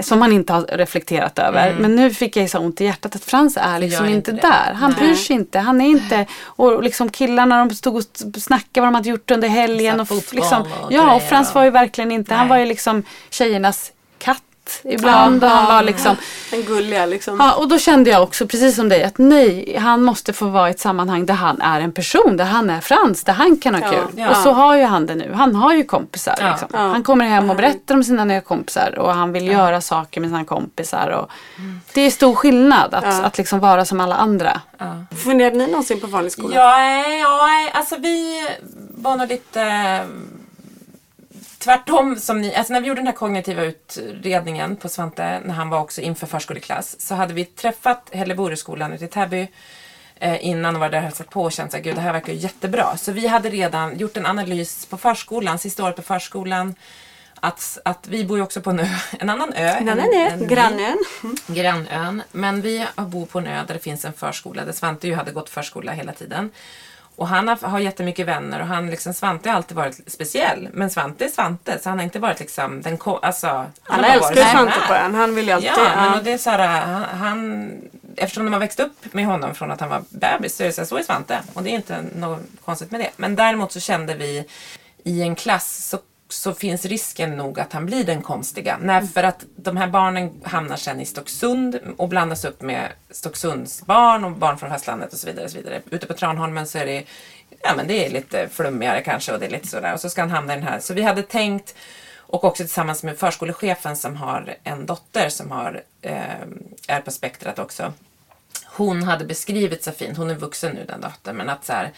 Som 0.00 0.18
man 0.18 0.32
inte 0.32 0.52
har 0.52 0.62
reflekterat 0.62 1.38
över. 1.38 1.76
Men 1.80 1.96
nu 1.96 2.10
fick 2.10 2.36
jag 2.36 2.50
så 2.50 2.58
ont 2.58 2.80
i 2.80 2.84
hjärtat 2.84 3.16
att 3.16 3.24
Frans 3.24 3.56
är 3.56 3.78
liksom 3.78 4.08
inte 4.08 4.22
inte 4.30 4.46
där. 4.48 4.74
Han 4.74 4.92
bryr 4.92 5.14
sig 5.14 5.36
inte. 5.36 5.58
Han 5.58 5.80
är 5.80 5.86
inte... 5.86 6.26
Och 6.44 6.82
liksom 6.82 7.10
killarna 7.10 7.64
de 7.64 7.74
stod 7.74 7.96
och 7.96 8.02
snackade 8.42 8.80
vad 8.80 8.86
de 8.86 8.94
hade 8.94 9.08
gjort 9.08 9.30
under 9.30 9.48
helgen. 9.48 10.00
Och 10.00 10.08
liksom, 10.32 10.62
och 10.62 10.92
ja, 10.92 11.14
och 11.14 11.22
Frans 11.22 11.54
var 11.54 11.64
ju 11.64 11.70
verkligen 11.70 12.12
inte... 12.12 12.34
Han 12.34 12.46
Nej. 12.46 12.50
var 12.50 12.58
ju 12.58 12.66
liksom 12.66 13.02
tjejernas 13.30 13.92
katt 14.18 14.42
ibland. 14.84 15.44
och 15.44 15.50
han 15.50 15.74
var 15.74 15.82
liksom... 15.82 16.16
Den 16.50 16.62
gulliga 16.62 17.06
liksom. 17.06 17.36
Ja, 17.40 17.54
och 17.54 17.68
då 17.68 17.78
kände 17.78 18.10
jag 18.10 18.22
också 18.22 18.46
precis 18.46 18.76
som 18.76 18.88
dig 18.88 19.04
att 19.04 19.18
nej, 19.18 19.76
han 19.76 20.02
måste 20.02 20.32
få 20.32 20.46
vara 20.46 20.68
i 20.68 20.70
ett 20.70 20.80
sammanhang 20.80 21.26
där 21.26 21.34
han 21.34 21.60
är 21.60 21.80
en 21.80 21.92
person, 21.92 22.36
där 22.36 22.44
han 22.44 22.70
är 22.70 22.80
Frans, 22.80 23.24
där 23.24 23.32
han 23.32 23.56
kan 23.56 23.74
ha 23.74 23.80
Ja, 23.82 23.90
kul. 23.90 24.00
ja. 24.16 24.30
Och 24.30 24.36
så 24.36 24.50
har 24.52 24.76
ju 24.76 24.84
han 24.84 25.06
det 25.06 25.14
nu. 25.14 25.32
Han 25.34 25.54
har 25.54 25.74
ju 25.74 25.84
kompisar. 25.84 26.34
Ja, 26.40 26.50
liksom. 26.50 26.68
ja. 26.72 26.78
Han 26.78 27.02
kommer 27.02 27.24
hem 27.24 27.50
och 27.50 27.56
berättar 27.56 27.94
om 27.94 28.04
sina 28.04 28.24
nya 28.24 28.40
kompisar 28.40 28.98
och 28.98 29.14
han 29.14 29.32
vill 29.32 29.46
göra 29.46 29.80
saker 29.80 30.20
med 30.20 30.30
sina 30.30 30.44
kompisar. 30.44 31.08
Och 31.08 31.30
Det 31.94 32.00
är 32.00 32.10
stor 32.10 32.34
skillnad 32.34 32.94
att, 32.94 33.04
Ja. 33.04 33.22
att 33.22 33.38
liksom 33.38 33.60
vara 33.60 33.84
som 33.84 34.00
alla 34.00 34.14
andra. 34.16 34.60
Funderade 35.24 35.56
ni 35.56 35.66
någonsin 35.66 36.00
på 36.00 36.06
vanlig 36.06 36.32
skola? 36.32 36.54
Ja, 36.56 36.80
eh, 36.80 37.18
ja, 37.20 37.48
eh, 37.68 37.78
alltså 37.78 37.96
vi 37.96 38.46
var 38.94 39.16
nog 39.16 39.28
lite 39.28 39.60
tvärtom 41.62 42.16
som 42.16 42.40
ni, 42.40 42.54
alltså 42.54 42.72
när 42.72 42.80
vi 42.80 42.86
gjorde 42.86 43.00
den 43.00 43.06
här 43.06 43.14
kognitiva 43.14 43.62
utredningen 43.62 44.76
på 44.76 44.88
Svante 44.88 45.40
när 45.44 45.54
han 45.54 45.70
var 45.70 45.80
också 45.80 46.00
inför 46.00 46.26
förskoleklass 46.26 47.00
så 47.00 47.14
hade 47.14 47.34
vi 47.34 47.44
träffat 47.44 48.10
Hällevoreskolan 48.12 48.92
ute 48.92 49.04
i 49.04 49.08
Täby 49.08 49.48
eh, 50.16 50.46
innan 50.46 50.74
och 50.74 50.80
var 50.80 50.88
där 50.88 50.98
och 50.98 51.04
hälsat 51.04 51.30
på 51.30 51.42
och 51.42 51.52
känt 51.52 51.74
att 51.74 51.82
gud 51.82 51.94
det 51.94 52.00
här 52.00 52.12
verkar 52.12 52.32
ju 52.32 52.38
jättebra. 52.38 52.96
Så 52.96 53.12
vi 53.12 53.26
hade 53.26 53.50
redan 53.50 53.98
gjort 53.98 54.16
en 54.16 54.26
analys 54.26 54.86
på 54.86 54.96
förskolan, 54.96 55.58
sista 55.58 55.84
året 55.84 55.96
på 55.96 56.02
förskolan 56.02 56.74
att, 57.44 57.78
att 57.84 58.08
vi 58.08 58.24
bor 58.24 58.38
ju 58.38 58.44
också 58.44 58.60
på 58.60 58.70
en 58.70 58.80
ö, 58.80 58.86
en 59.18 59.30
annan 59.30 59.52
ö. 59.52 59.68
En 59.68 59.88
annan 59.88 60.06
ni. 60.38 60.46
grannön. 60.46 60.98
Grannön. 61.46 62.22
Men 62.32 62.60
vi 62.60 62.86
bor 62.96 63.26
på 63.26 63.38
en 63.38 63.46
ö 63.46 63.64
där 63.66 63.74
det 63.74 63.80
finns 63.80 64.04
en 64.04 64.12
förskola 64.12 64.64
där 64.64 64.72
Svante 64.72 65.08
ju 65.08 65.14
hade 65.14 65.32
gått 65.32 65.50
förskola 65.50 65.92
hela 65.92 66.12
tiden. 66.12 66.50
Och 67.16 67.28
han 67.28 67.48
har, 67.48 67.56
har 67.56 67.78
jättemycket 67.78 68.26
vänner 68.26 68.60
och 68.60 68.66
han 68.66 68.90
liksom, 68.90 69.14
Svante 69.14 69.48
har 69.48 69.56
alltid 69.56 69.76
varit 69.76 70.00
speciell. 70.06 70.68
Men 70.72 70.90
Svante 70.90 71.24
är 71.24 71.28
Svante 71.28 71.78
så 71.78 71.88
han 71.88 71.98
har 71.98 72.04
inte 72.04 72.18
varit 72.18 72.40
liksom 72.40 72.82
den 72.82 72.98
ko- 72.98 73.18
alltså, 73.22 73.66
han 73.82 74.04
har 74.04 74.10
älskar 74.10 74.34
ju 74.34 74.42
Svante 74.42 74.80
på 74.88 74.94
en. 74.94 75.14
Han 75.14 75.34
vill 75.34 75.46
ju 75.46 75.52
alltid... 75.52 75.70
Ja, 75.70 75.90
men 75.96 76.18
och 76.18 76.24
det 76.24 76.32
är 76.32 76.38
så 76.38 76.50
här, 76.50 76.86
han, 76.86 77.02
han, 77.02 77.70
eftersom 78.16 78.44
de 78.44 78.52
har 78.52 78.60
växt 78.60 78.80
upp 78.80 79.14
med 79.14 79.26
honom 79.26 79.54
från 79.54 79.70
att 79.70 79.80
han 79.80 79.88
var 79.90 80.02
bebis 80.10 80.56
så 80.56 80.62
är 80.62 80.66
det 80.66 80.72
så, 80.72 80.80
här, 80.80 80.86
så 80.86 80.96
är 80.96 81.02
Svante. 81.02 81.38
Och 81.54 81.62
det 81.62 81.70
är 81.70 81.74
inte 81.74 82.04
något 82.16 82.40
konstigt 82.64 82.90
med 82.90 83.00
det. 83.00 83.10
Men 83.16 83.36
däremot 83.36 83.72
så 83.72 83.80
kände 83.80 84.14
vi 84.14 84.44
i 85.04 85.22
en 85.22 85.34
klass 85.34 85.88
så, 85.88 85.98
så 86.32 86.54
finns 86.54 86.84
risken 86.84 87.36
nog 87.36 87.60
att 87.60 87.72
han 87.72 87.86
blir 87.86 88.04
den 88.04 88.22
konstiga. 88.22 88.78
Nej, 88.80 89.06
för 89.06 89.22
att 89.22 89.44
de 89.56 89.76
här 89.76 89.86
barnen 89.86 90.40
hamnar 90.44 90.76
sen 90.76 91.00
i 91.00 91.06
Stocksund 91.06 91.80
och 91.96 92.08
blandas 92.08 92.44
upp 92.44 92.62
med 92.62 92.92
Stocksunds 93.10 93.86
barn 93.86 94.24
och 94.24 94.32
barn 94.32 94.58
från 94.58 94.70
fastlandet 94.70 95.12
och 95.12 95.18
så 95.18 95.26
vidare. 95.26 95.44
Och 95.44 95.50
så 95.50 95.56
vidare. 95.56 95.82
Ute 95.90 96.06
på 96.06 96.14
Tranholmen 96.14 96.66
så 96.66 96.78
är 96.78 96.86
det 96.86 97.04
Ja 97.62 97.74
men 97.76 97.86
det 97.86 98.06
är 98.06 98.10
lite 98.10 98.48
flummigare 98.48 99.02
kanske 99.02 99.32
och 99.32 99.40
det 99.40 99.46
är 99.46 99.50
lite 99.50 99.68
sådär. 99.68 99.94
Och 99.94 100.00
så 100.00 100.10
ska 100.10 100.20
han 100.20 100.30
hamna 100.30 100.52
i 100.52 100.56
den 100.56 100.66
här. 100.66 100.80
Så 100.80 100.94
vi 100.94 101.02
hade 101.02 101.22
tänkt 101.22 101.74
och 102.16 102.44
också 102.44 102.62
tillsammans 102.62 103.02
med 103.02 103.18
förskolechefen 103.18 103.96
som 103.96 104.16
har 104.16 104.54
en 104.64 104.86
dotter 104.86 105.28
som 105.28 105.50
har, 105.50 105.82
eh, 106.02 106.40
är 106.88 107.00
på 107.00 107.10
spektrat 107.10 107.58
också. 107.58 107.92
Hon 108.64 109.02
hade 109.02 109.24
beskrivit 109.24 109.84
så 109.84 109.92
fint, 109.92 110.16
hon 110.16 110.30
är 110.30 110.34
vuxen 110.34 110.74
nu 110.74 110.84
den 110.84 111.00
dottern, 111.00 111.36
men 111.36 111.48
att 111.48 111.64
så 111.64 111.72
här, 111.72 111.90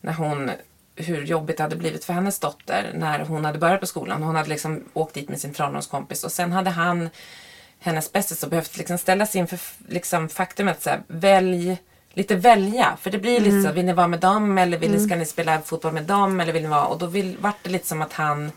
när 0.00 0.12
hon, 0.12 0.50
hur 0.96 1.24
jobbigt 1.24 1.56
det 1.56 1.62
hade 1.62 1.76
blivit 1.76 2.04
för 2.04 2.12
hennes 2.12 2.38
dotter 2.38 2.90
när 2.94 3.18
hon 3.24 3.44
hade 3.44 3.58
börjat 3.58 3.80
på 3.80 3.86
skolan. 3.86 4.22
Hon 4.22 4.34
hade 4.36 4.48
liksom 4.48 4.84
åkt 4.92 5.14
dit 5.14 5.28
med 5.28 5.40
sin 5.40 5.54
Tranåskompis 5.54 6.24
och 6.24 6.32
sen 6.32 6.52
hade 6.52 6.70
han 6.70 7.10
hennes 7.80 8.12
bästis 8.12 8.42
och 8.42 8.50
behövt 8.50 8.76
liksom 8.76 8.98
ställas 8.98 9.36
inför 9.36 9.56
f- 9.56 9.76
liksom 9.88 10.28
faktumet 10.28 10.82
så 10.82 10.90
här, 10.90 11.02
välj, 11.06 11.76
lite 12.12 12.36
välja. 12.36 12.96
För 13.00 13.10
det 13.10 13.18
blir 13.18 13.40
lite 13.40 13.62
så, 13.62 13.72
vill 13.72 13.84
ni 13.84 13.92
vara 13.92 14.08
med 14.08 14.20
dem 14.20 14.58
eller 14.58 14.78
vill, 14.78 14.90
ni 14.90 15.00
ska 15.06 15.16
ni 15.16 15.26
spela 15.26 15.60
fotboll 15.60 15.92
med 15.92 16.04
dem 16.04 16.40
eller 16.40 16.52
vill 16.52 16.62
ni 16.62 16.68
vara, 16.68 16.84
och 16.86 16.98
då 16.98 17.06
vill, 17.06 17.36
vart 17.40 17.56
det 17.62 17.70
lite 17.70 17.86
som 17.86 18.02
att 18.02 18.12
han 18.12 18.52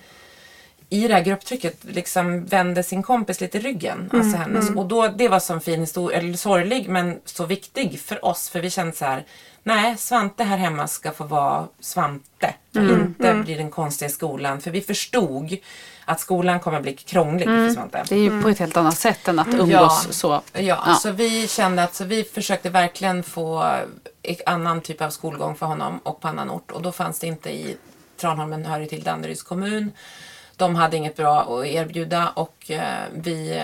i 0.90 1.08
det 1.08 1.14
här 1.14 1.22
grupptrycket 1.24 1.78
liksom 1.82 2.46
vände 2.46 2.84
sin 2.84 3.04
kompis 3.04 3.42
lite 3.42 3.58
i 3.58 3.62
ryggen. 3.62 4.10
Alltså 4.14 4.38
hennes. 4.38 4.70
Och 4.70 4.86
då, 4.86 5.08
det 5.08 5.28
var 5.28 5.40
så 5.40 5.60
fin 5.60 5.80
historia, 5.80 6.18
eller 6.20 6.34
sorglig 6.34 6.90
men 6.90 7.20
så 7.26 7.46
viktig 7.46 8.00
för 8.00 8.26
oss. 8.26 8.50
För 8.50 8.60
vi 8.60 8.70
kände 8.70 8.96
så 8.96 9.06
här, 9.06 9.26
nej 9.64 9.98
Svante 9.98 10.44
här 10.44 10.58
hemma 10.58 10.88
ska 10.88 11.12
få 11.12 11.24
vara 11.24 11.68
Svante. 11.80 12.54
Och 12.76 12.82
inte 12.82 13.34
bli 13.34 13.54
den 13.54 13.72
konstiga 13.72 14.10
skolan. 14.10 14.62
För 14.62 14.72
vi 14.72 14.82
förstod 14.82 15.58
att 16.06 16.20
skolan 16.20 16.60
kommer 16.60 16.82
bli 16.82 16.94
krånglig 16.94 17.46
för 17.46 17.70
Svante. 17.70 18.04
Det 18.10 18.16
är 18.16 18.20
ju 18.20 18.42
på 18.42 18.50
ett 18.50 18.60
helt 18.60 18.78
annat 18.78 18.98
sätt 18.98 19.28
än 19.28 19.40
att 19.40 19.48
umgås 19.48 19.70
Ja. 19.72 19.92
så. 20.10 20.42
Ja, 20.54 21.00
så 21.02 21.12
vi 21.12 21.48
kände 21.48 21.84
att 21.84 21.96
så 21.96 22.04
vi 22.04 22.24
försökte 22.24 22.70
verkligen 22.70 23.24
få 23.24 23.64
en 24.24 24.36
annan 24.46 24.82
typ 24.82 25.02
av 25.02 25.10
skolgång 25.10 25.56
för 25.56 25.66
honom 25.66 26.00
och 26.04 26.22
på 26.22 26.28
annan 26.28 26.50
ort. 26.50 26.72
Och 26.72 26.82
då 26.82 26.92
fanns 26.92 27.20
det 27.20 27.28
inte 27.28 27.50
i 27.50 27.78
Tranholmen 28.18 28.66
hör 28.66 28.80
ju 28.80 28.86
till 28.86 29.04
Danderyds 29.04 29.44
kommun. 29.44 29.92
De 30.58 30.76
hade 30.76 30.98
inget 30.98 31.16
bra 31.16 31.42
att 31.42 31.66
erbjuda 31.66 32.30
och 32.30 32.72
eh, 32.72 33.04
vi 33.14 33.64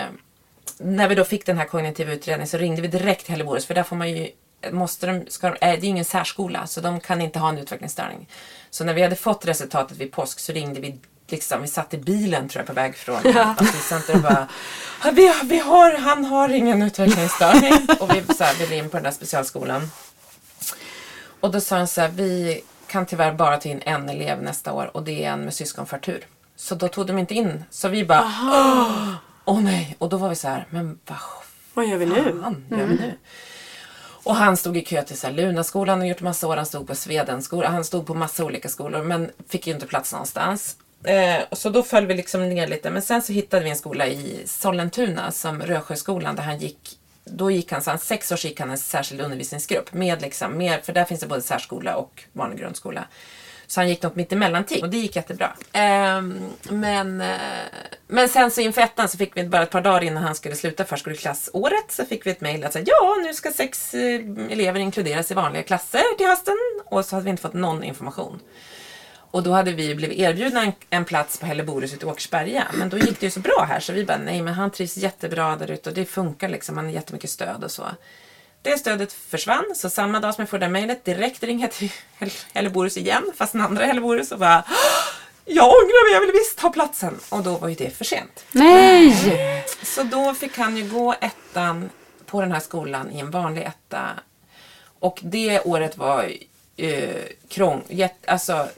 när 0.78 1.08
vi 1.08 1.14
då 1.14 1.24
fick 1.24 1.46
den 1.46 1.58
här 1.58 1.64
kognitiva 1.64 2.12
utredningen 2.12 2.48
så 2.48 2.58
ringde 2.58 2.82
vi 2.82 2.88
direkt 2.88 3.24
till 3.24 3.30
Helleborgs 3.32 3.66
för 3.66 3.74
där 3.74 3.82
får 3.82 3.96
man 3.96 4.10
ju 4.10 4.30
Måste 4.70 5.06
de, 5.06 5.24
ska 5.28 5.50
de, 5.50 5.56
äh, 5.66 5.80
det 5.80 5.86
är 5.86 5.88
ingen 5.88 6.04
särskola 6.04 6.66
så 6.66 6.80
de 6.80 7.00
kan 7.00 7.20
inte 7.20 7.38
ha 7.38 7.48
en 7.48 7.58
utvecklingsstörning. 7.58 8.28
Så 8.70 8.84
när 8.84 8.94
vi 8.94 9.02
hade 9.02 9.16
fått 9.16 9.46
resultatet 9.46 9.96
vid 9.98 10.12
påsk 10.12 10.38
så 10.40 10.52
ringde 10.52 10.80
vi 10.80 10.98
liksom, 11.28 11.62
vi 11.62 11.68
satt 11.68 11.94
i 11.94 11.98
bilen 11.98 12.48
tror 12.48 12.60
jag 12.60 12.66
på 12.66 12.72
väg 12.72 12.96
från 12.96 13.16
asylcentret 13.58 14.16
och 14.16 14.22
bara 14.22 14.48
"Ja, 15.04 15.10
vi, 15.10 15.32
vi 15.44 15.58
har, 15.58 15.98
han 15.98 16.24
har 16.24 16.48
ingen 16.48 16.82
utvecklingsstörning. 16.82 17.72
och 18.00 18.14
vi 18.14 18.34
så 18.34 18.44
här, 18.44 18.54
ville 18.54 18.76
in 18.76 18.90
på 18.90 18.96
den 18.96 19.04
där 19.04 19.10
specialskolan. 19.10 19.90
Och 21.40 21.50
då 21.50 21.60
sa 21.60 21.76
han 21.76 21.88
så 21.88 22.00
här, 22.00 22.08
vi 22.08 22.62
kan 22.86 23.06
tyvärr 23.06 23.32
bara 23.32 23.56
ta 23.56 23.68
in 23.68 23.82
en 23.84 24.08
elev 24.08 24.42
nästa 24.42 24.72
år 24.72 24.90
och 24.96 25.02
det 25.02 25.24
är 25.24 25.30
en 25.32 25.40
med 25.44 25.54
syskonförtur. 25.54 26.26
Så 26.56 26.74
då 26.74 26.88
tog 26.88 27.06
de 27.06 27.18
inte 27.18 27.34
in. 27.34 27.64
Så 27.70 27.88
vi 27.88 28.04
bara, 28.04 28.20
åh, 28.20 29.14
åh 29.44 29.60
nej. 29.60 29.96
Och 29.98 30.08
då 30.08 30.16
var 30.16 30.28
vi 30.28 30.34
så 30.36 30.48
här, 30.48 30.66
men 30.70 30.98
vad 31.06 31.18
Vad 31.74 31.86
gör 31.86 31.96
vi 31.96 32.06
nu? 32.06 32.40
fan 32.42 32.64
gör 32.70 32.86
vi 32.86 32.94
nu? 32.94 33.14
Och 34.24 34.34
han 34.36 34.56
stod 34.56 34.76
i 34.76 34.84
kö 34.84 35.02
till 35.02 35.18
så 35.18 35.26
här, 35.26 35.34
Lunaskolan 35.34 36.00
och 36.00 36.06
gjort 36.08 36.20
massa 36.20 36.48
år. 36.48 36.56
Han 36.56 36.66
stod 36.66 36.86
på 36.86 36.94
Swedenskolan. 36.94 37.72
Han 37.72 37.84
stod 37.84 38.06
på 38.06 38.14
massa 38.14 38.44
olika 38.44 38.68
skolor 38.68 39.02
men 39.02 39.30
fick 39.48 39.66
ju 39.66 39.74
inte 39.74 39.86
plats 39.86 40.12
någonstans. 40.12 40.76
Eh, 41.04 41.42
och 41.50 41.58
så 41.58 41.70
då 41.70 41.82
föll 41.82 42.06
vi 42.06 42.14
liksom 42.14 42.48
ner 42.48 42.66
lite. 42.66 42.90
Men 42.90 43.02
sen 43.02 43.22
så 43.22 43.32
hittade 43.32 43.64
vi 43.64 43.70
en 43.70 43.76
skola 43.76 44.06
i 44.06 44.42
Sollentuna 44.46 45.30
som 45.30 45.62
Rösjöskolan 45.62 46.36
där 46.36 46.42
han 46.42 46.58
gick 46.58 46.98
då 47.24 47.50
gick 47.50 47.72
han, 47.72 47.82
så 47.82 47.90
han 47.90 47.98
sex 47.98 48.32
år 48.32 48.36
så 48.36 48.48
gick 48.48 48.60
han 48.60 48.70
en 48.70 48.78
särskild 48.78 49.20
undervisningsgrupp 49.20 49.92
med 49.92 50.22
liksom, 50.22 50.58
med, 50.58 50.84
för 50.84 50.92
där 50.92 51.04
finns 51.04 51.20
det 51.20 51.26
både 51.26 51.42
särskola 51.42 51.96
och 51.96 52.24
vanlig 52.32 52.58
grundskola. 52.58 53.04
Så 53.66 53.80
han 53.80 53.88
gick 53.88 54.02
något 54.02 54.16
mittemellanting 54.16 54.82
och 54.82 54.90
det 54.90 54.96
gick 54.96 55.16
jättebra. 55.16 55.52
Ehm, 55.72 56.50
men, 56.70 57.20
eh, 57.20 57.36
men 58.06 58.28
sen 58.28 58.50
så 58.50 58.60
inför 58.60 58.82
ettan 58.82 59.08
så 59.08 59.18
fick 59.18 59.36
vi 59.36 59.44
bara 59.44 59.62
ett 59.62 59.70
par 59.70 59.80
dagar 59.80 60.04
innan 60.04 60.22
han 60.22 60.34
skulle 60.34 60.56
sluta 60.56 60.84
förskoleklassåret 60.84 61.92
så 61.92 62.04
fick 62.04 62.26
vi 62.26 62.30
ett 62.30 62.40
mejl 62.40 62.64
att 62.64 62.72
säga, 62.72 62.84
ja 62.88 63.16
nu 63.22 63.34
ska 63.34 63.50
sex 63.50 63.94
eh, 63.94 64.20
elever 64.50 64.80
inkluderas 64.80 65.30
i 65.30 65.34
vanliga 65.34 65.62
klasser 65.62 66.16
till 66.18 66.26
hösten 66.26 66.56
och 66.84 67.04
så 67.04 67.16
hade 67.16 67.24
vi 67.24 67.30
inte 67.30 67.42
fått 67.42 67.54
någon 67.54 67.84
information. 67.84 68.40
Och 69.34 69.42
då 69.42 69.52
hade 69.52 69.72
vi 69.72 69.94
blivit 69.94 70.18
erbjudna 70.18 70.62
en, 70.62 70.72
en 70.90 71.04
plats 71.04 71.38
på 71.38 71.46
Helleborus 71.46 71.94
ute 71.94 72.06
i 72.06 72.08
Åkersberga. 72.08 72.66
Men 72.74 72.88
då 72.88 72.98
gick 72.98 73.20
det 73.20 73.26
ju 73.26 73.30
så 73.30 73.40
bra 73.40 73.66
här 73.68 73.80
så 73.80 73.92
vi 73.92 74.04
bara, 74.04 74.18
nej 74.18 74.42
men 74.42 74.54
han 74.54 74.70
trivs 74.70 74.96
jättebra 74.96 75.56
där 75.56 75.70
ute 75.70 75.90
och 75.90 75.94
det 75.94 76.04
funkar 76.04 76.48
liksom. 76.48 76.76
Han 76.76 76.84
har 76.84 76.92
jättemycket 76.92 77.30
stöd 77.30 77.64
och 77.64 77.70
så. 77.70 77.82
Det 78.64 78.78
stödet 78.78 79.12
försvann 79.12 79.64
så 79.76 79.90
samma 79.90 80.20
dag 80.20 80.34
som 80.34 80.42
jag 80.42 80.48
får 80.48 80.58
det 80.58 80.68
mejlet 80.68 81.04
direkt 81.04 81.42
ringde 81.42 81.62
jag 81.62 81.72
till 81.72 81.92
Hell- 82.18 82.44
Helleborus 82.54 82.96
igen 82.96 83.32
fast 83.36 83.52
den 83.52 83.60
andra 83.60 83.84
Helleborus 83.84 84.32
och 84.32 84.38
bara 84.38 84.64
jag 85.44 85.64
ångrar 85.66 86.06
mig, 86.08 86.14
jag 86.14 86.20
vill 86.20 86.32
visst 86.32 86.60
ha 86.60 86.70
platsen. 86.70 87.18
Och 87.28 87.42
då 87.42 87.56
var 87.56 87.68
ju 87.68 87.74
det 87.74 87.96
för 87.96 88.04
sent. 88.04 88.44
Nej! 88.52 89.64
Så 89.82 90.02
då 90.02 90.34
fick 90.34 90.58
han 90.58 90.76
ju 90.76 90.88
gå 90.88 91.14
ettan 91.20 91.90
på 92.26 92.40
den 92.40 92.52
här 92.52 92.60
skolan 92.60 93.10
i 93.12 93.18
en 93.20 93.30
vanlig 93.30 93.62
etta. 93.62 94.08
Och 94.98 95.18
det 95.22 95.60
året 95.60 95.98
var 95.98 96.32
eh, 96.76 97.24
krång, 97.48 97.82
jätte, 97.88 98.30
alltså, 98.30 98.68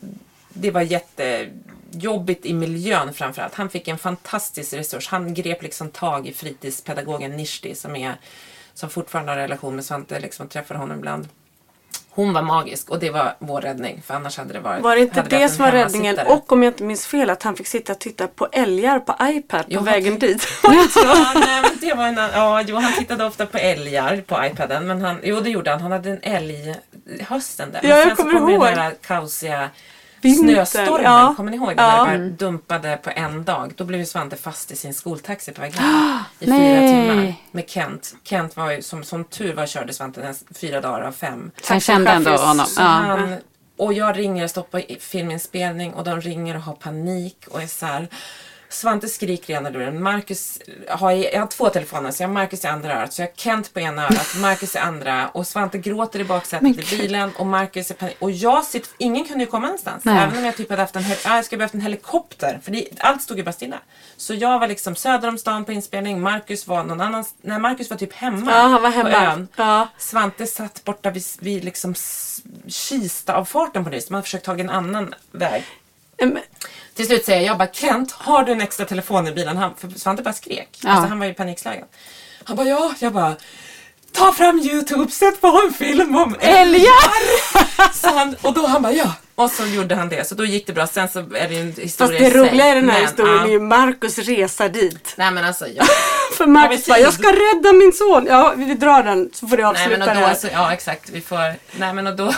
det 0.49 0.71
var 0.71 0.81
jättejobbigt 0.83 2.47
i 2.47 2.53
miljön 2.53 3.15
framförallt. 3.15 3.55
Han 3.55 3.71
fick 3.71 3.89
en 3.89 3.99
fantastisk 3.99 4.73
resurs. 4.73 5.09
Han 5.09 5.35
grep 5.35 5.63
liksom 5.63 5.91
tag 5.91 6.27
i 6.29 6.33
fritidspedagogen 6.33 7.37
Nishti 7.37 7.75
som, 7.75 7.97
är, 7.97 8.17
som 8.77 8.91
fortfarande 8.91 9.33
har 9.33 9.37
relation 9.39 9.75
med 9.77 9.85
Svante, 9.85 10.21
liksom 10.21 10.49
träffar 10.49 10.75
honom 10.75 10.99
ibland. 10.99 11.29
Hon 12.11 12.33
var 12.33 12.43
magisk 12.43 12.91
och 12.91 12.99
det 12.99 13.11
var 13.11 13.35
vår 13.39 13.61
räddning 13.61 14.03
för 14.07 14.15
annars 14.15 14.37
hade 14.39 14.53
det 14.53 14.61
varit 14.61 14.83
Var 14.83 14.97
det 14.97 15.03
inte 15.03 15.23
det 15.23 15.43
en 15.43 15.51
som 15.51 15.65
var 15.65 15.73
räddningen? 15.73 16.19
Och 16.27 16.53
om 16.53 16.63
jag 16.63 16.71
inte 16.73 16.83
minns 16.85 17.07
fel 17.07 17.31
att 17.31 17.43
han 17.43 17.57
fick 17.57 17.67
sitta 17.67 17.93
och 17.93 17.99
titta 17.99 18.27
på 18.29 18.49
älgar 18.53 18.99
på 19.01 19.17
iPad 19.23 19.61
på 19.61 19.67
Jo, 19.69 19.79
han 19.79 19.85
vägen 19.85 20.13
fick- 20.13 20.21
dit. 20.21 20.49
Ja, 20.63 21.33
nej, 21.35 21.63
men 21.63 21.71
det 21.81 21.95
var 21.95 22.07
en, 22.07 22.17
ja, 22.17 22.63
jo, 22.67 22.77
han 22.77 22.93
tittade 22.93 23.25
ofta 23.25 23.47
på 23.47 23.59
älgar 23.59 24.23
på 24.27 24.45
iPaden. 24.47 24.87
Men 24.87 25.01
han, 25.03 25.21
jo, 25.23 25.41
det 25.41 25.51
gjorde 25.51 25.71
han. 25.71 25.81
Han 25.81 25.93
hade 25.93 26.11
en 26.11 26.23
älg 26.23 26.75
hösten 27.29 27.73
där. 27.73 27.81
Ja, 27.83 27.97
jag 27.99 28.17
kommer 28.17 28.33
kom 28.33 28.51
ihåg. 28.51 28.65
den 28.65 28.79
här 28.79 28.95
kaosiga 29.07 29.71
Snöstormen. 30.35 31.03
ja. 31.05 31.35
Kommer 31.37 31.51
ni 31.51 31.57
ihåg? 31.57 31.73
Ja. 31.77 32.05
När 32.05 32.13
det 32.19 32.19
bara 32.19 32.29
dumpade 32.51 32.97
på 33.03 33.11
en 33.11 33.45
dag. 33.45 33.73
Då 33.77 33.85
blev 33.85 34.01
ju 34.01 34.07
Svante 34.07 34.37
fast 34.37 34.71
i 34.71 34.77
sin 34.77 34.95
skoltaxi 34.95 35.53
på 35.53 35.61
väg 35.61 35.75
hem. 35.75 36.19
I 36.39 36.47
fyra 36.47 36.57
Nej. 36.59 37.09
timmar. 37.09 37.35
Med 37.51 37.71
Kent. 37.71 38.15
Kent 38.25 38.57
var 38.57 38.71
ju, 38.71 38.83
som, 38.83 39.05
som 39.05 39.25
tur 39.25 39.55
var 39.55 39.67
körde 39.67 39.93
Svante 39.93 40.21
den 40.21 40.35
fyra 40.55 40.81
dagar 40.81 41.01
av 41.01 41.13
fem. 41.13 41.51
Han 41.69 41.81
kände 41.81 42.11
ändå 42.11 42.37
honom. 42.37 42.67
Ja. 42.77 42.83
han, 42.83 43.37
och 43.79 43.93
jag 43.93 44.19
ringer, 44.19 44.47
stoppar 44.49 44.91
i- 44.91 44.99
filminspelning 45.01 45.95
och 45.95 46.05
de 46.05 46.21
ringer 46.21 46.57
och 46.57 46.63
har 46.63 46.75
panik 46.75 47.37
och 47.51 47.63
är 47.63 47.67
så 47.67 47.87
här. 47.87 48.09
Svante 48.69 49.09
skriker 49.09 49.53
i 49.55 49.57
ena 49.57 49.71
luren. 49.71 50.03
Marcus 50.03 50.59
har, 50.89 51.11
jag 51.11 51.41
har 51.41 51.47
två 51.47 51.69
telefoner 51.69 52.11
så 52.11 52.23
jag 52.23 52.29
har 52.29 52.35
Marcus 52.35 52.65
i 52.65 52.67
andra 52.67 52.99
örat. 52.99 53.13
Så 53.13 53.23
jag 53.23 53.27
har 53.29 53.35
Kent 53.37 53.75
på 53.75 53.81
ena 53.81 54.05
örat, 54.05 54.35
Marcus 54.37 54.75
i 54.75 54.79
andra. 54.79 55.29
Och 55.29 55.47
Svante 55.47 55.79
gråter 55.79 56.21
i 56.21 56.25
baksätet 56.25 56.93
i 56.93 56.97
bilen 56.99 57.31
och 57.39 57.47
Marcus 57.47 57.91
är 57.91 57.95
panik. 57.95 58.17
Och 58.19 58.31
jag 58.31 58.65
sitter, 58.65 58.91
ingen 58.99 59.25
kunde 59.25 59.45
ju 59.45 59.51
komma 59.51 59.67
någonstans. 59.67 60.05
Nej. 60.05 60.23
Även 60.25 60.39
om 60.39 60.45
jag 60.45 60.57
typ 60.57 60.71
hade 60.71 60.83
haft 60.83 60.97
en, 60.97 61.05
jag 61.25 61.45
skulle 61.45 61.59
behövt 61.59 61.75
en 61.75 61.81
helikopter. 61.81 62.61
För 62.63 62.71
det, 62.73 62.89
allt 62.99 63.23
stod 63.23 63.37
ju 63.39 63.43
bara 63.45 63.53
stilla. 63.53 63.79
Så 64.17 64.35
jag 64.35 64.59
var 64.59 64.69
liksom 64.69 64.97
söder 64.97 65.29
om 65.29 65.39
stan 65.39 65.65
på 65.65 65.73
inspelning. 65.73 66.21
Marcus 66.21 66.67
var 66.67 66.85
någon 66.85 67.01
annan, 67.01 67.25
nej 67.43 67.59
Marcus 67.59 67.91
var 67.91 67.97
typ 67.97 68.13
hemma. 68.13 68.51
Ja, 68.51 68.59
han 68.61 68.73
var 68.83 68.91
På 68.91 68.97
hemma. 68.97 69.11
ön. 69.33 69.49
Ja. 69.57 69.89
Svante 69.99 70.47
satt 70.47 70.85
borta 70.85 71.11
vid, 71.11 71.25
vid 71.41 71.65
liksom 71.65 71.93
s- 71.93 72.43
Kista-avfarten 72.69 73.85
på 73.85 73.91
nyss. 73.91 74.11
Man 74.11 74.17
hade 74.17 74.23
försökt 74.25 74.45
ta 74.45 74.55
en 74.59 74.71
annan 74.71 75.15
väg. 75.33 75.65
Men- 76.19 76.39
Till 76.95 77.07
slut 77.07 77.25
säger 77.25 77.41
jag, 77.41 77.47
jag 77.51 77.59
bara 77.59 77.69
Kent, 77.73 78.13
har 78.13 78.45
du 78.45 78.53
en 78.53 78.61
extra 78.61 78.87
telefon 78.87 79.27
i 79.29 79.33
bilen? 79.33 79.57
Han, 79.57 79.75
för 79.77 79.89
Svante 79.89 80.23
bara 80.23 80.35
skrek. 80.35 80.69
Ja. 80.83 80.91
Alltså, 80.91 81.09
han 81.09 81.19
var 81.19 81.27
ju 81.27 81.35
panikslagen. 81.35 81.85
Han 82.45 82.57
bara, 82.57 82.67
ja. 82.69 82.95
Jag 82.99 83.13
bara, 83.13 83.37
ta 84.13 84.33
fram 84.33 84.59
YouTube, 84.59 85.11
sätt 85.11 85.41
på 85.41 85.63
en 85.67 85.73
film 85.73 86.17
om 86.17 86.37
älgar! 86.41 86.87
Och 88.43 88.55
då 88.55 88.67
han 88.67 88.83
bara, 88.83 88.93
ja. 88.93 89.13
Och 89.35 89.51
så 89.51 89.67
gjorde 89.67 89.95
han 89.95 90.09
det. 90.09 90.29
Så 90.29 90.35
då 90.35 90.45
gick 90.45 90.67
det 90.67 90.73
bra. 90.73 90.87
Sen 90.87 91.09
så 91.09 91.19
är 91.19 91.49
det 91.49 91.55
ju 91.55 91.61
en 91.61 91.69
Fast 91.73 91.79
historia 91.85 92.19
det 92.21 92.27
i 92.27 92.31
sig. 92.31 92.41
roliga 92.41 92.71
i 92.73 92.75
den 92.75 92.91
här 92.91 92.99
Men, 92.99 93.07
historien 93.09 93.37
ja. 93.37 93.45
är 93.45 93.49
ju 93.49 93.61
Marcus 93.61 94.19
resa 94.19 94.69
dit. 94.69 95.15
Nej 95.17 95.31
men 95.31 95.45
alltså, 95.45 95.67
ja. 95.69 95.85
För 96.37 96.47
Marcus 96.47 96.87
bara, 96.87 96.99
jag 96.99 97.13
ska 97.15 97.29
rädda 97.33 97.73
min 97.73 97.93
son. 97.93 98.27
Ja, 98.29 98.55
vi 98.57 98.75
drar 98.75 99.03
den 99.03 99.31
så 99.35 99.49
får 99.49 99.57
du 99.57 99.63
Nej 99.63 99.71
avsluta 99.71 99.91
men 99.99 100.09
och 100.09 100.15
det 100.15 100.21
då, 100.21 100.27
här. 100.27 100.35
så, 100.35 100.49
ja 100.53 100.73
exakt, 100.73 101.11
vi 101.11 101.21
får, 101.21 101.55
nej 101.79 101.93
men 101.93 102.07
och 102.07 102.17
då 102.17 102.35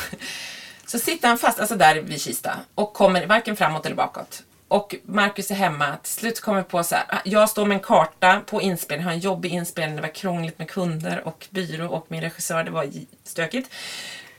så 0.90 0.98
sitter 0.98 1.28
han 1.28 1.38
fast, 1.38 1.60
alltså 1.60 1.76
där 1.76 2.00
vid 2.00 2.20
Kista 2.20 2.58
och 2.74 2.92
kommer 2.92 3.26
varken 3.26 3.56
framåt 3.56 3.86
eller 3.86 3.96
bakåt. 3.96 4.42
Och 4.68 4.94
Marcus 5.04 5.50
är 5.50 5.54
hemma, 5.54 5.96
till 6.02 6.12
slut 6.12 6.40
kommer 6.40 6.62
på 6.62 6.84
så 6.84 6.94
här, 6.94 7.04
ah, 7.08 7.20
jag 7.24 7.50
står 7.50 7.66
med 7.66 7.74
en 7.74 7.82
karta 7.82 8.40
på 8.46 8.62
inspelning, 8.62 9.04
har 9.04 9.12
en 9.12 9.18
jobbig 9.18 9.52
inspelning, 9.52 9.96
det 9.96 10.02
var 10.02 10.14
krångligt 10.14 10.58
med 10.58 10.70
kunder 10.70 11.22
och 11.24 11.46
byrå 11.50 11.88
och 11.88 12.06
min 12.08 12.20
regissör, 12.20 12.64
det 12.64 12.70
var 12.70 12.90
stökigt. 13.24 13.70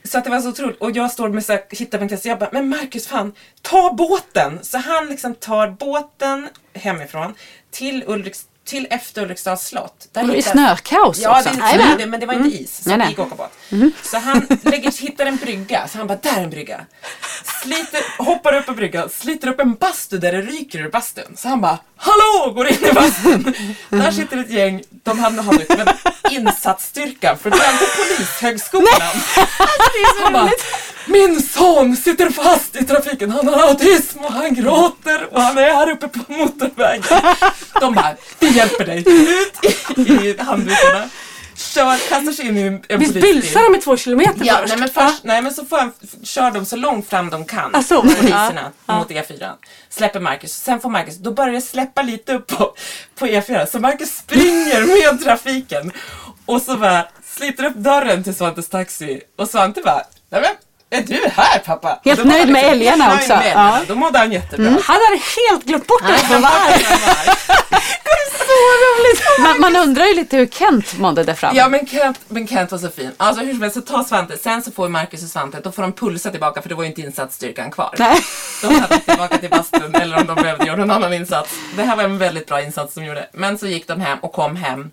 Så 0.04 0.18
att 0.18 0.24
det 0.24 0.30
var 0.30 0.40
så 0.40 0.48
otroligt. 0.48 0.80
Och 0.80 0.90
jag 0.90 1.10
står 1.10 1.28
med 1.28 1.44
så 1.44 1.52
här, 1.52 1.62
hittar 1.70 1.98
på 1.98 2.04
intresse. 2.04 2.28
Jag 2.28 2.38
bara, 2.38 2.50
men 2.52 2.68
Marcus 2.68 3.06
fan, 3.06 3.32
ta 3.62 3.92
båten! 3.92 4.64
Så 4.64 4.78
han 4.78 5.06
liksom 5.06 5.34
tar 5.34 5.70
båten 5.70 6.48
hemifrån 6.74 7.34
till 7.70 8.04
Ulriks 8.06 8.46
till 8.70 8.86
efter 8.90 9.22
Ulriksdals 9.22 9.62
slott. 9.66 10.08
Där 10.12 10.22
i 10.34 10.36
hittar- 10.36 10.50
snökaos 10.52 11.18
Ja, 11.18 11.38
också. 11.38 11.50
det, 11.50 11.58
Jajamän. 11.60 11.98
det, 11.98 12.06
men 12.06 12.20
det 12.20 12.26
var 12.26 12.34
inte 12.34 12.56
is. 12.56 12.76
Så 12.84 12.88
Nej, 12.88 12.98
det 12.98 13.04
nej. 13.04 13.08
gick 13.10 13.18
åka 13.18 13.34
båt. 13.34 13.52
Så 14.02 14.18
han 14.18 14.46
lägger, 14.62 15.00
hittar 15.02 15.26
en 15.26 15.36
brygga. 15.36 15.88
Så 15.88 15.98
han 15.98 16.06
bara, 16.06 16.18
där 16.22 16.36
är 16.36 16.42
en 16.42 16.50
brygga. 16.50 16.80
Sliter, 17.62 18.22
hoppar 18.24 18.54
upp 18.56 18.66
på 18.66 18.72
bryggan, 18.72 19.08
sliter 19.10 19.48
upp 19.48 19.60
en 19.60 19.74
bastu 19.74 20.18
där 20.18 20.32
det 20.32 20.40
ryker 20.42 20.78
ur 20.78 20.90
bastun. 20.90 21.36
Så 21.36 21.48
han 21.48 21.60
bara, 21.60 21.78
hallå! 21.96 22.52
Går 22.54 22.68
in 22.68 22.84
i 22.84 22.92
bastun. 22.92 23.54
Där 23.88 24.10
sitter 24.10 24.36
ett 24.38 24.50
gäng, 24.50 24.82
de 24.90 25.18
hade 25.18 25.42
har 25.42 25.76
men 25.76 25.88
insatsstyrkan 26.30 27.38
för 27.38 27.50
den 27.50 27.58
på 27.78 27.84
polishögskolan. 27.96 29.00
Han 30.24 30.32
bara, 30.32 30.50
min 31.06 31.42
son 31.42 31.96
sitter 31.96 32.30
fast 32.30 32.76
i 32.76 32.84
trafiken, 32.84 33.30
han 33.30 33.48
har 33.48 33.68
autism 33.68 34.18
och 34.18 34.32
han 34.32 34.54
gråter 34.54 35.28
och 35.34 35.42
han 35.42 35.58
är 35.58 35.62
här 35.74 35.90
uppe 35.90 36.08
på 36.08 36.32
motorvägen. 36.32 37.02
De 37.80 37.94
bara, 37.94 38.14
vi 38.38 38.59
hjälper 38.60 38.84
dig. 38.84 38.98
Ut 39.06 39.98
i, 40.08 40.36
handdukarna. 40.42 41.08
Kör, 41.56 42.08
kastar 42.08 42.32
sig 42.32 42.46
in 42.48 42.58
i 42.58 42.80
en 42.88 42.98
Visst 43.00 43.14
bylsar 43.14 43.62
de 43.62 43.78
i 43.78 43.80
två 43.80 43.96
kilometer 43.96 44.40
Ja, 44.44 44.56
först? 44.56 44.68
nej 44.68 44.78
men, 44.78 44.88
först, 44.88 45.24
nej 45.24 45.42
men 45.42 45.54
så 45.54 45.64
får 45.64 45.78
han, 45.78 45.92
kör 46.22 46.50
de 46.50 46.64
så 46.66 46.76
långt 46.76 47.08
fram 47.08 47.30
de 47.30 47.44
kan. 47.44 47.70
Ah, 47.74 47.82
så. 47.82 48.02
Poliserna 48.02 48.72
Ja, 48.86 48.98
mot 48.98 49.10
E4. 49.10 49.50
Släpper 49.90 50.20
Marcus. 50.20 50.52
Sen 50.52 50.80
får 50.80 50.88
Marcus, 50.88 51.16
då 51.16 51.32
börjar 51.32 51.52
det 51.52 51.60
släppa 51.60 52.02
lite 52.02 52.34
upp 52.34 52.46
på, 52.46 52.74
på 53.18 53.26
E4. 53.26 53.66
Så 53.66 53.78
Marcus 53.78 54.16
springer 54.16 54.80
med 55.12 55.24
trafiken. 55.24 55.92
Och 56.46 56.62
så 56.62 56.76
bara 56.76 57.04
sliter 57.36 57.64
upp 57.64 57.74
dörren 57.76 58.24
till 58.24 58.34
Svantes 58.34 58.68
taxi. 58.68 59.20
Och 59.38 59.48
Svante 59.48 59.80
bara, 59.82 60.02
nej 60.30 60.40
men 60.42 60.50
är 61.00 61.02
du 61.06 61.28
här 61.36 61.58
pappa? 61.58 62.00
Helt 62.04 62.24
nöjd 62.24 62.48
med 62.48 62.62
liksom 62.62 62.72
älgarna 62.72 63.14
också. 63.14 63.28
Med 63.28 63.46
älgarna. 63.46 63.78
Ja. 63.80 63.84
Då 63.88 63.94
mådde 63.94 64.18
han 64.18 64.32
jättebra. 64.32 64.68
Han 64.70 64.78
hade 65.08 65.20
helt 65.50 65.64
glömt 65.64 65.86
bort 65.86 66.02
att 66.02 66.22
han 66.22 66.42
var 66.42 66.50
arg. 66.50 66.79
Lite 70.20 70.36
hur 70.36 70.46
Kent 70.46 70.98
mådde 70.98 71.24
där 71.24 71.34
fram. 71.34 71.56
Ja 71.56 71.68
men 71.68 71.86
Kent, 71.86 72.20
men 72.28 72.46
Kent 72.46 72.72
var 72.72 72.78
så 72.78 72.88
fin. 72.90 73.10
Alltså 73.16 73.42
hur 73.44 73.52
som 73.52 73.62
helst 73.62 73.76
så 73.76 73.80
tar 73.82 74.04
Svante, 74.04 74.38
sen 74.38 74.62
så 74.62 74.70
får 74.72 74.88
Marcus 74.88 75.22
och 75.22 75.28
Svante, 75.28 75.60
då 75.60 75.72
får 75.72 75.82
de 75.82 75.92
pulsa 75.92 76.30
tillbaka 76.30 76.62
för 76.62 76.68
det 76.68 76.74
var 76.74 76.82
ju 76.82 76.88
inte 76.88 77.00
insatsstyrkan 77.00 77.70
kvar. 77.70 77.94
Nej. 77.98 78.20
De 78.62 78.74
hade 78.80 78.98
tillbaka 78.98 79.38
till 79.38 79.50
bastun 79.50 79.94
eller 79.94 80.20
om 80.20 80.26
de 80.26 80.34
behövde 80.36 80.66
göra 80.66 80.76
någon 80.76 80.90
annan 80.90 81.12
insats. 81.12 81.54
Det 81.76 81.82
här 81.82 81.96
var 81.96 82.04
en 82.04 82.18
väldigt 82.18 82.46
bra 82.46 82.62
insats 82.62 82.94
de 82.94 83.04
gjorde. 83.04 83.28
Men 83.32 83.58
så 83.58 83.66
gick 83.66 83.88
de 83.88 84.00
hem 84.00 84.18
och 84.18 84.32
kom 84.32 84.56
hem. 84.56 84.90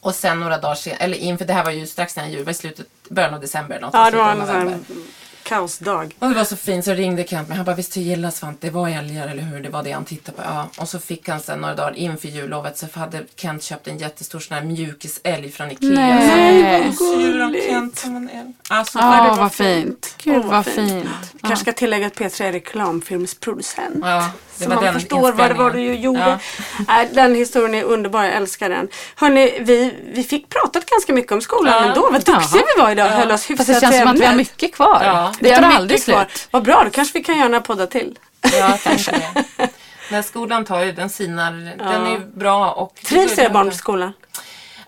Och 0.00 0.14
sen 0.14 0.40
några 0.40 0.58
dagar 0.58 0.74
senare, 0.74 1.00
eller 1.00 1.16
inför 1.16 1.44
det 1.44 1.52
här 1.52 1.64
var 1.64 1.70
ju 1.70 1.86
strax 1.86 2.16
innan 2.16 2.32
jul, 2.32 2.44
var 2.44 2.50
i 2.50 2.54
slutet, 2.54 2.86
början 3.08 3.34
av 3.34 3.40
december. 3.40 3.80
Något, 3.80 3.94
Ja, 3.94 4.10
det 4.10 4.16
var 4.16 4.34
november. 4.34 4.78
Kaosdag. 5.44 6.14
Och 6.18 6.28
det 6.28 6.34
var 6.34 6.44
så 6.44 6.56
fint 6.56 6.84
så 6.84 6.94
ringde 6.94 7.24
Kent 7.24 7.48
mig. 7.48 7.56
Han 7.56 7.66
bara, 7.66 7.76
visst 7.76 7.92
du 7.94 8.00
gillar 8.00 8.30
Svante? 8.30 8.66
Det 8.66 8.70
var 8.70 8.88
älgar 8.88 9.28
eller 9.28 9.42
hur? 9.42 9.60
Det 9.62 9.68
var 9.68 9.82
det 9.82 9.92
han 9.92 10.04
tittade 10.04 10.36
på. 10.38 10.42
Ja. 10.46 10.68
Och 10.78 10.88
så 10.88 10.98
fick 10.98 11.28
han 11.28 11.40
sen 11.40 11.58
några 11.60 11.74
dagar 11.74 11.96
inför 11.96 12.28
jullovet 12.28 12.78
så 12.78 12.86
hade 12.92 13.24
Kent 13.36 13.62
köpt 13.62 13.88
en 13.88 13.98
jättestor 13.98 14.40
sån 14.40 14.54
här 14.56 14.64
mjukisälg 14.64 15.50
från 15.50 15.70
Ikea. 15.70 15.90
Nej. 15.90 16.92
Så 16.92 17.20
djur 17.20 17.42
av 17.42 17.54
Kent 17.68 17.98
som 17.98 18.16
en 18.16 18.28
älg. 18.28 18.52
Alltså, 18.68 18.98
Ja, 18.98 19.22
det 19.22 19.28
vad, 19.28 19.38
var 19.38 19.48
fint. 19.48 20.14
Gud 20.24 20.36
Åh, 20.36 20.46
vad 20.50 20.66
fint. 20.66 21.06
Vi 21.32 21.38
kanske 21.40 21.56
ska 21.64 21.72
tillägga 21.72 22.06
att 22.06 22.14
Petra 22.14 22.46
är 22.46 22.52
reklamfilmsproducent. 22.52 23.96
Ja, 24.02 24.30
så 24.56 24.68
man 24.68 24.92
förstår 24.92 25.32
vad 25.32 25.50
det 25.50 25.54
var 25.54 25.70
du 25.70 25.94
gjorde. 25.94 26.20
Ja. 26.20 26.38
Nej, 26.88 27.08
den 27.12 27.34
historien 27.34 27.74
är 27.74 27.82
underbar, 27.82 28.24
jag 28.24 28.34
älskar 28.34 28.68
den. 28.68 28.88
Hörni, 29.16 29.58
vi, 29.60 29.94
vi 30.14 30.24
fick 30.24 30.48
pratat 30.48 30.86
ganska 30.86 31.12
mycket 31.12 31.32
om 31.32 31.40
skolan 31.40 31.74
Ja. 31.74 31.88
ändå. 31.88 32.00
Vad 32.00 32.12
duktiga 32.12 32.36
Jaha. 32.52 32.62
vi 32.76 32.82
var 32.82 32.90
idag. 32.90 33.08
Höll 33.08 33.30
oss 33.30 33.50
hyfsat 33.50 33.66
Fast 33.66 33.80
det 33.80 33.86
känns 33.86 33.98
som 33.98 34.08
att 34.08 34.20
vi 34.20 34.24
har 34.24 34.34
mycket 34.34 34.74
kvar. 34.74 35.00
Ja. 35.04 35.32
Det 35.40 35.56
tar 35.56 35.62
aldrig 35.62 36.04
kvar. 36.04 36.24
slut. 36.24 36.48
Vad 36.50 36.62
bra, 36.62 36.82
då 36.84 36.90
kanske 36.90 37.18
vi 37.18 37.24
kan 37.24 37.36
göra 37.38 37.48
några 37.48 37.60
poddar 37.60 37.86
till. 37.86 38.18
Ja, 38.52 38.78
kanske 38.82 39.12
det. 39.12 40.22
Skolan 40.22 40.64
tar 40.64 40.80
ju, 40.80 40.92
den 40.92 41.10
sinar, 41.10 41.50
den 41.78 42.06
är 42.06 42.10
ju 42.10 42.18
bra 42.18 42.70
och... 42.70 42.94
Trivs 43.04 43.38
era 43.38 43.48
barn 43.48 43.70
på 43.70 43.76
skolan? 43.76 44.12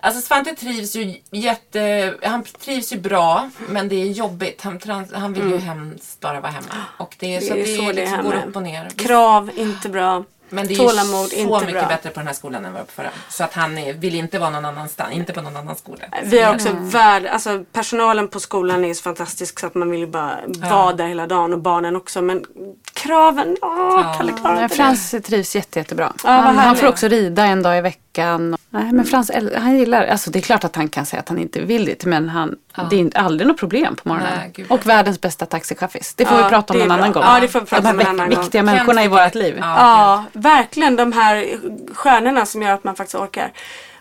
Alltså 0.07 0.21
Svante 0.21 0.55
trivs 0.55 0.95
ju 0.95 1.15
jätte... 1.31 2.13
Han 2.23 2.43
trivs 2.43 2.93
ju 2.93 2.99
bra, 2.99 3.49
men 3.69 3.89
det 3.89 3.95
är 3.95 4.05
jobbigt. 4.05 4.61
Han, 4.61 4.79
trans- 4.79 5.13
han 5.13 5.33
vill 5.33 5.49
ju 5.49 5.57
hemskt 5.57 6.19
bara 6.19 6.39
vara 6.39 6.51
hemma. 6.51 6.67
Och 6.97 7.15
det 7.19 7.35
är, 7.35 7.39
Det 7.39 7.45
så 7.45 7.53
är 7.53 7.59
att 7.59 7.65
det, 7.65 7.75
så 7.75 7.81
det 7.81 7.93
liksom 7.93 8.23
går 8.23 8.33
upp 8.47 8.55
och 8.55 8.63
ner. 8.63 8.89
Krav, 8.89 9.51
inte 9.55 9.89
bra. 9.89 10.23
Men 10.49 10.67
det 10.67 10.73
är 10.73 10.77
Tålamod, 10.77 11.33
ju 11.33 11.45
så 11.47 11.59
mycket 11.59 11.73
bra. 11.73 11.87
bättre 11.87 12.09
på 12.09 12.19
den 12.19 12.27
här 12.27 12.33
skolan 12.33 12.65
än 12.65 12.73
vad 12.73 12.81
det 12.81 12.83
var 12.83 12.85
på 12.85 12.91
förra. 12.91 13.09
Så 13.29 13.43
att 13.43 13.53
han 13.53 13.77
är, 13.77 13.93
vill 13.93 14.15
inte 14.15 14.39
vara 14.39 14.49
någon 14.49 14.65
annanstans, 14.65 15.13
inte 15.13 15.33
på 15.33 15.41
någon 15.41 15.57
annan 15.57 15.75
skola. 15.75 16.03
Vi 16.23 16.41
har 16.41 16.53
också 16.55 16.69
värld, 16.79 17.25
alltså 17.25 17.63
personalen 17.73 18.27
på 18.27 18.39
skolan 18.39 18.85
är 18.85 18.93
så 18.93 19.01
fantastisk 19.01 19.59
så 19.59 19.67
att 19.67 19.75
man 19.75 19.91
vill 19.91 19.99
ju 19.99 20.07
bara 20.07 20.37
vara 20.47 20.93
där 20.93 21.07
hela 21.07 21.27
dagen 21.27 21.53
och 21.53 21.59
barnen 21.59 21.95
också. 21.95 22.21
Men 22.21 22.45
kraven, 22.93 23.57
åh, 23.61 24.17
Kalle 24.17 24.31
klarar 24.41 24.63
inte 24.63 24.75
Frans 24.75 25.15
trivs 25.23 25.55
jätte, 25.55 25.79
jättebra. 25.79 26.13
vad 26.23 26.33
han, 26.33 26.57
han 26.57 26.75
får 26.75 26.87
också 26.87 27.07
rida 27.07 27.45
en 27.45 27.63
dag 27.63 27.77
i 27.77 27.81
veckan. 27.81 28.57
Nej, 28.83 28.91
men 28.93 29.05
Frans 29.05 29.31
han 29.57 29.77
gillar, 29.77 30.07
alltså 30.07 30.31
det 30.31 30.39
är 30.39 30.41
klart 30.41 30.63
att 30.63 30.75
han 30.75 30.89
kan 30.89 31.05
säga 31.05 31.19
att 31.19 31.29
han 31.29 31.39
inte 31.39 31.59
vill 31.59 31.85
det, 31.85 32.05
men 32.05 32.29
han, 32.29 32.55
det 32.89 32.99
är 33.01 33.17
aldrig 33.17 33.47
något 33.47 33.57
problem 33.57 33.95
på 33.95 34.09
morgonen. 34.09 34.31
Nej, 34.57 34.65
och 34.69 34.85
världens 34.85 35.21
bästa 35.21 35.45
taxichaffis. 35.45 36.13
Det 36.15 36.25
får 36.25 36.37
Ja, 36.37 36.43
vi 36.43 36.49
prata 36.49 36.73
om 36.73 36.79
någon 36.79 36.91
annan 36.91 37.11
bra. 37.11 37.21
gång. 37.21 37.31
Ja, 37.33 37.39
det 37.39 37.47
får 37.47 37.59
vi 37.59 37.65
prata 37.65 37.81
De 37.81 37.87
här 37.87 37.93
om 37.93 37.99
en 37.99 38.07
annan 38.07 38.29
gång. 38.29 38.39
viktiga 38.39 38.63
människorna 38.63 39.03
i 39.03 39.07
vårt 39.07 39.35
liv. 39.35 39.55
Ja, 39.59 39.75
Ja, 39.77 40.23
verkligen 40.39 40.95
de 40.95 41.11
här 41.11 41.45
stjärnorna 41.93 42.45
som 42.45 42.61
gör 42.61 42.71
att 42.73 42.83
man 42.83 42.95
faktiskt 42.95 43.15
orkar. 43.15 43.51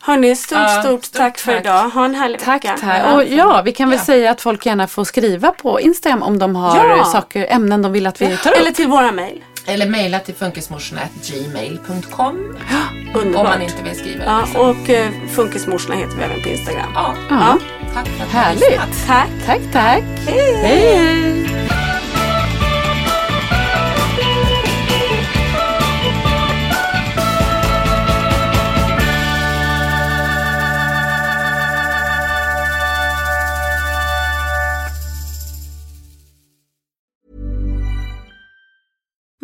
Hörni, 0.02 0.36
stort, 0.36 0.58
Ja, 0.58 0.68
stort 0.82 1.04
stort 1.04 1.18
tack 1.20 1.38
för 1.38 1.52
tack. 1.52 1.60
idag. 1.60 1.88
Ha 1.88 2.04
en 2.04 2.14
härlig 2.14 2.40
Tack, 2.40 2.64
vecka. 2.64 2.76
tack. 2.80 3.14
Och 3.14 3.24
ja, 3.24 3.62
vi 3.64 3.72
kan 3.72 3.90
väl 3.90 3.98
säga 3.98 4.30
att 4.30 4.40
folk 4.40 4.66
gärna 4.66 4.86
får 4.86 5.04
skriva 5.04 5.50
på 5.50 5.80
Instagram 5.80 6.22
om 6.22 6.38
de 6.38 6.56
har 6.56 6.76
Ja. 6.88 7.04
saker, 7.04 7.46
ämnen 7.50 7.82
de 7.82 7.92
vill 7.92 8.06
att 8.06 8.20
vi 8.20 8.36
tar 8.36 8.50
upp. 8.50 8.58
Eller 8.58 8.70
till 8.70 8.88
våra 8.88 9.12
mejl. 9.12 9.44
Eller 9.66 9.86
mejla 9.88 10.18
till 10.18 10.34
funkismorsorna.gmail.com 10.34 12.56
Underbart. 13.14 13.44
om 13.44 13.50
man 13.50 13.62
inte 13.62 13.82
vill 13.82 13.96
skriva. 13.96 14.24
Ja, 14.24 14.40
liksom. 14.44 14.60
och 14.70 14.90
eh, 14.90 15.10
Funkismorsorna 15.34 15.94
heter 15.94 16.16
vi 16.16 16.22
även 16.22 16.42
på 16.42 16.48
Instagram. 16.48 16.90
ja. 16.94 17.14
Ja. 17.30 17.58
Tack 17.94 18.08
för 18.08 18.24
att 18.24 18.30
har 18.32 18.40
Härligt. 18.42 19.06
Tack. 19.06 19.28
Tack, 19.46 19.60
tack. 19.72 20.02
Hej, 20.26 20.54
hej. 20.62 21.46